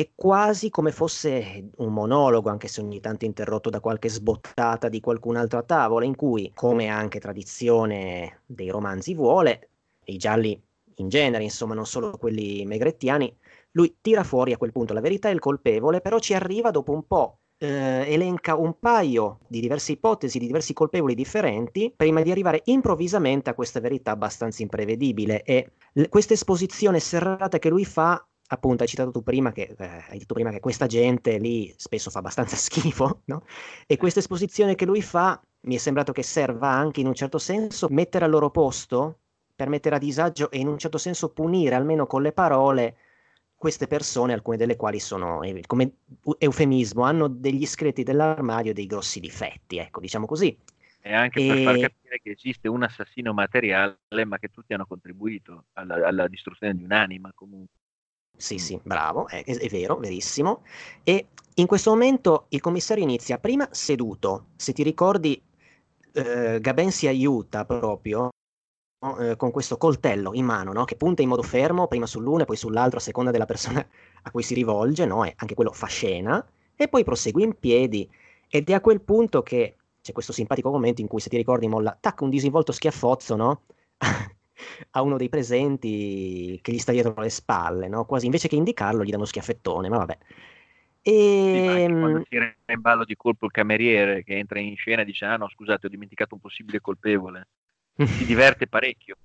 è 0.00 0.10
quasi 0.14 0.70
come 0.70 0.92
fosse 0.92 1.70
un 1.78 1.92
monologo, 1.92 2.50
anche 2.50 2.68
se 2.68 2.80
ogni 2.80 3.00
tanto 3.00 3.24
interrotto 3.24 3.68
da 3.68 3.80
qualche 3.80 4.08
sbottata 4.08 4.88
di 4.88 5.00
qualcun 5.00 5.36
altro 5.36 5.58
a 5.58 5.62
tavola, 5.64 6.04
in 6.04 6.14
cui, 6.14 6.52
come 6.54 6.86
anche 6.86 7.18
tradizione 7.18 8.42
dei 8.46 8.68
romanzi 8.70 9.14
vuole, 9.14 9.70
i 10.04 10.16
gialli 10.16 10.60
in 10.96 11.08
genere, 11.08 11.42
insomma, 11.42 11.74
non 11.74 11.86
solo 11.86 12.16
quelli 12.16 12.64
megrettiani, 12.64 13.36
lui 13.72 13.96
tira 14.00 14.22
fuori 14.22 14.52
a 14.52 14.56
quel 14.56 14.72
punto 14.72 14.92
la 14.94 15.00
verità 15.00 15.30
e 15.30 15.32
il 15.32 15.40
colpevole, 15.40 16.00
però 16.00 16.18
ci 16.20 16.34
arriva 16.34 16.70
dopo 16.70 16.92
un 16.92 17.04
po' 17.06 17.38
eh, 17.58 18.04
elenca 18.06 18.54
un 18.54 18.78
paio 18.78 19.40
di 19.48 19.60
diverse 19.60 19.92
ipotesi, 19.92 20.38
di 20.38 20.46
diversi 20.46 20.72
colpevoli 20.72 21.14
differenti, 21.14 21.92
prima 21.94 22.22
di 22.22 22.30
arrivare 22.30 22.62
improvvisamente 22.66 23.50
a 23.50 23.54
questa 23.54 23.80
verità 23.80 24.12
abbastanza 24.12 24.62
imprevedibile. 24.62 25.42
E 25.42 25.72
l- 25.94 26.04
questa 26.08 26.34
esposizione 26.34 27.00
serrata 27.00 27.58
che 27.58 27.68
lui 27.68 27.84
fa 27.84 28.24
appunto 28.48 28.82
hai 28.82 28.88
citato 28.88 29.10
tu 29.10 29.22
prima 29.22 29.52
che, 29.52 29.74
eh, 29.76 30.04
hai 30.08 30.18
detto 30.18 30.34
prima 30.34 30.50
che 30.50 30.60
questa 30.60 30.86
gente 30.86 31.38
lì 31.38 31.72
spesso 31.76 32.10
fa 32.10 32.18
abbastanza 32.18 32.56
schifo, 32.56 33.22
no? 33.26 33.44
E 33.86 33.96
questa 33.96 34.20
esposizione 34.20 34.74
che 34.74 34.84
lui 34.84 35.02
fa 35.02 35.40
mi 35.62 35.74
è 35.74 35.78
sembrato 35.78 36.12
che 36.12 36.22
serva 36.22 36.68
anche 36.68 37.00
in 37.00 37.06
un 37.06 37.14
certo 37.14 37.38
senso 37.38 37.88
mettere 37.90 38.24
al 38.24 38.30
loro 38.30 38.50
posto, 38.50 39.18
per 39.54 39.68
mettere 39.68 39.96
a 39.96 39.98
disagio 39.98 40.50
e 40.50 40.58
in 40.58 40.68
un 40.68 40.78
certo 40.78 40.98
senso 40.98 41.30
punire 41.30 41.74
almeno 41.74 42.06
con 42.06 42.22
le 42.22 42.32
parole 42.32 42.96
queste 43.56 43.88
persone, 43.88 44.32
alcune 44.32 44.56
delle 44.56 44.76
quali 44.76 45.00
sono, 45.00 45.42
eh, 45.42 45.62
come 45.66 45.94
eufemismo, 46.38 47.02
hanno 47.02 47.26
degli 47.26 47.62
iscritti 47.62 48.04
dell'armadio 48.04 48.72
dei 48.72 48.86
grossi 48.86 49.18
difetti, 49.18 49.78
ecco, 49.78 49.98
diciamo 49.98 50.26
così. 50.26 50.56
E 51.00 51.12
anche 51.12 51.44
per 51.44 51.62
far 51.62 51.78
capire 51.78 52.20
che 52.22 52.30
esiste 52.30 52.68
un 52.68 52.84
assassino 52.84 53.32
materiale, 53.32 54.24
ma 54.26 54.38
che 54.38 54.48
tutti 54.48 54.74
hanno 54.74 54.86
contribuito 54.86 55.64
alla, 55.72 56.06
alla 56.06 56.28
distruzione 56.28 56.76
di 56.76 56.84
un'anima 56.84 57.32
comunque. 57.34 57.77
Sì, 58.38 58.58
sì, 58.58 58.78
bravo, 58.84 59.26
è, 59.26 59.42
è, 59.44 59.68
vero, 59.68 59.96
verissimo. 59.96 60.62
E 61.02 61.26
in 61.54 61.66
questo 61.66 61.90
momento 61.90 62.46
il 62.50 62.60
commissario 62.60 63.02
inizia 63.02 63.38
prima 63.38 63.68
seduto, 63.72 64.46
se 64.56 64.72
ti 64.72 64.84
ricordi, 64.84 65.42
eh, 66.12 66.58
Gaben 66.60 66.90
si 66.92 67.08
aiuta 67.08 67.64
proprio 67.64 68.30
eh, 69.18 69.34
con 69.36 69.50
questo 69.50 69.76
coltello 69.76 70.34
in 70.34 70.44
mano, 70.44 70.72
no? 70.72 70.84
che 70.84 70.96
punta 70.96 71.22
in 71.22 71.28
modo 71.28 71.42
fermo, 71.42 71.88
prima 71.88 72.06
sull'uno 72.06 72.42
e 72.42 72.44
poi 72.44 72.56
sull'altro 72.56 72.98
a 72.98 73.02
seconda 73.02 73.32
della 73.32 73.44
persona 73.44 73.84
a 74.22 74.30
cui 74.30 74.42
si 74.44 74.54
rivolge, 74.54 75.04
no? 75.04 75.24
e 75.24 75.32
anche 75.36 75.54
quello 75.54 75.72
fa 75.72 75.86
scena, 75.88 76.44
e 76.76 76.88
poi 76.88 77.02
prosegue 77.04 77.42
in 77.42 77.58
piedi, 77.58 78.08
ed 78.48 78.70
è 78.70 78.74
a 78.74 78.80
quel 78.80 79.00
punto 79.00 79.42
che 79.42 79.76
c'è 80.00 80.12
questo 80.12 80.32
simpatico 80.32 80.70
momento 80.70 81.00
in 81.00 81.08
cui, 81.08 81.20
se 81.20 81.28
ti 81.28 81.36
ricordi, 81.36 81.66
molla, 81.66 81.96
tac, 82.00 82.20
un 82.20 82.30
disinvolto 82.30 82.70
schiaffozzo, 82.72 83.34
no? 83.36 83.62
a 84.90 85.02
uno 85.02 85.16
dei 85.16 85.28
presenti 85.28 86.58
che 86.62 86.72
gli 86.72 86.78
sta 86.78 86.92
dietro 86.92 87.14
le 87.20 87.30
spalle, 87.30 87.88
no? 87.88 88.04
quasi 88.04 88.26
invece 88.26 88.48
che 88.48 88.56
indicarlo 88.56 89.04
gli 89.04 89.10
dà 89.10 89.16
uno 89.16 89.24
schiaffettone, 89.24 89.88
ma 89.88 89.98
vabbè. 89.98 90.18
E... 91.02 91.10
Sì, 91.10 91.98
quando 91.98 92.18
ehm 92.18 92.22
tira 92.28 92.54
in 92.66 92.80
ballo 92.80 93.04
di 93.04 93.16
colpo 93.16 93.46
il 93.46 93.52
cameriere 93.52 94.24
che 94.24 94.36
entra 94.36 94.58
in 94.58 94.76
scena 94.76 95.02
e 95.02 95.04
dice 95.04 95.24
ah 95.24 95.36
no 95.36 95.48
scusate 95.48 95.86
ho 95.86 95.90
dimenticato 95.90 96.34
un 96.34 96.40
possibile 96.40 96.80
colpevole 96.80 97.48
si 98.04 98.24
diverte 98.24 98.66
parecchio. 98.66 99.16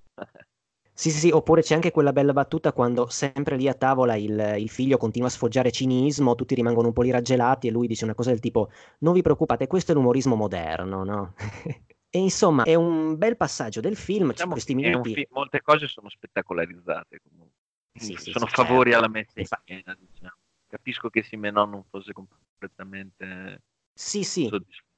Sì, 0.96 1.10
sì, 1.10 1.18
sì, 1.18 1.30
oppure 1.32 1.64
c'è 1.64 1.74
anche 1.74 1.90
quella 1.90 2.14
bella 2.14 2.34
battuta 2.34 2.72
quando 2.72 3.08
sempre 3.10 3.58
lì 3.58 3.68
a 3.68 3.74
tavola 3.74 4.16
il, 4.16 4.58
il, 4.60 4.70
figlio 4.70 4.98
continua 4.98 5.28
a 5.28 5.32
sfoggiare 5.32 5.72
cinismo, 5.72 6.36
tutti 6.36 6.54
rimangono 6.54 6.88
un 6.88 6.94
po' 6.94 7.02
raggelati 7.02 7.68
e 7.68 7.72
lui 7.72 7.88
dice 7.88 8.04
una 8.04 8.14
cosa 8.14 8.30
del 8.30 8.40
tipo 8.40 8.70
non 9.00 9.14
vi 9.14 9.24
preoccupate, 9.24 9.66
questo 9.66 9.92
è 9.92 9.96
l'umorismo 9.96 10.36
moderno, 10.36 11.04
no? 11.04 11.34
e 12.16 12.20
insomma 12.20 12.62
è 12.62 12.76
un 12.76 13.18
bel 13.18 13.36
passaggio 13.36 13.82
del 13.82 13.96
film, 13.96 14.30
diciamo 14.30 14.52
questi 14.52 14.76
minuti... 14.76 15.16
Fi- 15.16 15.28
molte 15.32 15.62
cose 15.62 15.88
sono 15.88 16.10
spettacolarizzate 16.10 17.20
comunque, 17.24 17.58
sì, 17.92 18.16
sì, 18.18 18.30
sono 18.30 18.46
sì, 18.46 18.54
favori 18.54 18.92
certo. 18.92 19.06
alla 19.06 19.12
messa 19.12 19.40
in 19.40 19.46
scena, 19.46 19.98
diciamo. 20.00 20.38
Capisco 20.68 21.10
che 21.10 21.24
Simenon 21.24 21.72
non 21.72 21.84
fosse 21.90 22.14
completamente 22.14 23.64
sì, 23.96 24.24
sì. 24.24 24.48
soddisfatto 24.48 24.92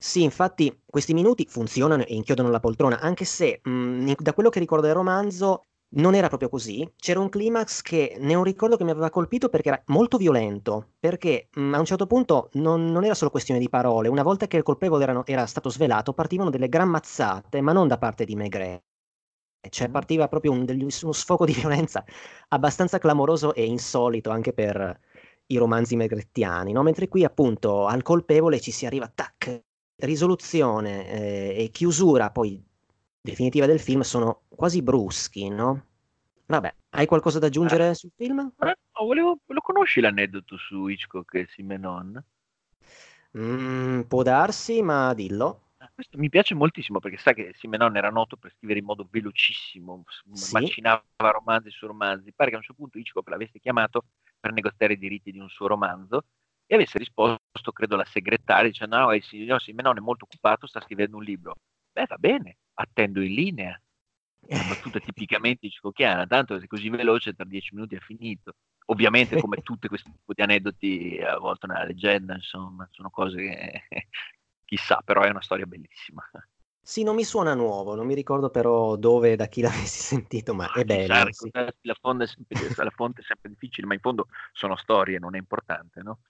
sì, 0.00 0.22
infatti 0.22 0.84
questi 0.86 1.12
minuti 1.12 1.44
funzionano 1.46 2.04
e 2.06 2.14
inchiodano 2.14 2.50
la 2.50 2.60
poltrona, 2.60 3.00
anche 3.00 3.24
se 3.26 3.60
mh, 3.62 3.70
mm, 3.70 4.12
da 4.16 4.32
quello 4.32 4.48
che 4.48 4.60
ricordo 4.60 4.86
del 4.86 4.94
romanzo 4.94 5.66
non 5.90 6.14
era 6.14 6.28
proprio 6.28 6.48
così. 6.48 6.90
C'era 6.96 7.20
un 7.20 7.28
climax 7.28 7.80
che 7.82 8.16
ne 8.18 8.34
ho 8.34 8.38
un 8.38 8.44
ricordo 8.44 8.76
che 8.76 8.84
mi 8.84 8.90
aveva 8.90 9.10
colpito 9.10 9.48
perché 9.48 9.68
era 9.68 9.82
molto 9.86 10.16
violento, 10.18 10.92
perché 10.98 11.48
mh, 11.52 11.60
mm, 11.60 11.74
a 11.74 11.78
un 11.78 11.84
certo 11.84 12.06
punto 12.06 12.50
non, 12.54 12.86
non, 12.86 13.04
era 13.04 13.14
solo 13.14 13.30
questione 13.30 13.60
di 13.60 13.68
parole, 13.68 14.08
una 14.08 14.22
volta 14.22 14.46
che 14.46 14.56
il 14.56 14.62
colpevole 14.62 15.02
erano, 15.02 15.24
era 15.26 15.46
stato 15.46 15.70
svelato 15.70 16.12
partivano 16.12 16.50
delle 16.50 16.68
gran 16.68 16.88
mazzate, 16.88 17.60
ma 17.60 17.72
non 17.72 17.88
da 17.88 17.98
parte 17.98 18.24
di 18.24 18.36
Maigret. 18.36 18.82
Cioè 19.70 19.90
partiva 19.90 20.28
proprio 20.28 20.52
un, 20.52 20.64
degli, 20.64 20.82
uno 20.82 21.12
sfogo 21.12 21.44
di 21.44 21.52
violenza 21.54 22.04
abbastanza 22.48 22.98
clamoroso 22.98 23.54
e 23.54 23.64
insolito 23.64 24.30
anche 24.30 24.52
per 24.52 25.00
i 25.46 25.56
romanzi 25.56 25.96
megrettiani, 25.96 26.72
no? 26.72 26.82
mentre 26.82 27.08
qui 27.08 27.24
appunto 27.24 27.86
al 27.86 28.02
colpevole 28.02 28.60
ci 28.60 28.70
si 28.70 28.86
arriva, 28.86 29.08
tac, 29.08 29.62
risoluzione 29.96 31.08
eh, 31.10 31.64
e 31.64 31.70
chiusura 31.70 32.30
poi 32.30 32.62
definitiva 33.28 33.66
del 33.66 33.80
film 33.80 34.00
sono 34.00 34.42
quasi 34.48 34.82
bruschi, 34.82 35.48
no? 35.48 35.86
Vabbè, 36.46 36.74
hai 36.90 37.06
qualcosa 37.06 37.38
da 37.38 37.46
aggiungere 37.46 37.90
eh, 37.90 37.94
sul 37.94 38.10
film? 38.16 38.52
Eh, 38.60 38.76
volevo, 38.92 39.38
lo 39.44 39.60
conosci 39.60 40.00
l'aneddoto 40.00 40.56
su 40.56 40.88
Hitchcock 40.88 41.34
e 41.34 41.46
Simenon? 41.50 42.24
Mm, 43.36 44.00
può 44.02 44.22
darsi, 44.22 44.80
ma 44.82 45.12
dillo. 45.12 45.72
Ah, 45.76 45.90
questo 45.94 46.16
mi 46.16 46.30
piace 46.30 46.54
moltissimo 46.54 46.98
perché 46.98 47.18
sa 47.18 47.34
che 47.34 47.52
Simenon 47.56 47.96
era 47.96 48.10
noto 48.10 48.36
per 48.36 48.52
scrivere 48.56 48.78
in 48.78 48.86
modo 48.86 49.06
velocissimo, 49.10 50.04
sì. 50.32 50.52
macinava 50.54 51.02
romanzi 51.16 51.70
su 51.70 51.86
romanzi. 51.86 52.32
Pare 52.32 52.48
che 52.48 52.56
a 52.56 52.58
un 52.58 52.64
certo 52.64 52.80
punto 52.80 52.98
Hitchcock 52.98 53.28
l'avesse 53.28 53.60
chiamato 53.60 54.04
per 54.40 54.52
negoziare 54.52 54.94
i 54.94 54.98
diritti 54.98 55.30
di 55.30 55.38
un 55.38 55.48
suo 55.50 55.66
romanzo 55.66 56.24
e 56.66 56.74
avesse 56.74 56.98
risposto, 56.98 57.72
credo, 57.72 57.96
la 57.96 58.04
segretaria, 58.04 58.70
dicendo 58.70 58.96
no, 58.96 59.14
il 59.14 59.22
signor 59.22 59.60
Simenon 59.60 59.98
è 59.98 60.00
molto 60.00 60.24
occupato, 60.24 60.66
sta 60.66 60.80
scrivendo 60.80 61.16
un 61.16 61.22
libro. 61.22 61.56
Beh, 61.98 62.06
va 62.06 62.16
bene, 62.16 62.58
attendo 62.74 63.20
in 63.20 63.34
linea. 63.34 63.82
Una 64.48 64.68
battuta 64.68 65.00
tipicamente 65.00 65.66
hitchcockiana, 65.66 66.26
tanto 66.26 66.60
se 66.60 66.68
così 66.68 66.88
veloce, 66.90 67.34
tra 67.34 67.44
dieci 67.44 67.74
minuti 67.74 67.96
è 67.96 67.98
finito. 67.98 68.54
Ovviamente, 68.86 69.36
come 69.36 69.56
tutte 69.62 69.88
queste 69.88 70.10
tipo 70.12 70.32
di 70.32 70.40
aneddoti, 70.40 71.18
a 71.20 71.38
volte 71.38 71.66
una 71.66 71.84
leggenda, 71.84 72.34
insomma, 72.34 72.88
sono 72.92 73.10
cose 73.10 73.36
che 73.36 73.82
chissà, 74.64 75.02
però 75.04 75.22
è 75.22 75.30
una 75.30 75.42
storia 75.42 75.66
bellissima. 75.66 76.22
Sì, 76.80 77.02
non 77.02 77.16
mi 77.16 77.24
suona 77.24 77.52
nuovo, 77.54 77.96
non 77.96 78.06
mi 78.06 78.14
ricordo 78.14 78.48
però 78.48 78.96
dove 78.96 79.32
e 79.32 79.36
da 79.36 79.46
chi 79.46 79.60
l'avessi 79.60 80.00
sentito, 80.00 80.54
ma 80.54 80.72
è 80.72 80.84
bello. 80.84 81.30
Sì. 81.32 81.50
la, 81.52 81.94
fonte 82.00 82.24
è 82.24 82.26
sempre, 82.28 82.84
la 82.84 82.90
fonte 82.90 83.20
è 83.20 83.24
sempre 83.24 83.50
difficile, 83.50 83.88
ma 83.88 83.94
in 83.94 84.00
fondo 84.00 84.28
sono 84.52 84.76
storie, 84.76 85.18
non 85.18 85.34
è 85.34 85.38
importante, 85.38 86.00
no? 86.00 86.20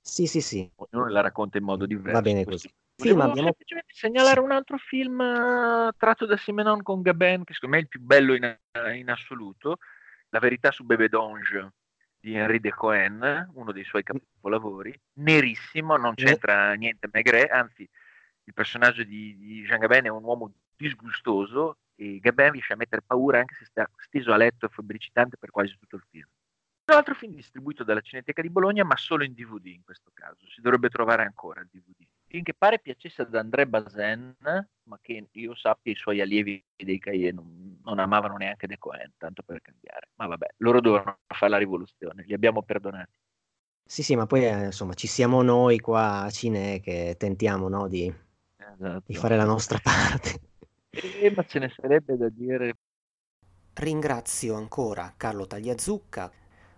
Sì, 0.00 0.26
sì, 0.26 0.40
sì. 0.40 0.68
Ognuno 0.74 1.08
la 1.08 1.20
racconta 1.20 1.58
in 1.58 1.64
modo 1.64 1.86
diverso. 1.86 2.12
Va 2.12 2.22
bene 2.22 2.44
così. 2.44 2.68
Film 2.96 3.20
abbiamo... 3.20 3.48
semplicemente 3.48 3.92
segnalare 3.92 4.40
un 4.40 4.52
altro 4.52 4.76
film 4.78 5.18
uh, 5.18 5.90
tratto 5.96 6.26
da 6.26 6.36
Simenon 6.36 6.82
con 6.82 7.02
Gabin, 7.02 7.44
che 7.44 7.54
secondo 7.54 7.76
me 7.76 7.80
è 7.80 7.84
il 7.84 7.88
più 7.88 8.00
bello 8.00 8.34
in, 8.34 8.56
in 8.94 9.10
assoluto, 9.10 9.78
La 10.30 10.38
verità 10.38 10.70
su 10.70 10.84
Bebe 10.84 11.08
Donge 11.08 11.72
di 12.20 12.34
Henri 12.34 12.60
de 12.60 12.70
Cohen, 12.70 13.50
uno 13.54 13.72
dei 13.72 13.82
suoi 13.82 14.04
capolavori, 14.04 14.96
nerissimo, 15.14 15.96
non 15.96 16.14
c'entra 16.14 16.72
niente 16.74 17.08
Maigret, 17.10 17.50
anzi 17.50 17.88
il 18.44 18.54
personaggio 18.54 19.02
di, 19.02 19.36
di 19.36 19.62
Jean 19.64 19.80
Gabin 19.80 20.04
è 20.04 20.08
un 20.08 20.22
uomo 20.22 20.52
disgustoso 20.76 21.78
e 21.96 22.18
Gabin 22.20 22.52
riesce 22.52 22.72
a 22.72 22.76
mettere 22.76 23.02
paura 23.02 23.38
anche 23.38 23.54
se 23.58 23.64
sta 23.64 23.88
steso 23.96 24.32
a 24.32 24.36
letto 24.36 24.66
e 24.66 24.68
febbricitante 24.68 25.36
per 25.36 25.50
quasi 25.50 25.76
tutto 25.78 25.96
il 25.96 26.04
film. 26.10 26.28
Un 26.84 26.94
altro 26.94 27.14
film 27.14 27.34
distribuito 27.34 27.84
dalla 27.84 28.00
Cineteca 28.00 28.42
di 28.42 28.50
Bologna, 28.50 28.84
ma 28.84 28.96
solo 28.96 29.24
in 29.24 29.34
DVD 29.34 29.66
in 29.66 29.82
questo 29.84 30.10
caso, 30.12 30.46
si 30.48 30.60
dovrebbe 30.60 30.88
trovare 30.88 31.22
ancora 31.24 31.60
il 31.60 31.68
DVD. 31.70 32.06
Film 32.32 32.44
che 32.44 32.54
pare 32.54 32.78
piacesse 32.78 33.20
ad 33.20 33.34
André 33.34 33.66
Bazin, 33.66 34.34
ma 34.84 34.98
che 35.02 35.28
io 35.30 35.54
sappia 35.54 35.92
i 35.92 35.94
suoi 35.94 36.22
allievi 36.22 36.64
dei 36.74 36.98
Cahiers 36.98 37.34
non, 37.34 37.78
non 37.84 37.98
amavano 37.98 38.36
neanche 38.36 38.66
De 38.66 38.78
Cohen, 38.78 39.12
tanto 39.18 39.42
per 39.42 39.60
cambiare. 39.60 40.08
Ma 40.14 40.28
vabbè, 40.28 40.46
loro 40.58 40.80
dovevano 40.80 41.18
fare 41.26 41.50
la 41.50 41.58
rivoluzione, 41.58 42.24
li 42.26 42.32
abbiamo 42.32 42.62
perdonati. 42.62 43.12
Sì, 43.84 44.02
sì, 44.02 44.16
ma 44.16 44.24
poi 44.24 44.46
eh, 44.46 44.64
insomma 44.64 44.94
ci 44.94 45.08
siamo 45.08 45.42
noi 45.42 45.78
qua 45.78 46.22
a 46.22 46.30
Cine 46.30 46.80
che 46.80 47.16
tentiamo 47.18 47.68
no, 47.68 47.86
di, 47.86 48.10
esatto. 48.56 49.02
di 49.04 49.14
fare 49.14 49.36
la 49.36 49.44
nostra 49.44 49.78
parte. 49.84 50.40
Eh, 50.88 51.30
ma 51.36 51.44
ce 51.44 51.58
ne 51.58 51.70
sarebbe 51.76 52.16
da 52.16 52.30
dire. 52.30 52.76
Ringrazio 53.74 54.54
ancora 54.54 55.12
Carlo 55.18 55.46
Tagliazucca. 55.46 56.32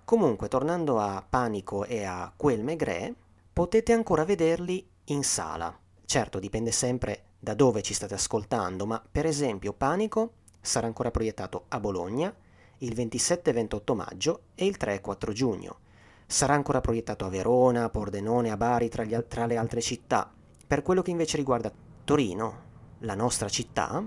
Comunque, 0.05 0.49
tornando 0.49 0.99
a 0.99 1.25
Panico 1.29 1.85
e 1.85 2.03
a 2.03 2.33
Quel 2.37 2.65
Maigret, 2.65 3.15
potete 3.53 3.93
ancora 3.93 4.25
vederli 4.25 4.91
in 5.07 5.23
sala. 5.23 5.77
Certo, 6.05 6.39
dipende 6.39 6.71
sempre 6.71 7.25
da 7.39 7.55
dove 7.55 7.83
ci 7.83 7.95
state 7.95 8.15
ascoltando, 8.15 8.87
ma 8.87 9.03
per 9.11 9.27
esempio 9.27 9.73
Panico 9.73 10.33
sarà 10.61 10.87
ancora 10.87 11.11
proiettato 11.11 11.65
a 11.69 11.81
Bologna 11.81 12.35
il 12.79 12.95
27 12.95 13.53
28 13.53 13.95
maggio 13.95 14.41
e 14.55 14.67
il 14.67 14.77
3 14.77 15.01
4 15.01 15.33
giugno. 15.33 15.79
Sarà 16.27 16.55
ancora 16.55 16.81
proiettato 16.81 17.25
a 17.25 17.29
Verona, 17.29 17.91
Pordenone, 17.91 18.51
a 18.51 18.57
Bari, 18.57 18.89
tra, 18.89 19.03
al- 19.03 19.27
tra 19.29 19.47
le 19.47 19.57
altre 19.57 19.81
città. 19.81 20.33
Per 20.67 20.83
quello 20.83 21.03
che 21.03 21.11
invece 21.11 21.37
riguarda 21.37 21.73
Torino, 22.05 22.63
la 23.01 23.15
nostra 23.15 23.49
città, 23.49 24.03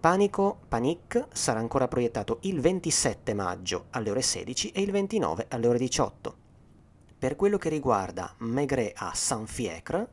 Panico 0.00 0.58
Panic 0.68 1.26
sarà 1.32 1.58
ancora 1.58 1.88
proiettato 1.88 2.38
il 2.42 2.60
27 2.60 3.34
maggio 3.34 3.86
alle 3.90 4.10
ore 4.10 4.22
16 4.22 4.70
e 4.70 4.80
il 4.80 4.90
29 4.90 5.46
alle 5.48 5.66
ore 5.66 5.78
18. 5.78 6.47
Per 7.18 7.34
quello 7.34 7.58
che 7.58 7.68
riguarda 7.68 8.32
Maigret 8.38 8.92
a 8.94 9.12
Saint-Fiacre, 9.12 10.08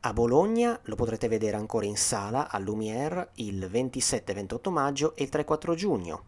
a 0.00 0.12
Bologna 0.14 0.80
lo 0.84 0.94
potrete 0.94 1.28
vedere 1.28 1.58
ancora 1.58 1.84
in 1.84 1.98
sala 1.98 2.48
a 2.48 2.58
Lumière 2.58 3.32
il 3.34 3.68
27-28 3.70 4.70
maggio 4.70 5.14
e 5.14 5.24
il 5.24 5.28
3-4 5.30 5.74
giugno. 5.74 6.24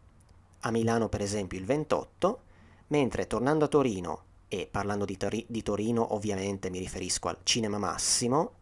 A 0.60 0.70
Milano 0.70 1.08
per 1.08 1.22
esempio 1.22 1.58
il 1.58 1.64
28, 1.64 2.42
mentre 2.88 3.26
tornando 3.26 3.64
a 3.64 3.68
Torino, 3.68 4.24
e 4.48 4.68
parlando 4.70 5.06
di, 5.06 5.16
Tor- 5.16 5.46
di 5.46 5.62
Torino 5.62 6.12
ovviamente 6.12 6.68
mi 6.68 6.80
riferisco 6.80 7.28
al 7.28 7.38
Cinema 7.42 7.78
Massimo, 7.78 8.56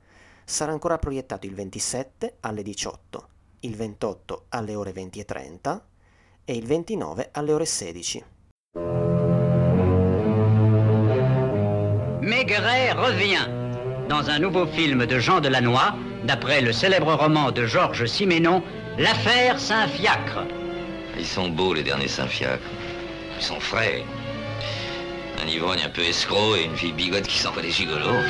sarà 0.44 0.70
ancora 0.70 0.98
proiettato 0.98 1.46
il 1.46 1.54
27 1.54 2.36
alle 2.40 2.62
18, 2.62 3.28
il 3.60 3.74
28 3.74 4.44
alle 4.50 4.76
ore 4.76 4.92
20 4.92 5.18
e 5.18 5.24
30 5.24 5.86
e 6.44 6.54
il 6.54 6.66
29 6.66 7.30
alle 7.32 7.52
ore 7.52 7.64
16. 7.64 8.24
Maigret 12.28 12.92
revient 12.92 13.48
dans 14.10 14.28
un 14.28 14.38
nouveau 14.38 14.66
film 14.66 15.06
de 15.06 15.18
Jean 15.18 15.40
Delannoy, 15.40 15.94
d'après 16.24 16.60
le 16.60 16.74
célèbre 16.74 17.14
roman 17.14 17.52
de 17.52 17.64
Georges 17.64 18.04
Siménon, 18.04 18.62
L'affaire 18.98 19.58
Saint-Fiacre. 19.58 20.40
Ils 21.18 21.24
sont 21.24 21.48
beaux 21.48 21.72
les 21.72 21.82
derniers 21.82 22.06
Saint-Fiacre. 22.06 22.68
Ils 23.38 23.42
sont 23.42 23.58
frais. 23.60 24.04
Un 25.42 25.48
ivrogne 25.48 25.80
un 25.86 25.88
peu 25.88 26.02
escroc 26.02 26.56
et 26.56 26.66
une 26.66 26.76
fille 26.76 26.92
bigote 26.92 27.26
qui 27.26 27.38
sent 27.38 27.48
pas 27.54 27.62
les 27.62 27.70
gigolos. 27.70 28.22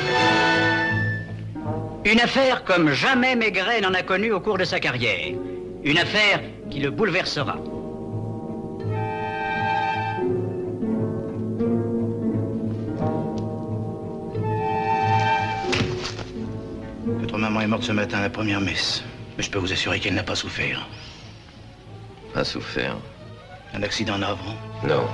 Une 2.05 2.21
affaire 2.21 2.63
comme 2.63 2.93
jamais 2.93 3.35
Maigret 3.35 3.81
n'en 3.81 3.93
a 3.93 4.01
connu 4.01 4.31
au 4.31 4.39
cours 4.39 4.57
de 4.57 4.63
sa 4.63 4.79
carrière. 4.79 5.35
Une 5.83 5.97
affaire 5.97 6.39
qui 6.71 6.79
le 6.79 6.89
bouleversera. 6.89 7.57
Maman 17.49 17.61
est 17.61 17.67
morte 17.67 17.83
ce 17.83 17.91
matin 17.91 18.19
à 18.19 18.21
la 18.21 18.29
première 18.29 18.61
messe. 18.61 19.03
Mais 19.35 19.43
je 19.43 19.49
peux 19.49 19.57
vous 19.57 19.73
assurer 19.73 19.99
qu'elle 19.99 20.13
n'a 20.13 20.23
pas 20.23 20.35
souffert. 20.35 20.87
Pas 22.33 22.43
souffert 22.43 22.95
Un 23.73 23.81
accident 23.81 24.19
navrant 24.19 24.55
Non. 24.83 25.07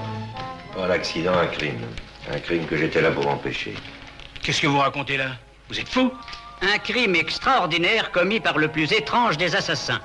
Pas 0.75 0.88
l'accident, 0.88 1.38
un 1.38 1.47
crime. 1.47 1.79
Un 2.29 2.39
crime 2.39 2.65
que 2.65 2.75
j'étais 2.75 3.01
là 3.01 3.11
pour 3.11 3.25
empêcher. 3.27 3.73
Qu'est-ce 4.41 4.61
que 4.61 4.67
vous 4.67 4.79
racontez 4.79 5.15
là? 5.15 5.38
Vous 5.69 5.79
êtes 5.79 5.88
fou? 5.88 6.11
Un 6.61 6.77
crime 6.79 7.15
extraordinaire 7.15 8.11
commis 8.11 8.41
par 8.41 8.57
le 8.57 8.67
plus 8.67 8.91
étrange 8.91 9.38
des 9.38 9.55
assassins. 9.55 10.01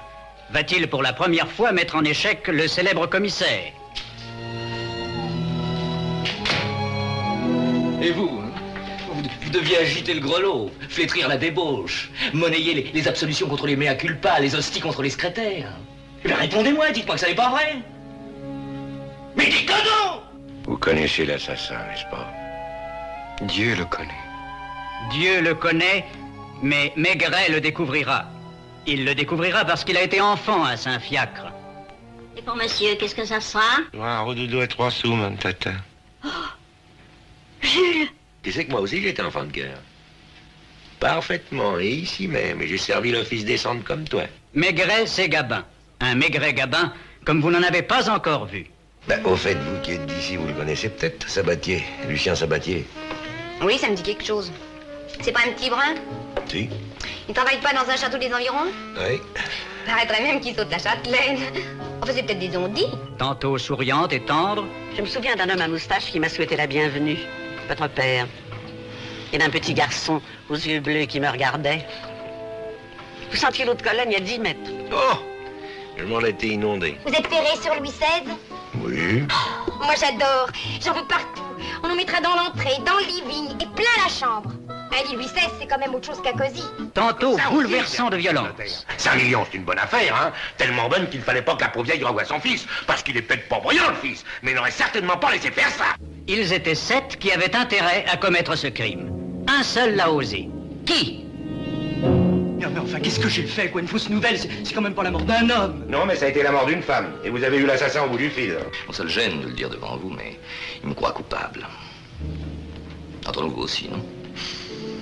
Va-t-il 0.52 0.88
pour 0.88 1.02
la 1.02 1.12
première 1.12 1.48
fois 1.48 1.72
mettre 1.72 1.96
en 1.96 2.04
échec 2.04 2.46
le 2.46 2.68
célèbre 2.68 3.08
commissaire? 3.08 3.72
Et 8.00 8.12
vous 8.12 8.49
deviez 9.50 9.78
agiter 9.78 10.14
le 10.14 10.20
grelot, 10.20 10.70
flétrir 10.88 11.28
la 11.28 11.36
débauche, 11.36 12.10
monnayer 12.32 12.74
les, 12.74 12.90
les 12.94 13.08
absolutions 13.08 13.48
contre 13.48 13.66
les 13.66 13.76
mea 13.76 13.94
culpa, 13.94 14.40
les 14.40 14.54
hosties 14.54 14.80
contre 14.80 15.02
les 15.02 15.10
secrétaires. 15.10 15.72
Eh 16.24 16.28
bien, 16.28 16.36
répondez-moi, 16.36 16.90
dites-moi 16.90 17.14
que 17.14 17.20
ça 17.20 17.28
n'est 17.28 17.34
pas 17.34 17.50
vrai. 17.50 17.78
Mais 19.36 19.46
dites 19.46 19.70
non 19.70 20.20
Vous 20.64 20.76
connaissez 20.76 21.24
l'assassin, 21.24 21.78
n'est-ce 21.88 22.04
pas? 22.10 22.28
Dieu 23.42 23.74
le 23.74 23.84
connaît. 23.84 24.10
Dieu 25.10 25.40
le 25.40 25.54
connaît, 25.54 26.04
mais 26.62 26.92
Maigret 26.96 27.48
le 27.50 27.60
découvrira. 27.60 28.26
Il 28.86 29.04
le 29.04 29.14
découvrira 29.14 29.64
parce 29.64 29.84
qu'il 29.84 29.96
a 29.96 30.02
été 30.02 30.20
enfant 30.20 30.64
à 30.64 30.76
Saint-Fiacre. 30.76 31.52
Et 32.36 32.42
pour 32.42 32.56
monsieur, 32.56 32.94
qu'est-ce 32.96 33.14
que 33.14 33.24
ça 33.24 33.40
sera? 33.40 33.62
Un 33.98 34.20
redoudou 34.20 34.60
et 34.60 34.68
trois 34.68 34.90
sous, 34.90 35.12
mon 35.12 35.34
tata. 35.36 35.72
Jules 37.62 38.08
Tu 38.42 38.52
sais 38.52 38.64
que 38.64 38.70
moi 38.70 38.80
aussi 38.80 39.02
j'étais 39.02 39.22
enfant 39.22 39.44
de 39.44 39.52
cœur. 39.52 39.78
Parfaitement, 40.98 41.78
et 41.78 41.88
ici 41.88 42.28
même, 42.28 42.60
et 42.60 42.66
j'ai 42.66 42.78
servi 42.78 43.10
l'office 43.12 43.44
des 43.44 43.56
centres 43.56 43.84
comme 43.84 44.04
toi. 44.04 44.24
Maigret, 44.54 45.06
c'est 45.06 45.28
Gabin. 45.28 45.64
Un 46.00 46.14
Maigret 46.14 46.54
Gabin 46.54 46.92
comme 47.24 47.40
vous 47.40 47.50
n'en 47.50 47.62
avez 47.62 47.82
pas 47.82 48.10
encore 48.10 48.46
vu. 48.46 48.66
Ben, 49.08 49.20
au 49.24 49.36
fait, 49.36 49.54
vous 49.54 49.80
qui 49.82 49.92
êtes 49.92 50.06
d'ici, 50.06 50.36
vous 50.36 50.46
le 50.46 50.52
connaissez 50.52 50.88
peut-être, 50.88 51.28
Sabatier, 51.28 51.82
Lucien 52.08 52.34
Sabatier. 52.34 52.86
Oui, 53.62 53.78
ça 53.78 53.88
me 53.88 53.94
dit 53.94 54.02
quelque 54.02 54.24
chose. 54.24 54.50
C'est 55.20 55.32
pas 55.32 55.40
un 55.46 55.52
petit 55.52 55.68
brun? 55.68 55.94
Si 56.48 56.68
Il 57.28 57.34
travaille 57.34 57.60
pas 57.60 57.72
dans 57.72 57.90
un 57.90 57.96
château 57.96 58.18
des 58.18 58.32
environs? 58.32 58.70
Oui. 58.96 59.20
Paraîtrait 59.86 60.22
même 60.22 60.40
qu'il 60.40 60.54
saute 60.54 60.70
la 60.70 60.78
châtelaine. 60.78 61.38
Enfin, 62.00 62.12
c'est 62.14 62.22
peut-être 62.22 62.38
des 62.38 62.56
ondits. 62.56 62.86
Tantôt 63.18 63.58
souriante 63.58 64.12
et 64.12 64.20
tendre, 64.20 64.66
Je 64.96 65.02
me 65.02 65.06
souviens 65.06 65.36
d'un 65.36 65.48
homme 65.50 65.60
à 65.60 65.68
moustache 65.68 66.06
qui 66.06 66.20
m'a 66.20 66.28
souhaité 66.28 66.56
la 66.56 66.66
bienvenue. 66.66 67.18
Votre 67.70 67.86
père. 67.86 68.26
Et 69.32 69.38
d'un 69.38 69.48
petit 69.48 69.74
garçon 69.74 70.20
aux 70.48 70.56
yeux 70.56 70.80
bleus 70.80 71.04
qui 71.04 71.20
me 71.20 71.28
regardait. 71.28 71.86
Vous 73.30 73.36
sentiez 73.36 73.64
l'eau 73.64 73.74
de 73.74 73.82
Cologne 73.82 74.08
il 74.08 74.12
y 74.14 74.16
a 74.16 74.20
10 74.20 74.38
mètres. 74.40 74.70
Oh 74.92 75.16
Je 75.96 76.02
m'en 76.02 76.18
étais 76.18 76.48
inondé. 76.48 76.98
Vous 77.06 77.12
êtes 77.12 77.28
ferré 77.28 77.56
sur 77.62 77.72
Louis 77.76 77.90
XVI 77.90 78.32
Oui. 78.82 79.22
Moi, 79.80 79.94
j'adore. 80.00 80.48
J'en 80.84 80.94
veux 80.94 81.06
partout. 81.06 81.44
On 81.84 81.90
en 81.90 81.94
mettra 81.94 82.20
dans 82.20 82.34
l'entrée, 82.34 82.76
dans 82.84 82.96
le 82.96 83.06
living 83.06 83.50
et 83.60 83.66
plein 83.76 84.04
la 84.04 84.10
chambre. 84.10 84.50
Un 84.92 85.14
Louis 85.14 85.24
XVI, 85.26 85.48
c'est 85.60 85.66
quand 85.66 85.78
même 85.78 85.94
autre 85.94 86.06
chose 86.06 86.20
qu'à 86.22 86.32
cosy. 86.32 86.62
tantôt 86.94 87.36
bouleversant 87.50 88.10
de 88.10 88.16
violence. 88.16 88.84
5 88.96 89.16
millions, 89.22 89.46
c'est 89.50 89.56
une 89.58 89.64
bonne 89.64 89.78
affaire, 89.78 90.14
hein 90.14 90.32
Tellement 90.56 90.88
bonne 90.88 91.08
qu'il 91.08 91.20
fallait 91.20 91.42
pas 91.42 91.54
que 91.54 91.62
la 91.62 91.68
pauvre 91.68 91.86
vieille 91.86 92.02
renvoie 92.02 92.24
son 92.24 92.40
fils. 92.40 92.66
Parce 92.86 93.02
qu'il 93.02 93.16
est 93.16 93.22
peut-être 93.22 93.48
pas 93.48 93.60
brillant, 93.60 93.88
le 93.88 93.96
fils. 94.08 94.24
Mais 94.42 94.50
il 94.50 94.54
n'aurait 94.56 94.70
certainement 94.70 95.16
pas 95.16 95.30
laissé 95.32 95.50
faire 95.50 95.70
ça. 95.70 95.84
Ils 96.26 96.52
étaient 96.52 96.74
sept 96.74 97.18
qui 97.18 97.30
avaient 97.30 97.54
intérêt 97.54 98.04
à 98.10 98.16
commettre 98.16 98.56
ce 98.56 98.66
crime. 98.66 99.10
Un 99.48 99.62
seul 99.62 99.94
l'a 99.96 100.10
osé. 100.10 100.48
Qui? 100.86 101.24
Mais 102.58 102.78
enfin, 102.78 103.00
qu'est-ce 103.00 103.20
que 103.20 103.28
j'ai 103.28 103.44
fait, 103.44 103.70
quoi 103.70 103.80
Une 103.80 103.88
fausse 103.88 104.08
nouvelle, 104.10 104.38
c'est 104.38 104.48
c'est 104.64 104.74
quand 104.74 104.80
même 104.82 104.94
pas 104.94 105.02
la 105.02 105.10
mort 105.10 105.22
d'un 105.22 105.48
homme. 105.50 105.84
Non, 105.88 106.04
mais 106.06 106.14
ça 106.16 106.26
a 106.26 106.28
été 106.28 106.42
la 106.42 106.52
mort 106.52 106.66
d'une 106.66 106.82
femme. 106.82 107.12
Et 107.24 107.30
vous 107.30 107.42
avez 107.42 107.56
eu 107.58 107.66
l'assassin 107.66 108.02
au 108.04 108.08
bout 108.08 108.18
du 108.18 108.30
fil. 108.30 108.56
Bon, 108.86 108.92
ça 108.92 109.02
le 109.04 109.08
gêne 109.08 109.40
de 109.40 109.46
le 109.46 109.52
dire 109.52 109.70
devant 109.70 109.96
vous, 109.96 110.10
mais 110.10 110.38
il 110.82 110.88
me 110.88 110.94
croit 110.94 111.12
coupable. 111.12 111.66
Entre 113.26 113.42
nous 113.42 113.50
vous 113.50 113.62
aussi, 113.62 113.88
non? 113.88 114.04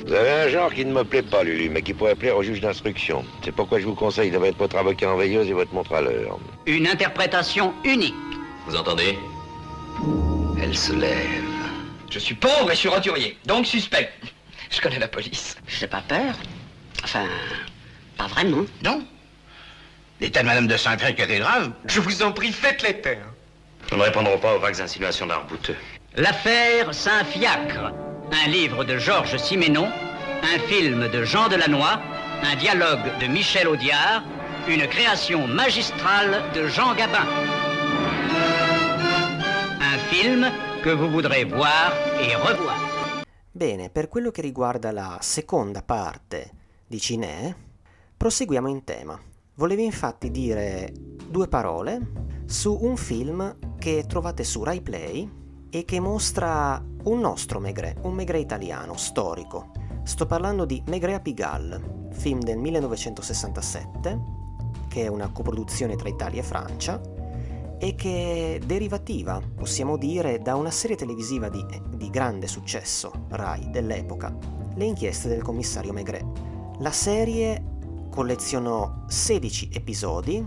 Vous 0.09 0.15
avez 0.15 0.31
un 0.31 0.49
genre 0.49 0.73
qui 0.73 0.87
ne 0.87 0.93
me 0.95 1.05
plaît 1.05 1.21
pas, 1.21 1.43
Lulu, 1.45 1.69
mais 1.69 1.83
qui 1.83 1.93
pourrait 1.93 2.15
plaire 2.15 2.35
au 2.35 2.43
juge 2.43 2.63
d'instruction. 2.63 3.27
C'est 3.45 3.53
pourquoi 3.53 3.79
je 3.79 3.85
vous 3.85 3.95
conseille 3.95 4.31
de 4.31 4.39
mettre 4.39 4.57
votre 4.57 4.79
avocat 4.79 5.11
en 5.11 5.19
veilleuse 5.19 5.49
et 5.49 5.53
votre 5.53 5.75
montre 5.75 5.93
à 5.93 6.01
l'heure. 6.01 6.39
Une 6.65 6.87
interprétation 6.87 7.75
unique. 7.85 8.15
Vous 8.67 8.75
entendez? 8.75 9.19
Elle 10.63 10.75
se 10.75 10.95
lève. 10.95 11.45
Je 12.09 12.19
suis 12.19 12.35
pauvre 12.35 12.71
et 12.71 12.75
je 12.75 12.79
suis 12.79 12.89
roturier, 12.89 13.37
donc 13.45 13.67
suspect. 13.67 14.11
Je 14.71 14.81
connais 14.81 14.99
la 14.99 15.09
police. 15.09 15.59
J'ai 15.67 15.87
pas 15.87 16.03
peur. 16.09 16.35
Enfin, 17.05 17.27
pas 18.17 18.29
vraiment. 18.29 18.65
Non 18.83 19.05
L'état 20.23 20.41
de 20.41 20.47
Madame 20.47 20.69
de 20.69 20.77
Saint-Cré 20.79 21.15
cathédrale 21.15 21.71
Je 21.85 22.01
vous 22.01 22.23
en 22.23 22.33
prie, 22.33 22.51
faites 22.51 22.83
les 22.83 22.99
terres. 22.99 23.29
Nous 23.93 23.99
ne 23.99 24.05
répondrons 24.05 24.39
pas 24.39 24.57
aux 24.57 24.59
vagues 24.59 24.81
insinuations 24.81 25.27
d'Arbouteux. 25.27 25.77
L'affaire 26.17 26.95
Saint-Fiacre, 26.95 27.93
un 28.33 28.51
livre 28.51 28.85
de 28.85 28.99
Georges 28.99 29.37
Siménon, 29.37 29.89
un 30.43 30.59
film 30.66 31.09
de 31.09 31.24
Jean 31.24 31.49
Delannoy, 31.49 31.99
un 32.43 32.57
dialogue 32.57 33.18
de 33.18 33.26
Michel 33.26 33.66
Audiard, 33.66 34.22
une 34.68 34.87
création 34.89 35.47
magistrale 35.47 36.43
de 36.55 36.68
Jean 36.68 36.95
Gabin. 36.95 37.26
Un 39.81 39.99
film 40.11 40.51
que 40.83 40.91
vous 40.91 41.11
voudrez 41.11 41.45
voir 41.45 41.93
et 42.20 42.35
revoir. 42.37 42.79
Bene, 43.51 43.91
per 43.91 44.09
quello 44.09 44.31
che 44.31 44.43
riguarda 44.43 44.93
la 44.93 45.18
seconda 45.20 45.83
parte 45.83 46.53
di 46.87 47.01
Cinè, 47.01 47.55
proseguiamo 48.16 48.68
in 48.68 48.85
tema. 48.85 49.18
Volevo 49.55 49.83
infatti 49.83 50.31
dire 50.31 50.93
due 51.26 51.49
parole 51.49 51.99
su 52.47 52.79
un 52.81 52.97
film 52.97 53.57
che 53.79 54.05
trovate 54.07 54.45
su 54.45 54.62
Rai 54.62 54.81
Play 54.81 55.38
e 55.71 55.85
che 55.85 56.01
mostra 56.01 56.83
un 57.05 57.21
nostro 57.21 57.61
Maigret, 57.61 57.99
un 58.03 58.14
Maigret 58.14 58.43
italiano, 58.43 58.97
storico. 58.97 59.73
Sto 60.03 60.27
parlando 60.27 60.64
di 60.64 60.83
Maigret 60.87 61.16
a 61.16 61.21
Pigalle, 61.21 62.09
film 62.12 62.41
del 62.41 62.59
1967, 62.59 64.21
che 64.89 65.05
è 65.05 65.09
una 65.09 65.29
coproduzione 65.31 65.97
tra 65.97 66.09
Italia 66.09 66.41
e 66.41 66.45
Francia, 66.45 67.01
e 67.79 67.95
che 67.95 68.57
è 68.57 68.66
derivativa, 68.66 69.41
possiamo 69.55 69.97
dire, 69.97 70.41
da 70.41 70.57
una 70.57 70.71
serie 70.71 70.97
televisiva 70.97 71.49
di, 71.49 71.64
di 71.95 72.11
grande 72.11 72.49
successo, 72.49 73.12
Rai, 73.29 73.71
dell'epoca, 73.71 74.37
Le 74.75 74.85
inchieste 74.85 75.29
del 75.29 75.43
commissario 75.43 75.93
Maigret. 75.93 76.25
La 76.79 76.93
serie 76.93 77.77
collezionò 78.11 79.05
16 79.07 79.71
episodi 79.73 80.45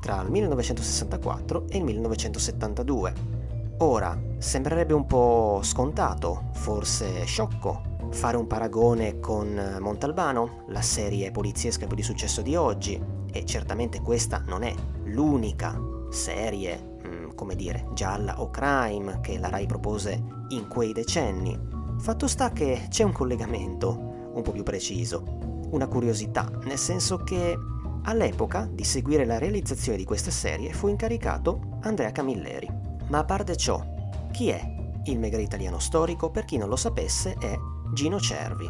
tra 0.00 0.20
il 0.20 0.30
1964 0.30 1.68
e 1.68 1.78
il 1.78 1.84
1972. 1.84 3.33
Ora, 3.78 4.16
sembrerebbe 4.38 4.94
un 4.94 5.04
po' 5.04 5.60
scontato, 5.62 6.50
forse 6.52 7.24
sciocco, 7.24 7.82
fare 8.10 8.36
un 8.36 8.46
paragone 8.46 9.18
con 9.18 9.78
Montalbano, 9.80 10.64
la 10.68 10.80
serie 10.80 11.32
poliziesca 11.32 11.86
più 11.86 11.96
di 11.96 12.02
successo 12.02 12.40
di 12.40 12.54
oggi, 12.54 13.02
e 13.32 13.44
certamente 13.44 14.00
questa 14.00 14.44
non 14.46 14.62
è 14.62 14.72
l'unica 15.06 15.76
serie, 16.10 16.98
mm, 17.04 17.30
come 17.34 17.56
dire, 17.56 17.88
gialla 17.94 18.40
o 18.40 18.48
crime 18.50 19.18
che 19.20 19.38
la 19.38 19.48
RAI 19.48 19.66
propose 19.66 20.22
in 20.50 20.68
quei 20.68 20.92
decenni. 20.92 21.58
Fatto 21.98 22.28
sta 22.28 22.50
che 22.50 22.86
c'è 22.88 23.02
un 23.02 23.12
collegamento 23.12 24.30
un 24.34 24.42
po' 24.42 24.52
più 24.52 24.62
preciso, 24.62 25.66
una 25.70 25.88
curiosità, 25.88 26.48
nel 26.62 26.78
senso 26.78 27.18
che 27.18 27.58
all'epoca 28.04 28.68
di 28.70 28.84
seguire 28.84 29.24
la 29.24 29.38
realizzazione 29.38 29.98
di 29.98 30.04
questa 30.04 30.30
serie 30.30 30.72
fu 30.72 30.86
incaricato 30.86 31.78
Andrea 31.80 32.12
Camilleri. 32.12 32.83
Ma 33.08 33.18
a 33.18 33.24
parte 33.24 33.56
ciò, 33.56 33.84
chi 34.30 34.48
è 34.48 34.74
il 35.04 35.18
Megre 35.18 35.42
italiano 35.42 35.78
storico? 35.78 36.30
Per 36.30 36.44
chi 36.44 36.56
non 36.56 36.68
lo 36.68 36.76
sapesse 36.76 37.36
è 37.38 37.54
Gino 37.92 38.18
Cervi. 38.18 38.68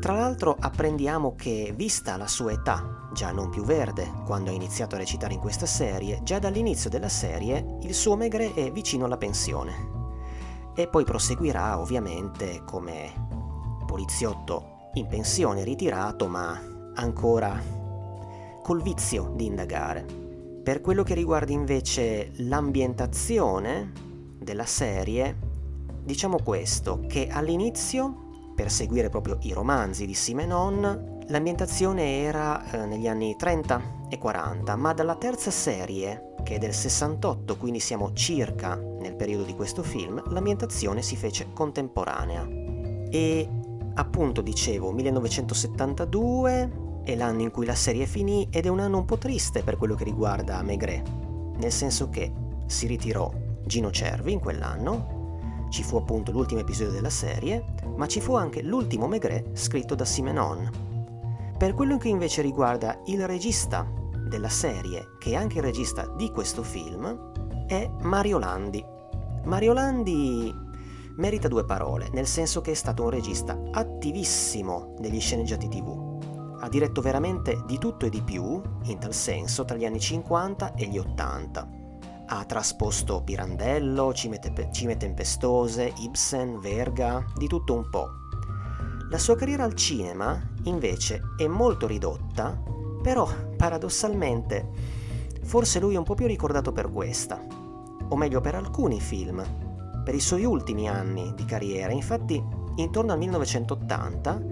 Tra 0.00 0.14
l'altro 0.14 0.56
apprendiamo 0.58 1.34
che, 1.34 1.72
vista 1.76 2.16
la 2.16 2.26
sua 2.26 2.52
età, 2.52 3.08
già 3.12 3.30
non 3.30 3.50
più 3.50 3.62
verde, 3.62 4.10
quando 4.24 4.50
ha 4.50 4.54
iniziato 4.54 4.94
a 4.94 4.98
recitare 4.98 5.34
in 5.34 5.40
questa 5.40 5.66
serie, 5.66 6.20
già 6.22 6.38
dall'inizio 6.38 6.90
della 6.90 7.08
serie 7.08 7.78
il 7.82 7.94
suo 7.94 8.16
Megre 8.16 8.54
è 8.54 8.70
vicino 8.72 9.04
alla 9.04 9.16
pensione. 9.16 9.92
E 10.74 10.88
poi 10.88 11.04
proseguirà 11.04 11.78
ovviamente 11.78 12.62
come 12.64 13.12
poliziotto 13.86 14.90
in 14.94 15.06
pensione, 15.06 15.62
ritirato, 15.62 16.26
ma 16.26 16.60
ancora 16.94 17.60
col 18.62 18.82
vizio 18.82 19.32
di 19.34 19.46
indagare. 19.46 20.23
Per 20.64 20.80
quello 20.80 21.02
che 21.02 21.12
riguarda 21.12 21.52
invece 21.52 22.30
l'ambientazione 22.36 23.92
della 24.38 24.64
serie, 24.64 25.36
diciamo 26.02 26.38
questo, 26.42 27.04
che 27.06 27.28
all'inizio 27.30 28.52
per 28.56 28.70
seguire 28.70 29.10
proprio 29.10 29.36
i 29.42 29.52
romanzi 29.52 30.06
di 30.06 30.14
Simenon, 30.14 31.18
l'ambientazione 31.26 32.22
era 32.22 32.64
eh, 32.70 32.86
negli 32.86 33.06
anni 33.06 33.36
30 33.36 34.06
e 34.08 34.16
40, 34.16 34.74
ma 34.76 34.94
dalla 34.94 35.16
terza 35.16 35.50
serie, 35.50 36.32
che 36.42 36.54
è 36.54 36.58
del 36.58 36.72
68, 36.72 37.58
quindi 37.58 37.78
siamo 37.78 38.14
circa 38.14 38.74
nel 38.74 39.16
periodo 39.16 39.44
di 39.44 39.54
questo 39.54 39.82
film, 39.82 40.22
l'ambientazione 40.30 41.02
si 41.02 41.14
fece 41.14 41.48
contemporanea. 41.52 42.48
E 43.10 43.48
appunto 43.92 44.40
dicevo, 44.40 44.92
1972 44.92 46.83
è 47.04 47.14
l'anno 47.14 47.42
in 47.42 47.50
cui 47.50 47.66
la 47.66 47.74
serie 47.74 48.06
finì 48.06 48.48
ed 48.50 48.64
è 48.66 48.68
un 48.68 48.80
anno 48.80 48.98
un 48.98 49.04
po' 49.04 49.18
triste 49.18 49.62
per 49.62 49.76
quello 49.76 49.94
che 49.94 50.04
riguarda 50.04 50.62
Maigret, 50.62 51.06
nel 51.58 51.72
senso 51.72 52.08
che 52.08 52.32
si 52.66 52.86
ritirò 52.86 53.30
Gino 53.66 53.90
Cervi 53.90 54.32
in 54.32 54.40
quell'anno, 54.40 55.66
ci 55.68 55.82
fu 55.82 55.96
appunto 55.96 56.32
l'ultimo 56.32 56.60
episodio 56.60 56.92
della 56.92 57.10
serie, 57.10 57.64
ma 57.96 58.06
ci 58.06 58.20
fu 58.20 58.34
anche 58.34 58.62
l'ultimo 58.62 59.06
Maigret 59.06 59.56
scritto 59.56 59.94
da 59.94 60.04
Simenon. 60.04 60.70
Per 61.58 61.74
quello 61.74 61.98
che 61.98 62.08
invece 62.08 62.42
riguarda 62.42 63.00
il 63.06 63.26
regista 63.26 63.86
della 64.28 64.48
serie, 64.48 65.16
che 65.18 65.32
è 65.32 65.34
anche 65.34 65.58
il 65.58 65.64
regista 65.64 66.06
di 66.16 66.30
questo 66.30 66.62
film, 66.62 67.66
è 67.66 67.90
Mario 68.02 68.38
Landi. 68.38 68.84
Mario 69.44 69.72
Landi 69.72 70.52
merita 71.16 71.48
due 71.48 71.64
parole, 71.64 72.08
nel 72.12 72.26
senso 72.26 72.60
che 72.60 72.72
è 72.72 72.74
stato 72.74 73.04
un 73.04 73.10
regista 73.10 73.58
attivissimo 73.72 74.94
negli 74.98 75.20
sceneggiati 75.20 75.68
tv. 75.68 76.13
Ha 76.64 76.68
diretto 76.70 77.02
veramente 77.02 77.62
di 77.66 77.76
tutto 77.76 78.06
e 78.06 78.08
di 78.08 78.22
più, 78.22 78.58
in 78.84 78.98
tal 78.98 79.12
senso, 79.12 79.66
tra 79.66 79.76
gli 79.76 79.84
anni 79.84 80.00
50 80.00 80.72
e 80.72 80.86
gli 80.86 80.96
80 80.96 81.82
ha 82.26 82.44
trasposto 82.46 83.22
Pirandello, 83.22 84.14
Cime, 84.14 84.38
Te- 84.38 84.68
Cime 84.72 84.96
Tempestose, 84.96 85.92
Ibsen, 85.98 86.58
Verga, 86.60 87.22
di 87.36 87.48
tutto 87.48 87.74
un 87.74 87.90
po'. 87.90 88.08
La 89.10 89.18
sua 89.18 89.36
carriera 89.36 89.64
al 89.64 89.74
cinema, 89.74 90.40
invece, 90.62 91.20
è 91.36 91.46
molto 91.46 91.86
ridotta, 91.86 92.58
però 93.02 93.28
paradossalmente 93.58 94.70
forse 95.42 95.78
lui 95.80 95.96
è 95.96 95.98
un 95.98 96.04
po' 96.04 96.14
più 96.14 96.26
ricordato 96.26 96.72
per 96.72 96.90
questa, 96.90 97.44
o 98.08 98.16
meglio 98.16 98.40
per 98.40 98.54
alcuni 98.54 99.00
film, 99.00 99.44
per 100.02 100.14
i 100.14 100.20
suoi 100.20 100.46
ultimi 100.46 100.88
anni 100.88 101.34
di 101.36 101.44
carriera. 101.44 101.92
Infatti, 101.92 102.42
intorno 102.76 103.12
al 103.12 103.18
1980, 103.18 104.42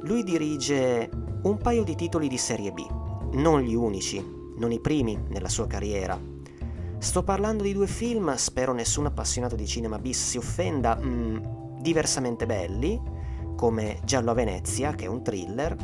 lui 0.00 0.24
dirige 0.24 1.28
un 1.42 1.56
paio 1.58 1.84
di 1.84 1.94
titoli 1.94 2.28
di 2.28 2.38
serie 2.38 2.72
B, 2.72 2.86
non 3.32 3.60
gli 3.60 3.74
unici, 3.74 4.24
non 4.56 4.72
i 4.72 4.80
primi 4.80 5.18
nella 5.28 5.48
sua 5.48 5.66
carriera, 5.66 6.18
Sto 7.00 7.22
parlando 7.22 7.62
di 7.62 7.72
due 7.72 7.86
film, 7.86 8.34
spero 8.34 8.74
nessun 8.74 9.06
appassionato 9.06 9.56
di 9.56 9.66
cinema 9.66 9.98
bis 9.98 10.22
si 10.22 10.36
offenda, 10.36 11.00
mm, 11.00 11.78
diversamente 11.80 12.44
belli, 12.44 13.00
come 13.56 14.00
Giallo 14.04 14.32
a 14.32 14.34
Venezia, 14.34 14.92
che 14.92 15.06
è 15.06 15.08
un 15.08 15.22
thriller, 15.22 15.74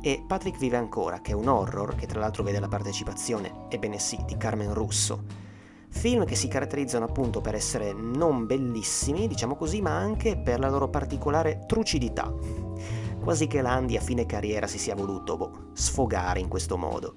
e 0.00 0.22
Patrick 0.24 0.60
vive 0.60 0.76
ancora, 0.76 1.20
che 1.20 1.32
è 1.32 1.34
un 1.34 1.48
horror, 1.48 1.96
che 1.96 2.06
tra 2.06 2.20
l'altro 2.20 2.44
vede 2.44 2.60
la 2.60 2.68
partecipazione, 2.68 3.66
ebbene 3.68 3.98
sì, 3.98 4.16
di 4.24 4.36
Carmen 4.36 4.72
Russo. 4.72 5.24
Film 5.88 6.24
che 6.24 6.36
si 6.36 6.46
caratterizzano 6.46 7.04
appunto 7.04 7.40
per 7.40 7.56
essere 7.56 7.92
non 7.92 8.46
bellissimi, 8.46 9.26
diciamo 9.26 9.56
così, 9.56 9.82
ma 9.82 9.96
anche 9.96 10.36
per 10.36 10.60
la 10.60 10.70
loro 10.70 10.88
particolare 10.88 11.64
trucidità. 11.66 12.32
Quasi 13.22 13.46
che 13.46 13.62
Landi 13.62 13.96
a 13.96 14.00
fine 14.00 14.26
carriera 14.26 14.66
si 14.66 14.78
sia 14.78 14.94
voluto 14.94 15.36
boh, 15.36 15.70
sfogare 15.74 16.40
in 16.40 16.48
questo 16.48 16.76
modo. 16.76 17.16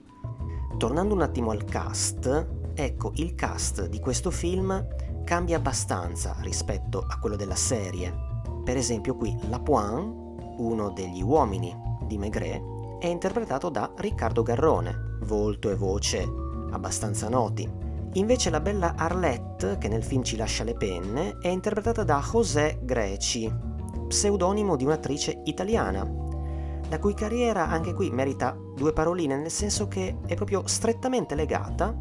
Tornando 0.77 1.13
un 1.13 1.21
attimo 1.21 1.51
al 1.51 1.63
cast, 1.63 2.61
Ecco, 2.75 3.11
il 3.15 3.35
cast 3.35 3.85
di 3.85 3.99
questo 3.99 4.31
film 4.31 4.87
cambia 5.23 5.57
abbastanza 5.57 6.35
rispetto 6.39 7.05
a 7.07 7.19
quello 7.19 7.35
della 7.35 7.55
serie. 7.55 8.13
Per 8.63 8.75
esempio 8.75 9.15
qui 9.15 9.37
Lapointe, 9.47 10.41
uno 10.57 10.89
degli 10.89 11.21
uomini 11.21 11.75
di 12.07 12.17
Maigret, 12.17 12.97
è 12.99 13.05
interpretato 13.05 13.69
da 13.69 13.91
Riccardo 13.95 14.41
Garrone, 14.41 15.17
volto 15.21 15.69
e 15.69 15.75
voce 15.75 16.27
abbastanza 16.71 17.29
noti. 17.29 17.69
Invece 18.13 18.49
la 18.49 18.59
bella 18.59 18.95
Arlette, 18.95 19.77
che 19.77 19.87
nel 19.87 20.03
film 20.03 20.23
ci 20.23 20.35
lascia 20.35 20.63
le 20.63 20.73
penne, 20.73 21.37
è 21.41 21.49
interpretata 21.49 22.03
da 22.03 22.19
José 22.19 22.79
Greci, 22.81 23.51
pseudonimo 24.13 24.75
di 24.75 24.85
un'attrice 24.85 25.41
italiana, 25.45 26.07
la 26.87 26.99
cui 26.99 27.15
carriera 27.15 27.67
anche 27.67 27.95
qui 27.95 28.11
merita 28.11 28.55
due 28.75 28.93
paroline, 28.93 29.35
nel 29.35 29.49
senso 29.49 29.87
che 29.87 30.19
è 30.27 30.35
proprio 30.35 30.67
strettamente 30.67 31.33
legata 31.33 31.97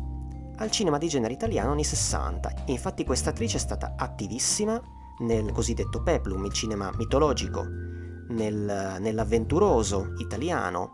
al 0.57 0.71
cinema 0.71 0.99
di 0.99 1.09
genere 1.09 1.33
italiano 1.33 1.73
anni 1.73 1.85
60. 1.85 2.65
Infatti 2.67 3.07
questa 3.07 3.31
attrice 3.31 3.57
è 3.57 3.61
stata 3.61 3.95
attivissima 3.97 4.79
nel 5.21 5.53
cosiddetto 5.53 6.03
peplum, 6.03 6.45
il 6.45 6.53
cinema 6.53 6.93
mitologico, 6.99 7.65
nel, 8.29 8.99
nell'avventuroso 9.01 10.13
italiano 10.19 10.93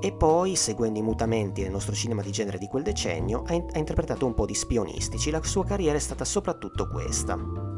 e 0.00 0.12
poi, 0.12 0.56
seguendo 0.56 0.98
i 0.98 1.02
mutamenti 1.02 1.60
nel 1.60 1.72
nostro 1.72 1.94
cinema 1.94 2.22
di 2.22 2.30
genere 2.30 2.56
di 2.56 2.68
quel 2.68 2.82
decennio, 2.82 3.42
ha, 3.46 3.52
in- 3.52 3.66
ha 3.70 3.78
interpretato 3.78 4.24
un 4.24 4.32
po' 4.32 4.46
di 4.46 4.54
spionistici. 4.54 5.30
La 5.30 5.42
sua 5.42 5.66
carriera 5.66 5.96
è 5.96 6.00
stata 6.00 6.24
soprattutto 6.24 6.88
questa. 6.88 7.75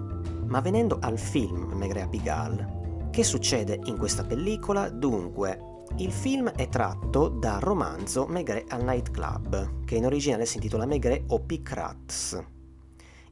Ma 0.48 0.60
venendo 0.60 0.98
al 1.00 1.18
film 1.18 1.72
Maigret 1.74 2.04
à 2.04 2.08
Pigalle, 2.08 3.08
che 3.10 3.22
succede 3.22 3.78
in 3.84 3.98
questa 3.98 4.24
pellicola? 4.24 4.88
Dunque, 4.88 5.84
il 5.98 6.10
film 6.10 6.48
è 6.48 6.70
tratto 6.70 7.28
dal 7.28 7.60
romanzo 7.60 8.26
Maigret 8.26 8.72
al 8.72 8.82
Nightclub, 8.82 9.84
che 9.84 9.96
in 9.96 10.06
originale 10.06 10.46
si 10.46 10.56
intitola 10.56 10.86
Maigret 10.86 11.24
o 11.28 11.40
Picrats. 11.40 12.42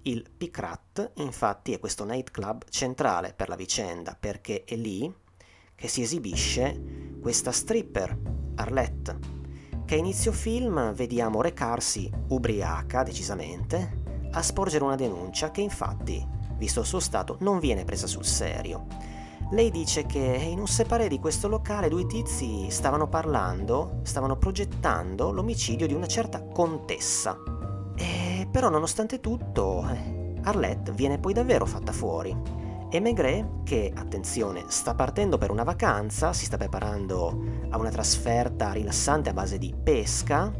Il 0.03 0.31
Picrat, 0.37 1.13
infatti, 1.17 1.73
è 1.73 1.79
questo 1.79 2.05
nightclub 2.05 2.65
centrale 2.69 3.33
per 3.35 3.49
la 3.49 3.57
vicenda, 3.57 4.15
perché 4.19 4.65
è 4.65 4.77
lì 4.77 5.11
che 5.75 5.89
si 5.89 6.03
esibisce 6.03 7.19
questa 7.21 7.51
stripper, 7.51 8.19
Arlette, 8.57 9.19
che 9.87 9.95
a 9.95 9.99
inizio 9.99 10.33
film 10.33 10.93
vediamo 10.93 11.41
recarsi 11.41 12.11
ubriaca, 12.29 13.03
decisamente, 13.03 14.05
a 14.33 14.43
sporgere 14.43 14.85
una 14.85 14.97
denuncia 14.97 15.51
che 15.51 15.63
infatti, 15.63 16.35
visto 16.57 16.81
il 16.81 16.87
suo 16.87 17.01
stato, 17.01 17.37
non 17.41 17.59
viene 17.59 17.85
presa 17.85 18.07
sul 18.07 18.25
serio. 18.25 18.87
Lei 19.51 19.71
dice 19.71 20.07
che 20.07 20.19
in 20.19 20.59
un 20.59 20.67
separé 20.67 21.07
di 21.07 21.21
questo 21.21 21.47
locale 21.47 21.89
due 21.89 22.07
tizi 22.07 22.69
stavano 22.69 23.09
parlando, 23.09 24.01
stavano 24.03 24.37
progettando 24.37 25.31
l'omicidio 25.31 25.87
di 25.87 25.95
una 25.95 26.07
certa 26.09 26.43
contessa. 26.43 27.37
E 27.97 28.49
però 28.51 28.69
nonostante 28.69 29.21
tutto, 29.21 29.85
Arlette 30.43 30.91
viene 30.93 31.19
poi 31.19 31.33
davvero 31.33 31.65
fatta 31.65 31.93
fuori. 31.93 32.65
E 32.89 33.01
Maigret, 33.01 33.63
che, 33.65 33.93
attenzione, 33.95 34.65
sta 34.69 34.95
partendo 34.95 35.39
per 35.39 35.51
una 35.51 35.65
vacanza, 35.65 36.33
si 36.33 36.45
sta 36.45 36.57
preparando 36.57 37.67
a 37.69 37.79
una 37.79 37.91
trasferta 37.91 38.73
rilassante 38.73 39.31
a 39.31 39.33
base 39.33 39.59
di 39.59 39.75
pesca, 39.81 40.53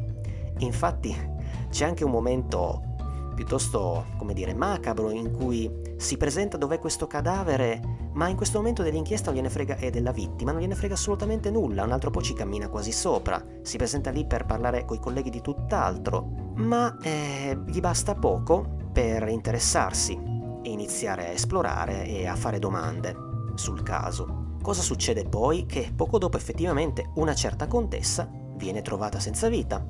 infatti 0.59 1.35
c'è 1.71 1.85
anche 1.85 2.05
un 2.05 2.11
momento 2.11 2.96
piuttosto, 3.37 4.07
come 4.17 4.33
dire, 4.33 4.55
macabro 4.55 5.11
in 5.11 5.31
cui 5.31 5.71
si 5.97 6.17
presenta 6.17 6.57
dov'è 6.57 6.79
questo 6.81 7.07
cadavere, 7.07 8.09
ma 8.15 8.29
in 8.29 8.37
questo 8.37 8.59
momento 8.59 8.83
dell'inchiesta 8.83 9.27
non 9.27 9.37
gliene 9.37 9.51
frega, 9.51 9.77
e 9.77 9.91
della 9.91 10.11
vittima, 10.11 10.51
non 10.51 10.63
gliene 10.63 10.75
frega 10.75 10.95
assolutamente 10.95 11.51
nulla, 11.51 11.85
un 11.85 11.93
altro 11.93 12.11
po' 12.11 12.23
ci 12.23 12.33
cammina 12.33 12.69
quasi 12.69 12.91
sopra, 12.91 13.45
si 13.61 13.77
presenta 13.77 14.11
lì 14.11 14.27
per 14.27 14.47
parlare 14.47 14.87
coi 14.87 14.99
colleghi 14.99 15.29
di 15.29 15.43
tutt'altro, 15.43 16.53
ma 16.57 16.97
eh, 17.03 17.57
gli 17.67 17.81
basta 17.81 18.15
poco 18.15 18.89
per 18.91 19.29
interessarsi 19.29 20.19
e 20.63 20.71
iniziare 20.71 21.27
a 21.27 21.33
esplorare 21.33 22.07
e 22.07 22.27
a 22.27 22.35
fare 22.35 22.59
domande 22.59 23.15
sul 23.55 23.83
caso. 23.83 24.55
Cosa 24.63 24.81
succede 24.81 25.25
poi? 25.25 25.67
Che 25.67 25.93
poco 25.95 26.19
dopo 26.19 26.39
effettivamente 26.39 27.11
una 27.17 27.35
certa 27.35 27.69
contessa 27.69 28.29
viene 28.57 28.81
trovata 28.81 29.21
senza 29.21 29.49
vita, 29.49 29.87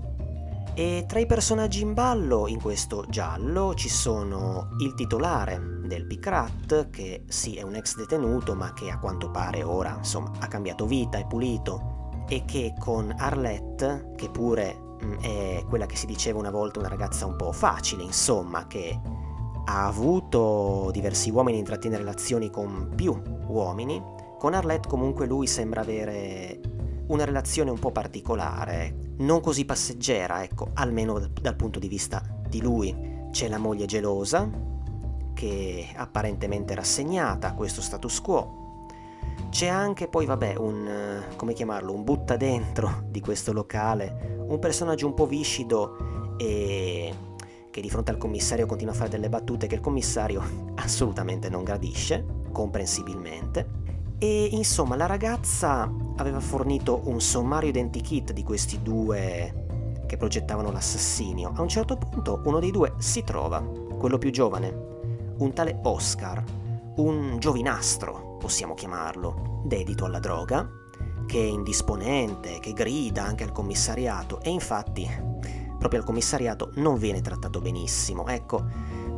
e 0.79 1.07
tra 1.09 1.19
i 1.21 1.25
personaggi 1.25 1.81
in 1.81 1.95
ballo 1.95 2.47
in 2.47 2.61
questo 2.61 3.07
giallo 3.09 3.73
ci 3.73 3.89
sono 3.89 4.69
il 4.81 4.93
titolare 4.93 5.59
del 5.87 6.07
Picrat, 6.07 6.91
che 6.91 7.25
sì 7.29 7.57
è 7.57 7.63
un 7.63 7.75
ex 7.77 7.97
detenuto 7.97 8.55
ma 8.55 8.75
che 8.75 8.91
a 8.91 8.99
quanto 8.99 9.31
pare 9.31 9.63
ora 9.63 9.95
insomma 9.97 10.33
ha 10.39 10.47
cambiato 10.49 10.85
vita, 10.85 11.17
è 11.17 11.27
pulito, 11.27 12.11
e 12.29 12.45
che 12.45 12.75
con 12.79 13.11
Arlette, 13.17 14.13
che 14.17 14.29
pure 14.29 14.77
mh, 15.01 15.07
mm, 15.07 15.19
è 15.21 15.65
quella 15.67 15.87
che 15.87 15.97
si 15.97 16.05
diceva 16.05 16.39
una 16.39 16.51
volta 16.51 16.79
una 16.79 16.89
ragazza 16.89 17.25
un 17.25 17.37
po' 17.37 17.53
facile, 17.53 18.03
insomma, 18.03 18.67
che 18.67 19.01
ha 19.65 19.87
avuto 19.87 20.91
diversi 20.93 21.31
uomini 21.31 21.57
intrattiene 21.57 21.97
relazioni 21.97 22.51
con 22.51 22.93
più 22.95 23.19
uomini, 23.49 24.03
con 24.39 24.53
Arlette 24.53 24.89
comunque 24.89 25.27
lui 25.27 25.47
sembra 25.47 25.81
avere 25.81 26.61
una 27.09 27.25
relazione 27.25 27.71
un 27.71 27.79
po' 27.79 27.93
particolare, 27.93 29.15
non 29.19 29.41
così 29.41 29.65
passeggera, 29.65 30.43
ecco, 30.43 30.71
almeno 30.75 31.19
dal 31.19 31.57
punto 31.57 31.79
di 31.79 31.89
vista 31.89 32.23
di 32.49 32.61
lui. 32.61 32.95
C'è 33.31 33.49
la 33.49 33.59
moglie 33.59 33.87
gelosa, 33.87 34.49
che 35.35 35.89
apparentemente 35.95 36.75
rassegnata 36.75 37.49
a 37.49 37.55
questo 37.55 37.83
status 37.83 38.21
quo. 38.21 38.87
C'è 39.51 39.69
anche 39.69 40.09
poi, 40.09 40.25
vabbè, 40.25 40.57
un, 40.57 41.23
come 41.37 41.53
chiamarlo, 41.53 41.93
un 41.93 42.05
butta 42.05 42.37
dentro 42.37 43.05
di 43.09 43.21
questo 43.21 43.53
locale, 43.53 44.45
un 44.49 44.59
personaggio 44.59 45.07
un 45.07 45.15
po' 45.15 45.27
viscido 45.27 46.37
e 46.39 47.15
che 47.71 47.81
di 47.83 47.91
fronte 47.91 48.11
al 48.11 48.17
commissario 48.17 48.65
continua 48.65 48.95
a 48.95 48.97
fare 48.97 49.11
delle 49.11 49.29
battute 49.29 49.67
che 49.67 49.75
il 49.75 49.83
commissario 49.83 50.43
assolutamente 50.77 51.51
non 51.51 51.63
gradisce, 51.63 52.25
comprensibilmente. 52.51 53.85
E 54.19 54.49
insomma, 54.53 54.97
la 54.97 55.07
ragazza 55.07 55.93
aveva 56.17 56.41
fornito 56.41 57.03
un 57.05 57.21
sommario 57.21 57.69
identikit 57.69 58.33
di 58.33 58.43
questi 58.43 58.81
due 58.83 59.65
che 60.07 60.17
progettavano 60.17 60.71
l'assassinio. 60.71 61.53
A 61.55 61.61
un 61.61 61.69
certo 61.69 61.97
punto 61.97 62.41
uno 62.45 62.59
dei 62.59 62.71
due 62.71 62.95
si 62.99 63.23
trova, 63.25 63.61
quello 63.61 64.17
più 64.17 64.31
giovane, 64.31 64.75
un 65.39 65.53
tale 65.53 65.79
Oscar, 65.83 66.43
un 66.97 67.37
giovinastro, 67.39 68.37
possiamo 68.39 68.73
chiamarlo, 68.73 69.61
dedito 69.65 70.07
alla 70.07 70.21
droga, 70.21 70.67
che 71.27 71.39
è 71.39 71.47
indisponente, 71.47 72.59
che 72.61 72.73
grida 72.73 73.25
anche 73.25 73.45
al 73.45 73.53
commissariato 73.53 74.41
e 74.41 74.49
infatti 74.49 75.07
proprio 75.79 76.01
al 76.01 76.07
commissariato 76.07 76.71
non 76.77 76.97
viene 76.97 77.21
trattato 77.21 77.61
benissimo. 77.61 78.27
Ecco, 78.27 78.65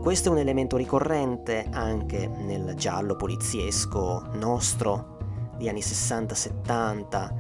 questo 0.01 0.29
è 0.29 0.33
un 0.33 0.39
elemento 0.39 0.77
ricorrente 0.77 1.67
anche 1.71 2.27
nel 2.27 2.75
giallo 2.77 3.17
poliziesco 3.17 4.27
nostro 4.35 5.17
di 5.57 5.69
anni 5.69 5.81
60-70 5.81 7.35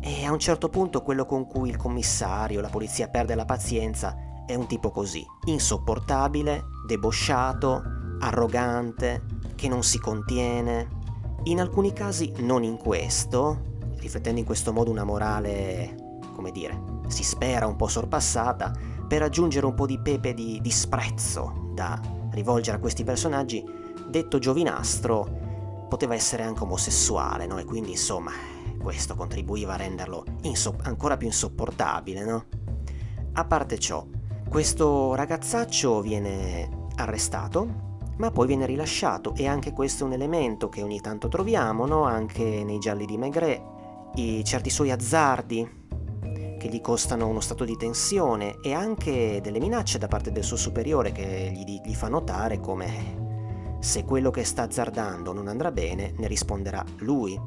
e 0.00 0.24
a 0.24 0.32
un 0.32 0.38
certo 0.38 0.68
punto 0.68 1.02
quello 1.02 1.26
con 1.26 1.46
cui 1.46 1.68
il 1.68 1.76
commissario, 1.76 2.60
la 2.60 2.68
polizia 2.68 3.08
perde 3.08 3.34
la 3.34 3.44
pazienza 3.44 4.16
è 4.46 4.54
un 4.54 4.66
tipo 4.66 4.90
così, 4.90 5.24
insopportabile, 5.46 6.64
debosciato, 6.86 7.82
arrogante, 8.20 9.24
che 9.54 9.68
non 9.68 9.82
si 9.82 9.98
contiene. 9.98 10.88
In 11.44 11.60
alcuni 11.60 11.92
casi, 11.92 12.32
non 12.38 12.62
in 12.62 12.76
questo, 12.76 13.78
riflettendo 13.96 14.40
in 14.40 14.46
questo 14.46 14.72
modo 14.72 14.90
una 14.90 15.04
morale, 15.04 16.18
come 16.34 16.50
dire, 16.50 16.78
si 17.06 17.22
spera 17.22 17.66
un 17.66 17.76
po' 17.76 17.88
sorpassata, 17.88 18.72
per 19.06 19.22
aggiungere 19.22 19.66
un 19.66 19.74
po' 19.74 19.86
di 19.86 19.98
pepe 19.98 20.34
di 20.34 20.60
disprezzo 20.60 21.70
da 21.72 22.00
rivolgere 22.30 22.76
a 22.76 22.80
questi 22.80 23.04
personaggi, 23.04 23.64
detto 24.08 24.38
giovinastro, 24.38 25.86
poteva 25.88 26.14
essere 26.14 26.42
anche 26.42 26.62
omosessuale, 26.62 27.46
no? 27.46 27.58
E 27.58 27.64
quindi 27.64 27.92
insomma 27.92 28.32
questo 28.80 29.14
contribuiva 29.14 29.74
a 29.74 29.76
renderlo 29.76 30.24
inso- 30.42 30.76
ancora 30.82 31.16
più 31.16 31.26
insopportabile, 31.26 32.24
no? 32.24 32.44
A 33.34 33.44
parte 33.44 33.78
ciò, 33.78 34.06
questo 34.48 35.14
ragazzaccio 35.14 36.00
viene 36.00 36.88
arrestato, 36.96 37.82
ma 38.16 38.30
poi 38.30 38.46
viene 38.46 38.66
rilasciato 38.66 39.34
e 39.34 39.46
anche 39.46 39.72
questo 39.72 40.04
è 40.04 40.06
un 40.06 40.12
elemento 40.12 40.68
che 40.68 40.82
ogni 40.82 41.00
tanto 41.00 41.28
troviamo, 41.28 41.86
no? 41.86 42.04
Anche 42.04 42.62
nei 42.64 42.78
gialli 42.78 43.06
di 43.06 43.16
Maigret, 43.16 43.62
i 44.16 44.44
certi 44.44 44.70
suoi 44.70 44.90
azzardi 44.90 45.83
che 46.64 46.70
gli 46.70 46.80
costano 46.80 47.28
uno 47.28 47.40
stato 47.40 47.62
di 47.66 47.76
tensione 47.76 48.56
e 48.62 48.72
anche 48.72 49.38
delle 49.42 49.60
minacce 49.60 49.98
da 49.98 50.08
parte 50.08 50.32
del 50.32 50.42
suo 50.42 50.56
superiore 50.56 51.12
che 51.12 51.52
gli, 51.54 51.78
gli 51.84 51.94
fa 51.94 52.08
notare 52.08 52.58
come 52.58 53.76
se 53.80 54.02
quello 54.04 54.30
che 54.30 54.44
sta 54.44 54.62
azzardando 54.62 55.34
non 55.34 55.48
andrà 55.48 55.70
bene 55.70 56.14
ne 56.16 56.26
risponderà 56.26 56.82
lui. 57.00 57.38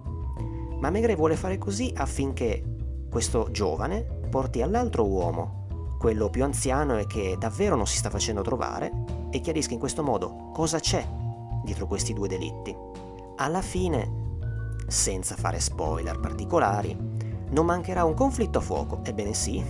Ma 0.79 0.91
Maigret 0.91 1.17
vuole 1.17 1.35
fare 1.35 1.57
così 1.57 1.91
affinché 1.95 2.63
questo 3.09 3.49
giovane 3.49 4.03
porti 4.29 4.61
all'altro 4.61 5.07
uomo, 5.07 5.95
quello 5.97 6.29
più 6.29 6.43
anziano 6.43 6.99
e 6.99 7.07
che 7.07 7.37
davvero 7.39 7.75
non 7.75 7.87
si 7.87 7.97
sta 7.97 8.11
facendo 8.11 8.43
trovare, 8.43 8.91
e 9.31 9.39
chiarisca 9.39 9.73
in 9.73 9.79
questo 9.79 10.03
modo 10.03 10.51
cosa 10.53 10.77
c'è 10.79 11.03
dietro 11.63 11.87
questi 11.87 12.13
due 12.13 12.27
delitti. 12.27 12.75
Alla 13.37 13.63
fine, 13.63 14.75
senza 14.85 15.35
fare 15.35 15.59
spoiler 15.59 16.19
particolari, 16.19 17.16
non 17.49 17.65
mancherà 17.65 18.03
un 18.03 18.13
conflitto 18.13 18.59
a 18.59 18.61
fuoco, 18.61 18.99
ebbene 19.03 19.33
sì. 19.33 19.63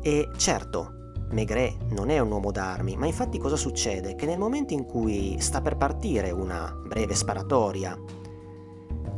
E 0.00 0.28
certo, 0.36 1.14
Maigret 1.30 1.90
non 1.90 2.10
è 2.10 2.18
un 2.18 2.30
uomo 2.30 2.50
d'armi, 2.50 2.96
ma 2.96 3.06
infatti 3.06 3.38
cosa 3.38 3.56
succede? 3.56 4.14
Che 4.14 4.26
nel 4.26 4.38
momento 4.38 4.74
in 4.74 4.84
cui 4.84 5.40
sta 5.40 5.60
per 5.60 5.76
partire 5.76 6.30
una 6.30 6.74
breve 6.86 7.14
sparatoria, 7.14 7.98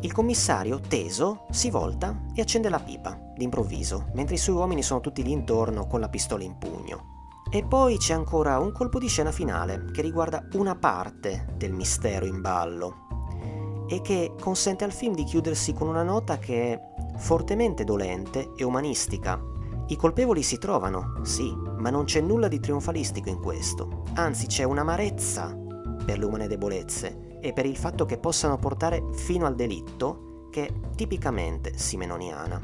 il 0.01 0.13
commissario, 0.13 0.81
teso, 0.81 1.47
si 1.51 1.71
volta 1.71 2.27
e 2.35 2.43
accende 2.43 2.69
la 2.69 2.79
pipa, 2.79 3.19
d'improvviso, 3.35 4.11
mentre 4.13 4.35
i 4.35 4.39
suoi 4.39 4.57
uomini 4.57 4.83
sono 4.83 5.01
tutti 5.01 5.23
lì 5.23 5.33
intorno 5.33 5.87
con 5.87 6.01
la 6.01 6.11
pistola 6.11 6.45
in 6.45 6.59
pugno. 6.59 7.13
E 7.51 7.65
poi 7.65 7.97
c'è 7.97 8.13
ancora 8.13 8.59
un 8.59 8.73
colpo 8.73 8.99
di 8.99 9.09
scena 9.09 9.33
finale 9.33 9.87
che 9.93 10.03
riguarda 10.03 10.47
una 10.55 10.75
parte 10.75 11.47
del 11.57 11.73
mistero 11.73 12.27
in 12.27 12.41
ballo 12.41 13.87
e 13.89 14.01
che 14.03 14.35
consente 14.39 14.85
al 14.85 14.93
film 14.93 15.15
di 15.15 15.25
chiudersi 15.25 15.73
con 15.73 15.89
una 15.89 16.03
nota 16.03 16.39
che 16.39 16.81
fortemente 17.17 17.85
dolente 17.85 18.53
e 18.57 18.65
umanistica. 18.65 19.41
I 19.89 19.97
colpevoli 19.97 20.43
si 20.43 20.59
trovano, 20.59 21.21
sì, 21.23 21.55
ma 21.55 21.91
non 21.91 22.05
c'è 22.05 22.21
nulla 22.21 22.49
di 22.49 22.61
trionfalistico 22.61 23.29
in 23.29 23.41
questo, 23.41 24.05
anzi 24.15 24.47
c'è 24.47 24.65
un'amarezza 24.65 25.57
per 26.05 26.19
le 26.19 26.25
umane 26.25 26.49
debolezze 26.49 27.39
e 27.41 27.53
per 27.53 27.67
il 27.67 27.77
fatto 27.77 28.07
che 28.07 28.19
possano 28.19 28.59
portare 28.59 29.03
fino 29.13 29.47
al 29.47 29.55
delitto 29.55 30.49
che 30.51 30.67
è 30.67 30.73
tipicamente 30.95 31.77
simenoniana. 31.77 32.61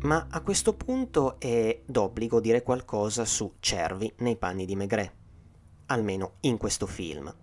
Ma 0.00 0.28
a 0.30 0.40
questo 0.40 0.74
punto 0.74 1.38
è 1.40 1.82
d'obbligo 1.84 2.40
dire 2.40 2.62
qualcosa 2.62 3.24
su 3.24 3.54
Cervi 3.58 4.12
nei 4.18 4.36
panni 4.36 4.64
di 4.64 4.76
Maigret, 4.76 5.12
almeno 5.86 6.34
in 6.40 6.56
questo 6.56 6.86
film. 6.86 7.34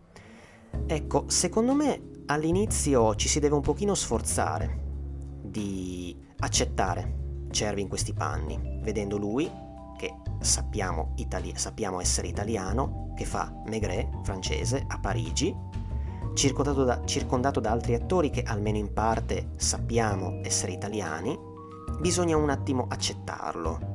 Ecco, 0.88 1.26
secondo 1.28 1.74
me 1.74 2.02
all'inizio 2.28 3.16
ci 3.16 3.28
si 3.28 3.40
deve 3.40 3.56
un 3.56 3.62
pochino 3.62 3.94
sforzare 3.94 4.84
di 5.42 6.16
accettare 6.46 7.24
Cervi 7.52 7.82
in 7.82 7.88
questi 7.88 8.14
panni, 8.14 8.60
vedendo 8.82 9.18
lui, 9.18 9.50
che 9.98 10.14
sappiamo, 10.40 11.14
itali- 11.16 11.54
sappiamo 11.56 12.02
essere 12.02 12.28
italiano, 12.28 13.14
che 13.16 13.26
fa 13.26 13.54
Maigret, 13.68 14.10
francese, 14.24 14.84
a 14.88 15.00
Parigi, 15.00 15.56
circondato 16.34 16.84
da, 16.84 17.06
circondato 17.06 17.60
da 17.60 17.72
altri 17.72 17.94
attori 17.94 18.30
che 18.30 18.44
almeno 18.44 18.78
in 18.78 18.92
parte 18.92 19.52
sappiamo 19.56 20.42
essere 20.44 20.74
italiani, 20.74 21.38
bisogna 22.00 22.36
un 22.36 22.50
attimo 22.50 22.88
accettarlo. 22.90 23.94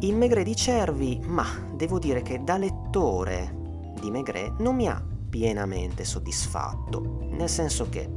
Il 0.00 0.16
Maigret 0.16 0.44
di 0.44 0.56
Cervi, 0.56 1.20
ma 1.26 1.44
devo 1.74 1.98
dire 1.98 2.22
che 2.22 2.42
da 2.42 2.56
lettore 2.56 3.92
di 4.00 4.10
Maigret 4.10 4.58
non 4.60 4.74
mi 4.76 4.88
ha 4.88 5.00
pienamente 5.28 6.04
soddisfatto, 6.04 7.26
nel 7.30 7.48
senso 7.48 7.88
che 7.88 8.10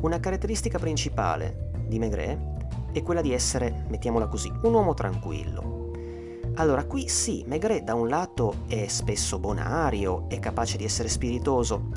una 0.00 0.20
caratteristica 0.20 0.78
principale 0.78 1.70
di 1.88 1.98
Maigret 1.98 2.51
è 2.92 3.02
quella 3.02 3.20
di 3.20 3.32
essere, 3.32 3.84
mettiamola 3.88 4.28
così, 4.28 4.52
un 4.62 4.74
uomo 4.74 4.94
tranquillo. 4.94 5.90
Allora, 6.54 6.84
qui 6.84 7.08
sì, 7.08 7.44
Maigret 7.46 7.82
da 7.82 7.94
un 7.94 8.08
lato 8.08 8.64
è 8.66 8.86
spesso 8.86 9.38
bonario, 9.38 10.28
è 10.28 10.38
capace 10.38 10.76
di 10.76 10.84
essere 10.84 11.08
spiritoso, 11.08 11.88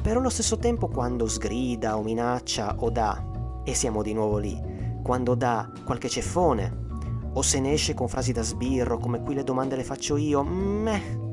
però 0.00 0.20
allo 0.20 0.30
stesso 0.30 0.56
tempo 0.56 0.88
quando 0.88 1.26
sgrida 1.26 1.96
o 1.96 2.02
minaccia 2.02 2.76
o 2.78 2.90
dà, 2.90 3.62
e 3.64 3.74
siamo 3.74 4.02
di 4.02 4.14
nuovo 4.14 4.38
lì, 4.38 4.58
quando 5.02 5.34
dà 5.34 5.70
qualche 5.84 6.08
ceffone, 6.08 6.86
o 7.34 7.42
se 7.42 7.60
ne 7.60 7.72
esce 7.72 7.92
con 7.94 8.08
frasi 8.08 8.32
da 8.32 8.42
sbirro 8.42 8.98
come 8.98 9.20
qui 9.22 9.34
le 9.34 9.44
domande 9.44 9.76
le 9.76 9.84
faccio 9.84 10.16
io, 10.16 10.42
meh, 10.42 11.26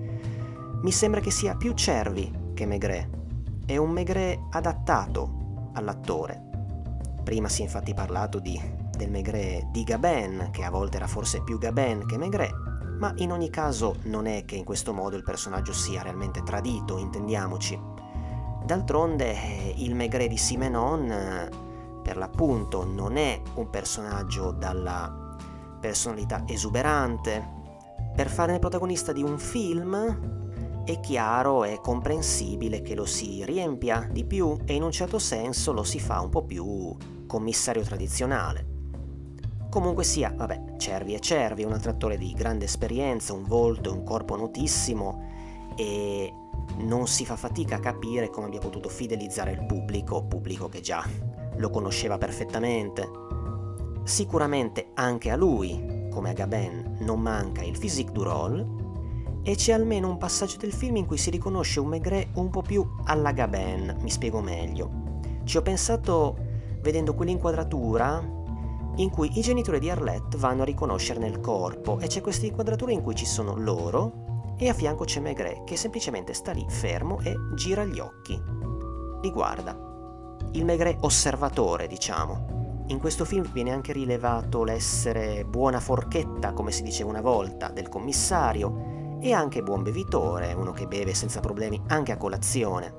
mi 0.82 0.92
sembra 0.92 1.22
che 1.22 1.32
sia 1.32 1.56
più 1.56 1.74
Cervi 1.74 2.52
che 2.54 2.66
Maigret. 2.66 3.10
È 3.66 3.78
un 3.78 3.90
Maigret 3.92 4.40
adattato 4.52 5.70
all'attore. 5.74 6.44
Prima 7.24 7.50
si 7.50 7.62
è 7.62 7.64
infatti 7.64 7.94
parlato 7.94 8.40
di, 8.40 8.62
del 8.96 9.12
Maigret 9.12 9.66
di 9.72 9.84
Gabin, 9.84 10.50
che 10.52 10.64
a 10.64 10.70
volte 10.70 10.98
era 10.98 11.08
forse 11.08 11.42
più 11.44 11.58
Gabin 11.58 12.06
che 12.06 12.18
Maigret, 12.18 12.54
ma 12.98 13.14
in 13.18 13.32
ogni 13.32 13.50
caso 13.50 13.98
non 14.04 14.26
è 14.26 14.46
che 14.46 14.56
in 14.56 14.64
questo 14.64 14.94
modo 14.94 15.16
il 15.16 15.24
personaggio 15.24 15.74
sia 15.74 16.02
realmente 16.02 16.44
tradito, 16.44 16.98
intendiamoci. 16.98 17.80
D'altronde 18.66 19.74
il 19.76 19.94
Maigret 19.96 20.30
di 20.30 20.38
Simenon, 20.38 22.02
per 22.02 22.18
l'appunto, 22.18 22.84
non 22.84 23.18
è 23.18 23.42
un 23.56 23.70
personaggio 23.70 24.52
dalla 24.52 25.38
personalità 25.80 26.44
esuberante. 26.48 27.54
Per 28.16 28.30
fare 28.30 28.54
il 28.54 28.60
protagonista 28.60 29.12
di 29.12 29.22
un 29.22 29.38
film 29.38 30.84
è 30.86 31.00
chiaro 31.00 31.64
e 31.64 31.80
comprensibile 31.82 32.82
che 32.82 32.96
lo 32.96 33.06
si 33.06 33.44
riempia 33.44 34.08
di 34.10 34.24
più 34.24 34.58
e 34.66 34.76
in 34.76 34.84
un 34.84 34.92
certo 34.92 35.20
senso 35.20 35.74
lo 35.74 35.84
si 35.84 36.00
fa 36.00 36.22
un 36.22 36.30
po' 36.30 36.44
più 36.44 36.96
commissario 37.28 37.84
tradizionale. 37.84 38.75
Comunque 39.76 40.06
sia, 40.06 40.32
vabbè, 40.34 40.78
Cervi 40.78 41.16
è 41.16 41.20
Cervi, 41.20 41.66
un 41.66 41.74
altro 41.74 41.92
attore 41.92 42.18
di 42.18 42.32
grande 42.32 42.64
esperienza, 42.64 43.34
un 43.34 43.44
volto 43.44 43.90
e 43.90 43.92
un 43.92 44.06
corpo 44.06 44.38
notissimo 44.38 45.22
e 45.76 46.34
non 46.78 47.08
si 47.08 47.26
fa 47.26 47.36
fatica 47.36 47.76
a 47.76 47.80
capire 47.80 48.30
come 48.30 48.46
abbia 48.46 48.62
potuto 48.62 48.88
fidelizzare 48.88 49.52
il 49.52 49.66
pubblico, 49.66 50.24
pubblico 50.24 50.70
che 50.70 50.80
già 50.80 51.04
lo 51.58 51.70
conosceva 51.70 52.18
perfettamente. 52.18 53.06
Sicuramente 54.06 54.92
anche 54.94 55.30
a 55.30 55.36
lui, 55.36 56.08
come 56.10 56.30
a 56.30 56.34
Gabin, 56.34 57.00
non 57.02 57.20
manca 57.20 57.62
il 57.62 57.78
physique 57.78 58.14
du 58.14 58.24
rôle, 58.24 58.66
e 59.44 59.56
c'è 59.56 59.74
almeno 59.74 60.08
un 60.08 60.18
passaggio 60.18 60.56
del 60.56 60.72
film 60.72 60.96
in 60.96 61.06
cui 61.06 61.18
si 61.18 61.30
riconosce 61.30 61.82
un 61.82 61.90
Maigret 61.90 62.30
un 62.36 62.50
po' 62.50 62.62
più 62.62 62.90
alla 63.04 63.34
Gabin, 63.34 63.98
mi 64.00 64.10
spiego 64.10 64.40
meglio. 64.40 65.20
Ci 65.44 65.58
ho 65.58 65.62
pensato 65.62 66.38
vedendo 66.80 67.14
quell'inquadratura 67.14 68.44
in 68.98 69.10
cui 69.10 69.38
i 69.38 69.42
genitori 69.42 69.80
di 69.80 69.90
Arlette 69.90 70.38
vanno 70.38 70.62
a 70.62 70.66
riconoscerne 70.66 71.28
il 71.28 71.40
corpo 71.40 72.00
e 72.00 72.08
c'è 72.08 72.22
questa 72.22 72.46
inquadratura 72.46 72.92
in 72.92 73.02
cui 73.02 73.16
ci 73.16 73.26
sono 73.26 73.56
loro 73.56 74.54
e 74.58 74.70
a 74.70 74.74
fianco 74.74 75.04
c'è 75.04 75.20
Maigret 75.20 75.66
che 75.66 75.76
semplicemente 75.76 76.34
sta 76.34 76.52
lì 76.52 76.66
fermo 76.70 77.20
e 77.22 77.36
gira 77.56 77.84
gli 77.84 78.00
occhi. 78.00 78.42
Li 79.22 79.32
guarda. 79.32 79.94
Il 80.52 80.64
Maigret 80.64 80.98
osservatore, 81.02 81.88
diciamo. 81.88 82.84
In 82.88 83.00
questo 83.00 83.26
film 83.26 83.52
viene 83.52 83.72
anche 83.72 83.92
rilevato 83.92 84.64
l'essere 84.64 85.44
buona 85.44 85.80
forchetta, 85.80 86.54
come 86.54 86.72
si 86.72 86.84
diceva 86.84 87.10
una 87.10 87.22
volta, 87.22 87.70
del 87.70 87.90
commissario 87.90 89.18
e 89.20 89.34
anche 89.34 89.64
buon 89.64 89.82
bevitore, 89.82 90.54
uno 90.54 90.72
che 90.72 90.86
beve 90.86 91.16
senza 91.16 91.40
problemi 91.40 91.82
anche 91.88 92.12
a 92.12 92.18
colazione. 92.18 92.94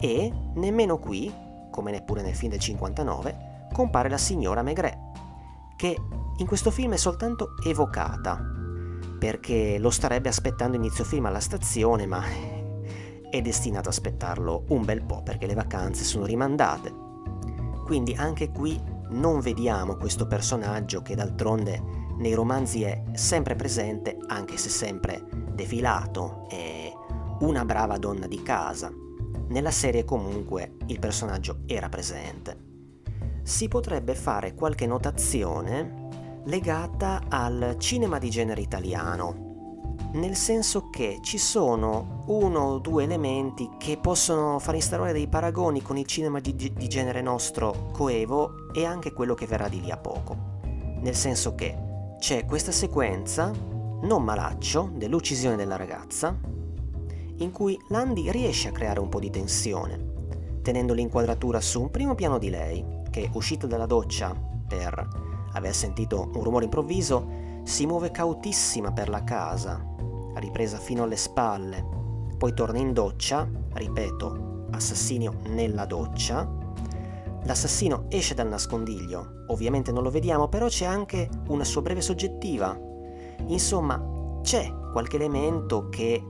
E 0.00 0.30
nemmeno 0.54 0.98
qui, 0.98 1.32
come 1.70 1.92
neppure 1.92 2.20
nel 2.20 2.34
film 2.34 2.50
del 2.50 2.60
59, 2.60 3.68
compare 3.72 4.08
la 4.08 4.18
signora 4.18 4.62
Maigret, 4.62 4.98
che 5.76 5.96
in 6.38 6.46
questo 6.46 6.70
film 6.70 6.92
è 6.92 6.96
soltanto 6.96 7.54
evocata, 7.64 8.40
perché 9.18 9.78
lo 9.78 9.90
starebbe 9.90 10.28
aspettando 10.28 10.76
inizio 10.76 11.04
film 11.04 11.26
alla 11.26 11.40
stazione, 11.40 12.06
ma 12.06 12.22
è 13.30 13.42
destinato 13.42 13.88
a 13.88 13.92
aspettarlo 13.92 14.64
un 14.68 14.84
bel 14.84 15.04
po' 15.04 15.22
perché 15.22 15.46
le 15.46 15.54
vacanze 15.54 16.04
sono 16.04 16.24
rimandate. 16.24 16.94
Quindi 17.84 18.14
anche 18.14 18.50
qui 18.50 18.80
non 19.10 19.40
vediamo 19.40 19.96
questo 19.96 20.26
personaggio 20.26 21.02
che 21.02 21.14
d'altronde 21.14 22.04
nei 22.18 22.34
romanzi 22.34 22.82
è 22.82 23.02
sempre 23.12 23.54
presente, 23.54 24.16
anche 24.26 24.56
se 24.56 24.68
sempre 24.68 25.24
defilato, 25.52 26.46
è 26.48 26.90
una 27.40 27.64
brava 27.64 27.98
donna 27.98 28.26
di 28.26 28.42
casa. 28.42 28.90
Nella 29.48 29.70
serie 29.70 30.04
comunque 30.04 30.76
il 30.86 30.98
personaggio 30.98 31.60
era 31.66 31.88
presente. 31.88 32.65
Si 33.46 33.68
potrebbe 33.68 34.16
fare 34.16 34.54
qualche 34.54 34.88
notazione 34.88 36.08
legata 36.46 37.22
al 37.28 37.76
cinema 37.78 38.18
di 38.18 38.28
genere 38.28 38.60
italiano, 38.60 39.84
nel 40.14 40.34
senso 40.34 40.90
che 40.90 41.20
ci 41.22 41.38
sono 41.38 42.24
uno 42.26 42.58
o 42.58 42.78
due 42.80 43.04
elementi 43.04 43.70
che 43.78 43.98
possono 43.98 44.58
far 44.58 44.74
instaurare 44.74 45.12
dei 45.12 45.28
paragoni 45.28 45.80
con 45.80 45.96
il 45.96 46.06
cinema 46.06 46.40
di, 46.40 46.56
di 46.56 46.88
genere 46.88 47.22
nostro 47.22 47.90
coevo 47.92 48.72
e 48.74 48.84
anche 48.84 49.12
quello 49.12 49.34
che 49.34 49.46
verrà 49.46 49.68
di 49.68 49.80
lì 49.80 49.92
a 49.92 49.96
poco. 49.96 50.36
Nel 51.00 51.14
senso 51.14 51.54
che 51.54 51.78
c'è 52.18 52.46
questa 52.46 52.72
sequenza, 52.72 53.52
non 54.02 54.24
malaccio, 54.24 54.90
dell'uccisione 54.92 55.54
della 55.54 55.76
ragazza, 55.76 56.36
in 57.36 57.52
cui 57.52 57.78
Landy 57.90 58.28
riesce 58.28 58.66
a 58.66 58.72
creare 58.72 58.98
un 58.98 59.08
po' 59.08 59.20
di 59.20 59.30
tensione, 59.30 60.14
tenendo 60.62 60.94
l'inquadratura 60.94 61.60
su 61.60 61.80
un 61.80 61.92
primo 61.92 62.16
piano 62.16 62.38
di 62.38 62.50
lei, 62.50 62.95
che 63.16 63.30
uscita 63.32 63.66
dalla 63.66 63.86
doccia 63.86 64.34
per 64.68 65.08
aver 65.54 65.74
sentito 65.74 66.30
un 66.34 66.42
rumore 66.42 66.64
improvviso, 66.64 67.26
si 67.62 67.86
muove 67.86 68.10
cautissima 68.10 68.92
per 68.92 69.08
la 69.08 69.24
casa, 69.24 69.82
ripresa 70.34 70.76
fino 70.76 71.04
alle 71.04 71.16
spalle, 71.16 71.82
poi 72.36 72.52
torna 72.52 72.78
in 72.78 72.92
doccia, 72.92 73.48
ripeto, 73.72 74.66
assassinio 74.72 75.38
nella 75.46 75.86
doccia, 75.86 76.64
L'assassino 77.46 78.06
esce 78.08 78.34
dal 78.34 78.48
nascondiglio, 78.48 79.44
ovviamente 79.46 79.92
non 79.92 80.02
lo 80.02 80.10
vediamo, 80.10 80.48
però 80.48 80.66
c'è 80.66 80.84
anche 80.84 81.30
una 81.46 81.62
sua 81.62 81.80
breve 81.80 82.00
soggettiva. 82.00 82.76
Insomma, 83.46 84.40
c'è 84.42 84.68
qualche 84.90 85.14
elemento 85.14 85.88
che 85.88 86.20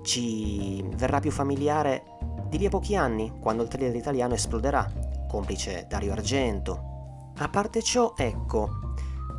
ci 0.00 0.82
verrà 0.96 1.20
più 1.20 1.30
familiare 1.30 2.04
di 2.48 2.56
lì 2.56 2.64
a 2.64 2.70
pochi 2.70 2.96
anni, 2.96 3.30
quando 3.40 3.62
il 3.62 3.68
thriller 3.68 3.94
italiano 3.94 4.32
esploderà, 4.32 4.90
complice 5.34 5.86
Dario 5.88 6.12
Argento. 6.12 7.32
A 7.38 7.48
parte 7.48 7.82
ciò, 7.82 8.14
ecco, 8.16 8.94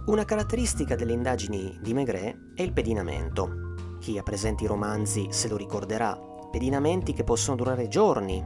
una 0.08 0.26
caratteristica 0.26 0.94
delle 0.94 1.14
indagini 1.14 1.80
di 1.82 1.94
Maigret 1.94 2.54
è 2.54 2.64
il 2.64 2.74
pedinamento. 2.74 3.74
Chi 4.02 4.18
ha 4.18 4.24
presenti 4.24 4.66
i 4.66 4.68
romanzi 4.68 5.28
se 5.30 5.48
lo 5.48 5.56
ricorderà, 5.56 6.20
pedinamenti 6.52 7.14
che 7.14 7.24
possono 7.24 7.56
durare 7.56 7.88
giorni, 7.88 8.44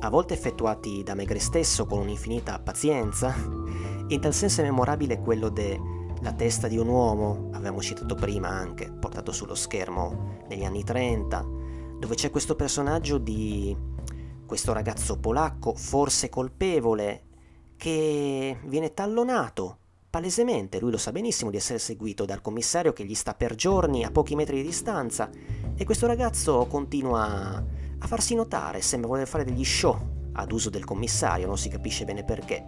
a 0.00 0.08
volte 0.08 0.32
effettuati 0.32 1.02
da 1.02 1.12
Megre 1.12 1.38
stesso 1.38 1.84
con 1.84 1.98
un'infinita 1.98 2.58
pazienza. 2.60 3.34
In 4.06 4.18
tal 4.18 4.32
senso 4.32 4.62
è 4.62 4.64
memorabile 4.64 5.20
quello 5.20 5.50
della 5.50 6.32
testa 6.34 6.66
di 6.66 6.78
un 6.78 6.88
uomo, 6.88 7.50
avevamo 7.52 7.82
citato 7.82 8.14
prima 8.14 8.48
anche, 8.48 8.90
portato 8.90 9.32
sullo 9.32 9.54
schermo 9.54 10.44
negli 10.48 10.64
anni 10.64 10.82
30, 10.82 11.46
dove 11.98 12.14
c'è 12.14 12.30
questo 12.30 12.56
personaggio 12.56 13.18
di 13.18 13.76
questo 14.50 14.72
ragazzo 14.72 15.16
polacco, 15.16 15.76
forse 15.76 16.28
colpevole, 16.28 17.22
che 17.76 18.58
viene 18.64 18.92
tallonato 18.92 19.78
palesemente, 20.10 20.80
lui 20.80 20.90
lo 20.90 20.96
sa 20.96 21.12
benissimo 21.12 21.50
di 21.50 21.56
essere 21.56 21.78
seguito 21.78 22.24
dal 22.24 22.40
commissario 22.40 22.92
che 22.92 23.04
gli 23.04 23.14
sta 23.14 23.34
per 23.34 23.54
giorni 23.54 24.02
a 24.02 24.10
pochi 24.10 24.34
metri 24.34 24.56
di 24.56 24.64
distanza 24.64 25.30
e 25.76 25.84
questo 25.84 26.08
ragazzo 26.08 26.66
continua 26.66 27.64
a 27.96 28.06
farsi 28.08 28.34
notare, 28.34 28.80
sembra 28.80 29.10
voler 29.10 29.28
fare 29.28 29.44
degli 29.44 29.64
show 29.64 29.96
ad 30.32 30.50
uso 30.50 30.68
del 30.68 30.84
commissario, 30.84 31.46
non 31.46 31.56
si 31.56 31.68
capisce 31.68 32.04
bene 32.04 32.24
perché. 32.24 32.66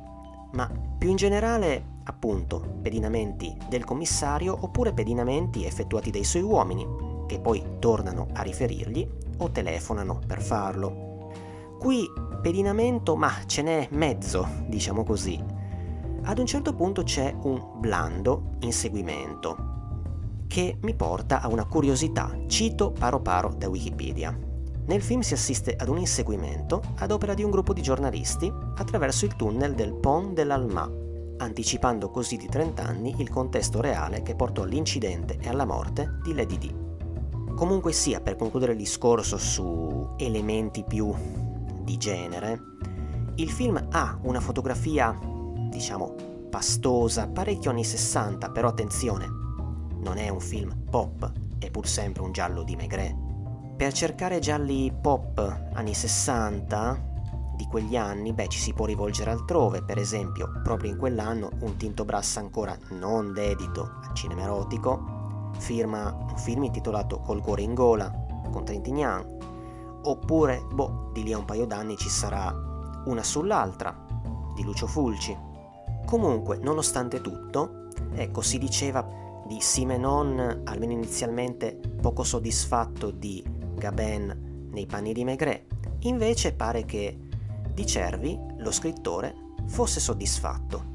Ma 0.53 0.70
più 0.97 1.11
in 1.11 1.16
generale, 1.16 1.95
appunto, 2.05 2.78
pedinamenti 2.80 3.57
del 3.68 3.83
commissario 3.83 4.57
oppure 4.57 4.93
pedinamenti 4.93 5.64
effettuati 5.64 6.12
dai 6.12 6.22
suoi 6.22 6.43
uomini, 6.43 6.87
che 7.26 7.41
poi 7.41 7.78
tornano 7.80 8.28
a 8.35 8.43
riferirgli 8.43 9.05
o 9.39 9.51
telefonano 9.51 10.20
per 10.24 10.41
farlo. 10.41 11.11
Qui 11.83 12.09
pedinamento, 12.41 13.16
ma 13.16 13.33
ce 13.45 13.61
n'è 13.61 13.89
mezzo, 13.91 14.47
diciamo 14.68 15.03
così. 15.03 15.37
Ad 16.22 16.39
un 16.39 16.47
certo 16.47 16.74
punto 16.74 17.03
c'è 17.03 17.35
un 17.43 17.80
blando 17.80 18.55
inseguimento 18.61 20.45
che 20.47 20.78
mi 20.83 20.95
porta 20.95 21.41
a 21.41 21.49
una 21.49 21.66
curiosità, 21.66 22.39
cito 22.47 22.93
paro 22.93 23.20
paro 23.20 23.53
da 23.59 23.68
Wikipedia. 23.68 24.39
Nel 24.87 25.03
film 25.03 25.22
si 25.22 25.35
assiste 25.35 25.74
ad 25.74 25.89
un 25.89 25.99
inseguimento 25.99 26.80
ad 26.99 27.11
opera 27.11 27.35
di 27.35 27.43
un 27.43 27.51
gruppo 27.51 27.72
di 27.72 27.83
giornalisti 27.83 28.49
attraverso 28.76 29.24
il 29.24 29.35
tunnel 29.35 29.74
del 29.74 29.93
Pont 29.93 30.35
de 30.35 30.45
l'Alma, 30.45 30.89
anticipando 31.39 32.11
così 32.11 32.37
di 32.37 32.47
30 32.47 32.80
anni 32.80 33.12
il 33.18 33.28
contesto 33.28 33.80
reale 33.80 34.22
che 34.22 34.37
portò 34.37 34.62
all'incidente 34.62 35.37
e 35.41 35.49
alla 35.49 35.64
morte 35.64 36.20
di 36.22 36.33
Lady 36.33 36.59
D. 36.59 37.55
Comunque 37.57 37.91
sia, 37.91 38.20
per 38.20 38.37
concludere 38.37 38.70
il 38.70 38.78
discorso 38.78 39.37
su 39.37 40.14
elementi 40.16 40.85
più 40.85 41.12
di 41.83 41.97
genere, 41.97 42.61
il 43.37 43.51
film 43.51 43.89
ha 43.91 44.18
una 44.22 44.41
fotografia, 44.41 45.18
diciamo, 45.70 46.14
pastosa, 46.51 47.28
parecchio 47.28 47.70
anni 47.70 47.85
60, 47.85 48.51
però 48.51 48.68
attenzione, 48.68 49.26
non 49.99 50.18
è 50.18 50.28
un 50.28 50.41
film 50.41 50.76
pop, 50.91 51.30
è 51.59 51.70
pur 51.70 51.87
sempre 51.87 52.22
un 52.22 52.33
giallo 52.33 52.62
di 52.62 52.76
Maigret. 52.76 53.16
Per 53.76 53.93
cercare 53.93 54.39
gialli 54.39 54.93
pop 54.93 55.70
anni 55.72 55.95
60 55.95 57.11
di 57.57 57.66
quegli 57.66 57.97
anni, 57.97 58.33
beh, 58.33 58.49
ci 58.49 58.59
si 58.59 58.72
può 58.72 58.87
rivolgere 58.87 59.30
altrove, 59.30 59.83
per 59.83 59.99
esempio, 59.99 60.61
proprio 60.62 60.91
in 60.91 60.99
quell'anno 60.99 61.51
un 61.61 61.76
Tinto 61.76 62.05
Brass 62.05 62.37
ancora 62.37 62.76
non 62.91 63.33
dedito 63.33 63.99
al 64.03 64.14
cinema 64.14 64.43
erotico 64.43 65.20
firma 65.59 66.11
un 66.11 66.37
film 66.37 66.64
intitolato 66.64 67.18
Col 67.20 67.41
cuore 67.41 67.62
in 67.62 67.74
gola 67.74 68.11
con 68.51 68.64
Trintignant 68.64 69.51
oppure, 70.03 70.66
boh, 70.72 71.11
di 71.12 71.22
lì 71.22 71.32
a 71.32 71.38
un 71.38 71.44
paio 71.44 71.66
d'anni 71.66 71.96
ci 71.96 72.09
sarà 72.09 72.55
una 73.07 73.22
sull'altra, 73.22 74.07
di 74.55 74.62
Lucio 74.62 74.86
Fulci. 74.86 75.36
Comunque, 76.05 76.59
nonostante 76.59 77.20
tutto, 77.20 77.88
ecco, 78.14 78.40
si 78.40 78.59
diceva 78.59 79.07
di 79.46 79.61
Simenon, 79.61 80.62
almeno 80.64 80.92
inizialmente, 80.92 81.78
poco 82.00 82.22
soddisfatto 82.22 83.11
di 83.11 83.44
Gabin 83.74 84.68
nei 84.70 84.86
panni 84.86 85.12
di 85.12 85.24
Maigret. 85.24 85.64
Invece 86.00 86.55
pare 86.55 86.84
che 86.84 87.18
di 87.72 87.86
Cervi, 87.86 88.38
lo 88.59 88.70
scrittore, 88.70 89.34
fosse 89.66 90.00
soddisfatto. 90.00 90.90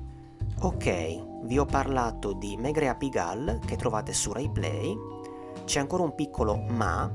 Ok, 0.62 1.44
vi 1.44 1.60
ho 1.60 1.66
parlato 1.66 2.34
di 2.34 2.58
Maigret 2.58 2.90
a 2.90 2.96
Pigalle 2.96 3.60
che 3.66 3.76
trovate 3.76 4.14
su 4.14 4.32
RaiPlay. 4.32 4.96
C'è 5.66 5.80
ancora 5.80 6.04
un 6.04 6.16
piccolo 6.16 6.58
ma, 6.58 7.12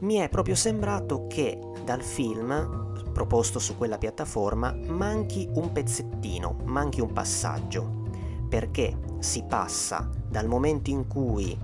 mi 0.00 0.16
è 0.16 0.28
proprio 0.28 0.54
sembrato 0.54 1.26
che 1.26 1.58
dal 1.84 2.02
film 2.02 2.88
proposto 3.12 3.58
su 3.58 3.76
quella 3.76 3.98
piattaforma 3.98 4.74
manchi 4.88 5.48
un 5.54 5.72
pezzettino, 5.72 6.58
manchi 6.64 7.00
un 7.00 7.12
passaggio, 7.12 8.08
perché 8.48 8.98
si 9.18 9.44
passa 9.44 10.08
dal 10.28 10.46
momento 10.46 10.90
in 10.90 11.06
cui 11.06 11.56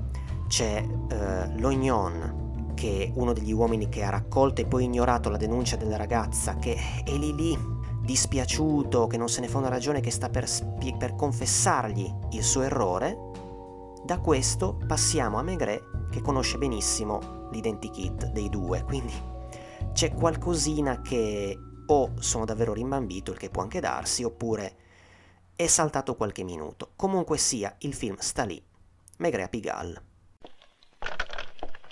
c'è 0.48 0.84
eh, 1.08 1.58
Lognon, 1.58 2.72
che 2.74 3.04
è 3.04 3.12
uno 3.14 3.32
degli 3.32 3.52
uomini 3.52 3.88
che 3.88 4.02
ha 4.02 4.10
raccolto 4.10 4.60
e 4.60 4.66
poi 4.66 4.84
ignorato 4.84 5.30
la 5.30 5.38
denuncia 5.38 5.76
della 5.76 5.96
ragazza, 5.96 6.56
che 6.56 6.76
è 7.04 7.12
lì 7.12 7.34
lì 7.34 7.74
dispiaciuto, 8.02 9.06
che 9.06 9.16
non 9.16 9.28
se 9.28 9.40
ne 9.40 9.48
fa 9.48 9.58
una 9.58 9.68
ragione, 9.68 10.00
che 10.00 10.10
sta 10.10 10.28
per, 10.28 10.48
spie- 10.48 10.96
per 10.96 11.16
confessargli 11.16 12.12
il 12.32 12.42
suo 12.42 12.62
errore, 12.62 13.16
da 14.04 14.20
questo 14.20 14.78
passiamo 14.86 15.38
a 15.38 15.42
Maigret 15.42 16.08
che 16.10 16.20
conosce 16.20 16.58
benissimo 16.58 17.35
l'identikit 17.56 18.26
dei 18.26 18.48
due, 18.48 18.82
quindi 18.84 19.14
c'è 19.92 20.12
qualcosina 20.12 21.00
che 21.00 21.58
o 21.86 22.20
sono 22.20 22.44
davvero 22.44 22.72
rimbambito, 22.72 23.32
il 23.32 23.38
che 23.38 23.50
può 23.50 23.62
anche 23.62 23.80
darsi, 23.80 24.22
oppure 24.24 24.76
è 25.56 25.66
saltato 25.66 26.16
qualche 26.16 26.44
minuto. 26.44 26.92
Comunque 26.96 27.38
sia, 27.38 27.74
il 27.80 27.94
film 27.94 28.16
sta 28.18 28.44
lì. 28.44 28.62
Maigret 29.18 29.46
a 29.46 29.48
Pigalle. 29.48 30.02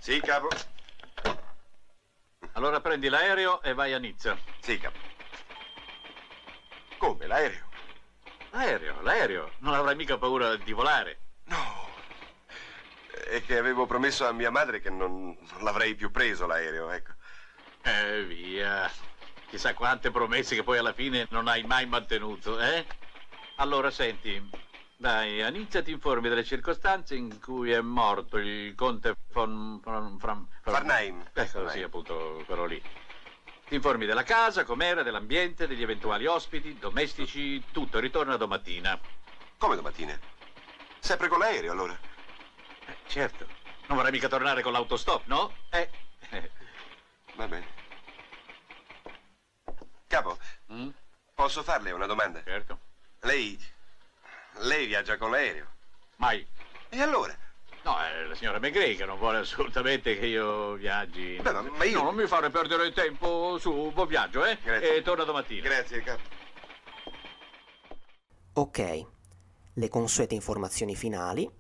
Sì, 0.01 0.21
capo. 0.21 0.49
Allora 2.53 2.81
prendi 2.81 3.09
l'aereo 3.09 3.63
e 3.63 3.73
vai 3.73 3.95
a 3.95 3.99
Nizza. 3.99 4.37
Sì, 4.61 4.79
capo. 4.79 4.99
Come, 6.99 7.27
l'aereo? 7.27 7.69
L'aereo, 8.51 9.01
l'aereo. 9.01 9.51
Non 9.61 9.75
avrai 9.75 9.97
mica 9.97 10.19
paura 10.19 10.57
di 10.57 10.73
volare. 10.73 11.19
No. 11.45 11.84
È 13.15 13.43
che 13.43 13.59
avevo 13.59 13.87
promesso 13.87 14.27
a 14.27 14.33
mia 14.33 14.51
madre 14.51 14.81
che 14.81 14.91
non, 14.91 15.37
non 15.53 15.63
l'avrei 15.63 15.95
più 15.95 16.11
preso 16.11 16.47
l'aereo, 16.47 16.91
ecco. 16.91 17.13
Eh, 17.83 18.25
via. 18.25 18.91
Chissà 19.49 19.75
quante 19.75 20.11
promesse 20.11 20.55
che 20.57 20.65
poi 20.65 20.79
alla 20.79 20.93
fine 20.93 21.27
non 21.31 21.47
hai 21.47 21.63
mai 21.63 21.87
mantenuto, 21.87 22.59
eh? 22.59 22.85
Allora, 23.57 23.91
senti, 23.91 24.51
dai, 24.97 25.43
a 25.43 25.49
Nizza 25.49 25.81
ti 25.81 25.93
informi 25.93 26.29
delle 26.29 26.45
circostanze 26.45 27.15
in 27.15 27.41
cui 27.41 27.71
è 27.71 27.81
morto 27.81 28.37
il 28.37 28.75
conte 28.75 29.15
von... 29.33 29.81
von, 29.81 30.17
von 30.17 30.49
Farnheim. 30.63 31.31
Ecco, 31.33 31.69
sì, 31.69 31.83
appunto, 31.83 32.43
quello 32.47 32.65
lì. 32.65 32.83
Ti 33.69 33.75
informi 33.77 34.07
della 34.07 34.25
casa, 34.25 34.65
com'era, 34.65 35.03
dell'ambiente, 35.03 35.67
degli 35.69 35.83
eventuali 35.83 36.27
ospiti, 36.27 36.79
domestici, 36.79 37.63
tutto. 37.71 38.01
Ritorna 38.01 38.37
domattina. 38.37 38.99
Come 39.57 39.77
domattina? 39.77 40.19
Sempre 40.99 41.29
con 41.29 41.39
l'aereo, 41.39 41.71
allora? 41.71 41.97
Eh, 43.05 43.09
certo. 43.11 43.47
Non 43.87 43.97
vorrai 43.97 44.13
mica 44.13 44.29
tornare 44.29 44.63
con 44.63 44.73
l'autostop, 44.73 45.27
no? 45.27 45.53
Eh. 45.71 45.89
Va 47.37 47.47
bene. 47.49 47.67
Capo, 50.07 50.39
Mm? 50.73 50.89
posso 51.35 51.63
farle 51.63 51.91
una 51.91 52.07
domanda? 52.07 52.43
Certo. 52.45 52.79
Lei... 53.23 53.59
Lei 54.59 54.87
viaggia 54.87 55.17
con 55.17 55.31
l'aereo? 55.33 55.67
Mai. 56.17 56.47
E 56.89 57.01
allora? 57.03 57.37
No, 57.83 57.99
è 58.01 58.23
la 58.23 58.35
signora 58.37 58.61
Maigret 58.61 58.97
che 58.97 59.05
non 59.05 59.19
vuole 59.19 59.39
assolutamente 59.39 60.17
che 60.19 60.27
io 60.27 60.75
viaggi. 60.75 61.37
Beh, 61.43 61.51
ma- 61.53 61.61
ma 61.63 61.85
io- 61.85 61.99
No, 61.99 62.05
non 62.05 62.15
mi 62.15 62.27
fare 62.27 62.49
perdere 62.51 62.93
tempo 62.93 63.59
su 63.59 63.91
buon 63.93 64.07
viaggio, 64.07 64.45
eh? 64.45 64.59
Grazie. 64.63 64.97
E 64.97 65.03
torna 65.03 65.25
domattina. 65.25 65.61
Grazie, 65.69 66.03
capo. 66.03 66.23
Ok, 68.55 69.07
le 69.75 69.89
consuete 69.89 70.35
informazioni 70.35 70.95
finali. 70.95 71.51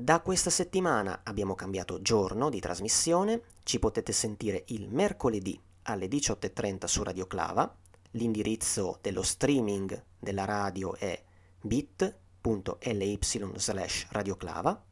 Da 0.00 0.20
questa 0.20 0.48
settimana 0.48 1.20
abbiamo 1.24 1.54
cambiato 1.54 2.00
giorno 2.00 2.48
di 2.48 2.58
trasmissione, 2.58 3.42
ci 3.64 3.78
potete 3.78 4.12
sentire 4.12 4.64
il 4.68 4.88
mercoledì 4.88 5.60
alle 5.82 6.06
18.30 6.06 6.86
su 6.86 7.02
Radio 7.02 7.26
Clava, 7.26 7.76
l'indirizzo 8.12 8.96
dello 9.02 9.20
streaming 9.20 10.02
della 10.18 10.46
radio 10.46 10.94
è 10.94 11.22
bit.ly 11.60 13.18
slash 13.56 14.06
radioclava, 14.08 14.82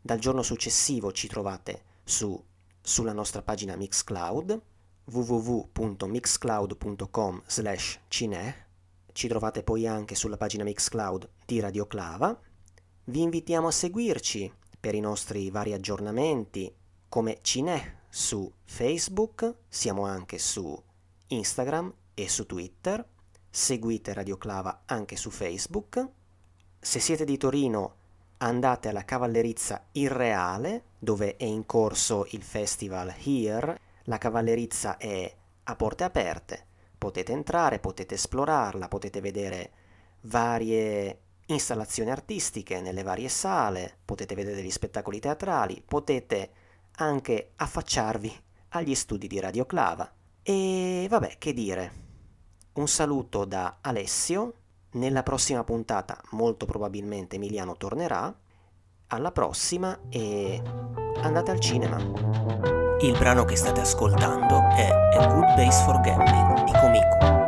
dal 0.00 0.18
giorno 0.18 0.42
successivo 0.42 1.12
ci 1.12 1.28
trovate 1.28 1.82
su, 2.02 2.42
sulla 2.80 3.12
nostra 3.12 3.42
pagina 3.42 3.76
Mixcloud 3.76 4.62
www.mixcloud.com 5.12 7.42
slash 7.44 8.00
cine. 8.08 8.66
Ci 9.12 9.28
trovate 9.28 9.62
poi 9.62 9.86
anche 9.86 10.14
sulla 10.14 10.38
pagina 10.38 10.64
Mixcloud 10.64 11.28
di 11.44 11.60
Radio 11.60 11.86
Clava. 11.86 12.34
Vi 13.04 13.20
invitiamo 13.20 13.66
a 13.66 13.72
seguirci 13.72 14.52
per 14.78 14.94
i 14.94 15.00
nostri 15.00 15.50
vari 15.50 15.72
aggiornamenti 15.72 16.72
come 17.08 17.38
Cinè 17.42 18.00
su 18.08 18.50
Facebook, 18.64 19.54
siamo 19.68 20.06
anche 20.06 20.38
su 20.38 20.80
Instagram 21.28 21.92
e 22.14 22.28
su 22.28 22.46
Twitter. 22.46 23.04
Seguite 23.50 24.12
Radio 24.12 24.38
Clava 24.38 24.82
anche 24.86 25.16
su 25.16 25.30
Facebook. 25.30 26.08
Se 26.78 27.00
siete 27.00 27.24
di 27.24 27.36
Torino 27.36 27.94
andate 28.38 28.88
alla 28.88 29.04
Cavallerizza 29.04 29.86
Irreale 29.92 30.84
dove 30.98 31.36
è 31.36 31.44
in 31.44 31.66
corso 31.66 32.26
il 32.30 32.42
festival 32.42 33.14
Here. 33.22 33.78
La 34.04 34.18
Cavallerizza 34.18 34.96
è 34.96 35.34
a 35.64 35.76
porte 35.76 36.04
aperte 36.04 36.66
potete 37.02 37.32
entrare, 37.32 37.80
potete 37.80 38.14
esplorarla, 38.14 38.86
potete 38.86 39.20
vedere 39.20 39.72
varie 40.20 41.18
installazioni 41.52 42.10
artistiche 42.10 42.80
nelle 42.80 43.02
varie 43.02 43.28
sale, 43.28 43.98
potete 44.04 44.34
vedere 44.34 44.56
degli 44.56 44.70
spettacoli 44.70 45.20
teatrali, 45.20 45.82
potete 45.86 46.50
anche 46.96 47.52
affacciarvi 47.56 48.34
agli 48.70 48.94
studi 48.94 49.26
di 49.26 49.40
Radio 49.40 49.64
Clava. 49.64 50.10
E 50.42 51.06
vabbè, 51.08 51.36
che 51.38 51.52
dire. 51.52 52.00
Un 52.74 52.88
saluto 52.88 53.44
da 53.44 53.78
Alessio. 53.80 54.54
Nella 54.92 55.22
prossima 55.22 55.64
puntata 55.64 56.20
molto 56.30 56.66
probabilmente 56.66 57.36
Emiliano 57.36 57.76
tornerà. 57.76 58.34
Alla 59.08 59.32
prossima 59.32 59.98
e 60.08 60.60
andate 61.22 61.50
al 61.50 61.60
cinema. 61.60 61.96
Il 63.00 63.16
brano 63.18 63.44
che 63.44 63.56
state 63.56 63.80
ascoltando 63.80 64.58
è 64.74 64.88
A 64.88 65.26
Good 65.26 65.54
Base 65.54 65.84
for 65.84 66.00
Gambling 66.00 66.64
di 66.64 66.72
Comico. 66.72 67.41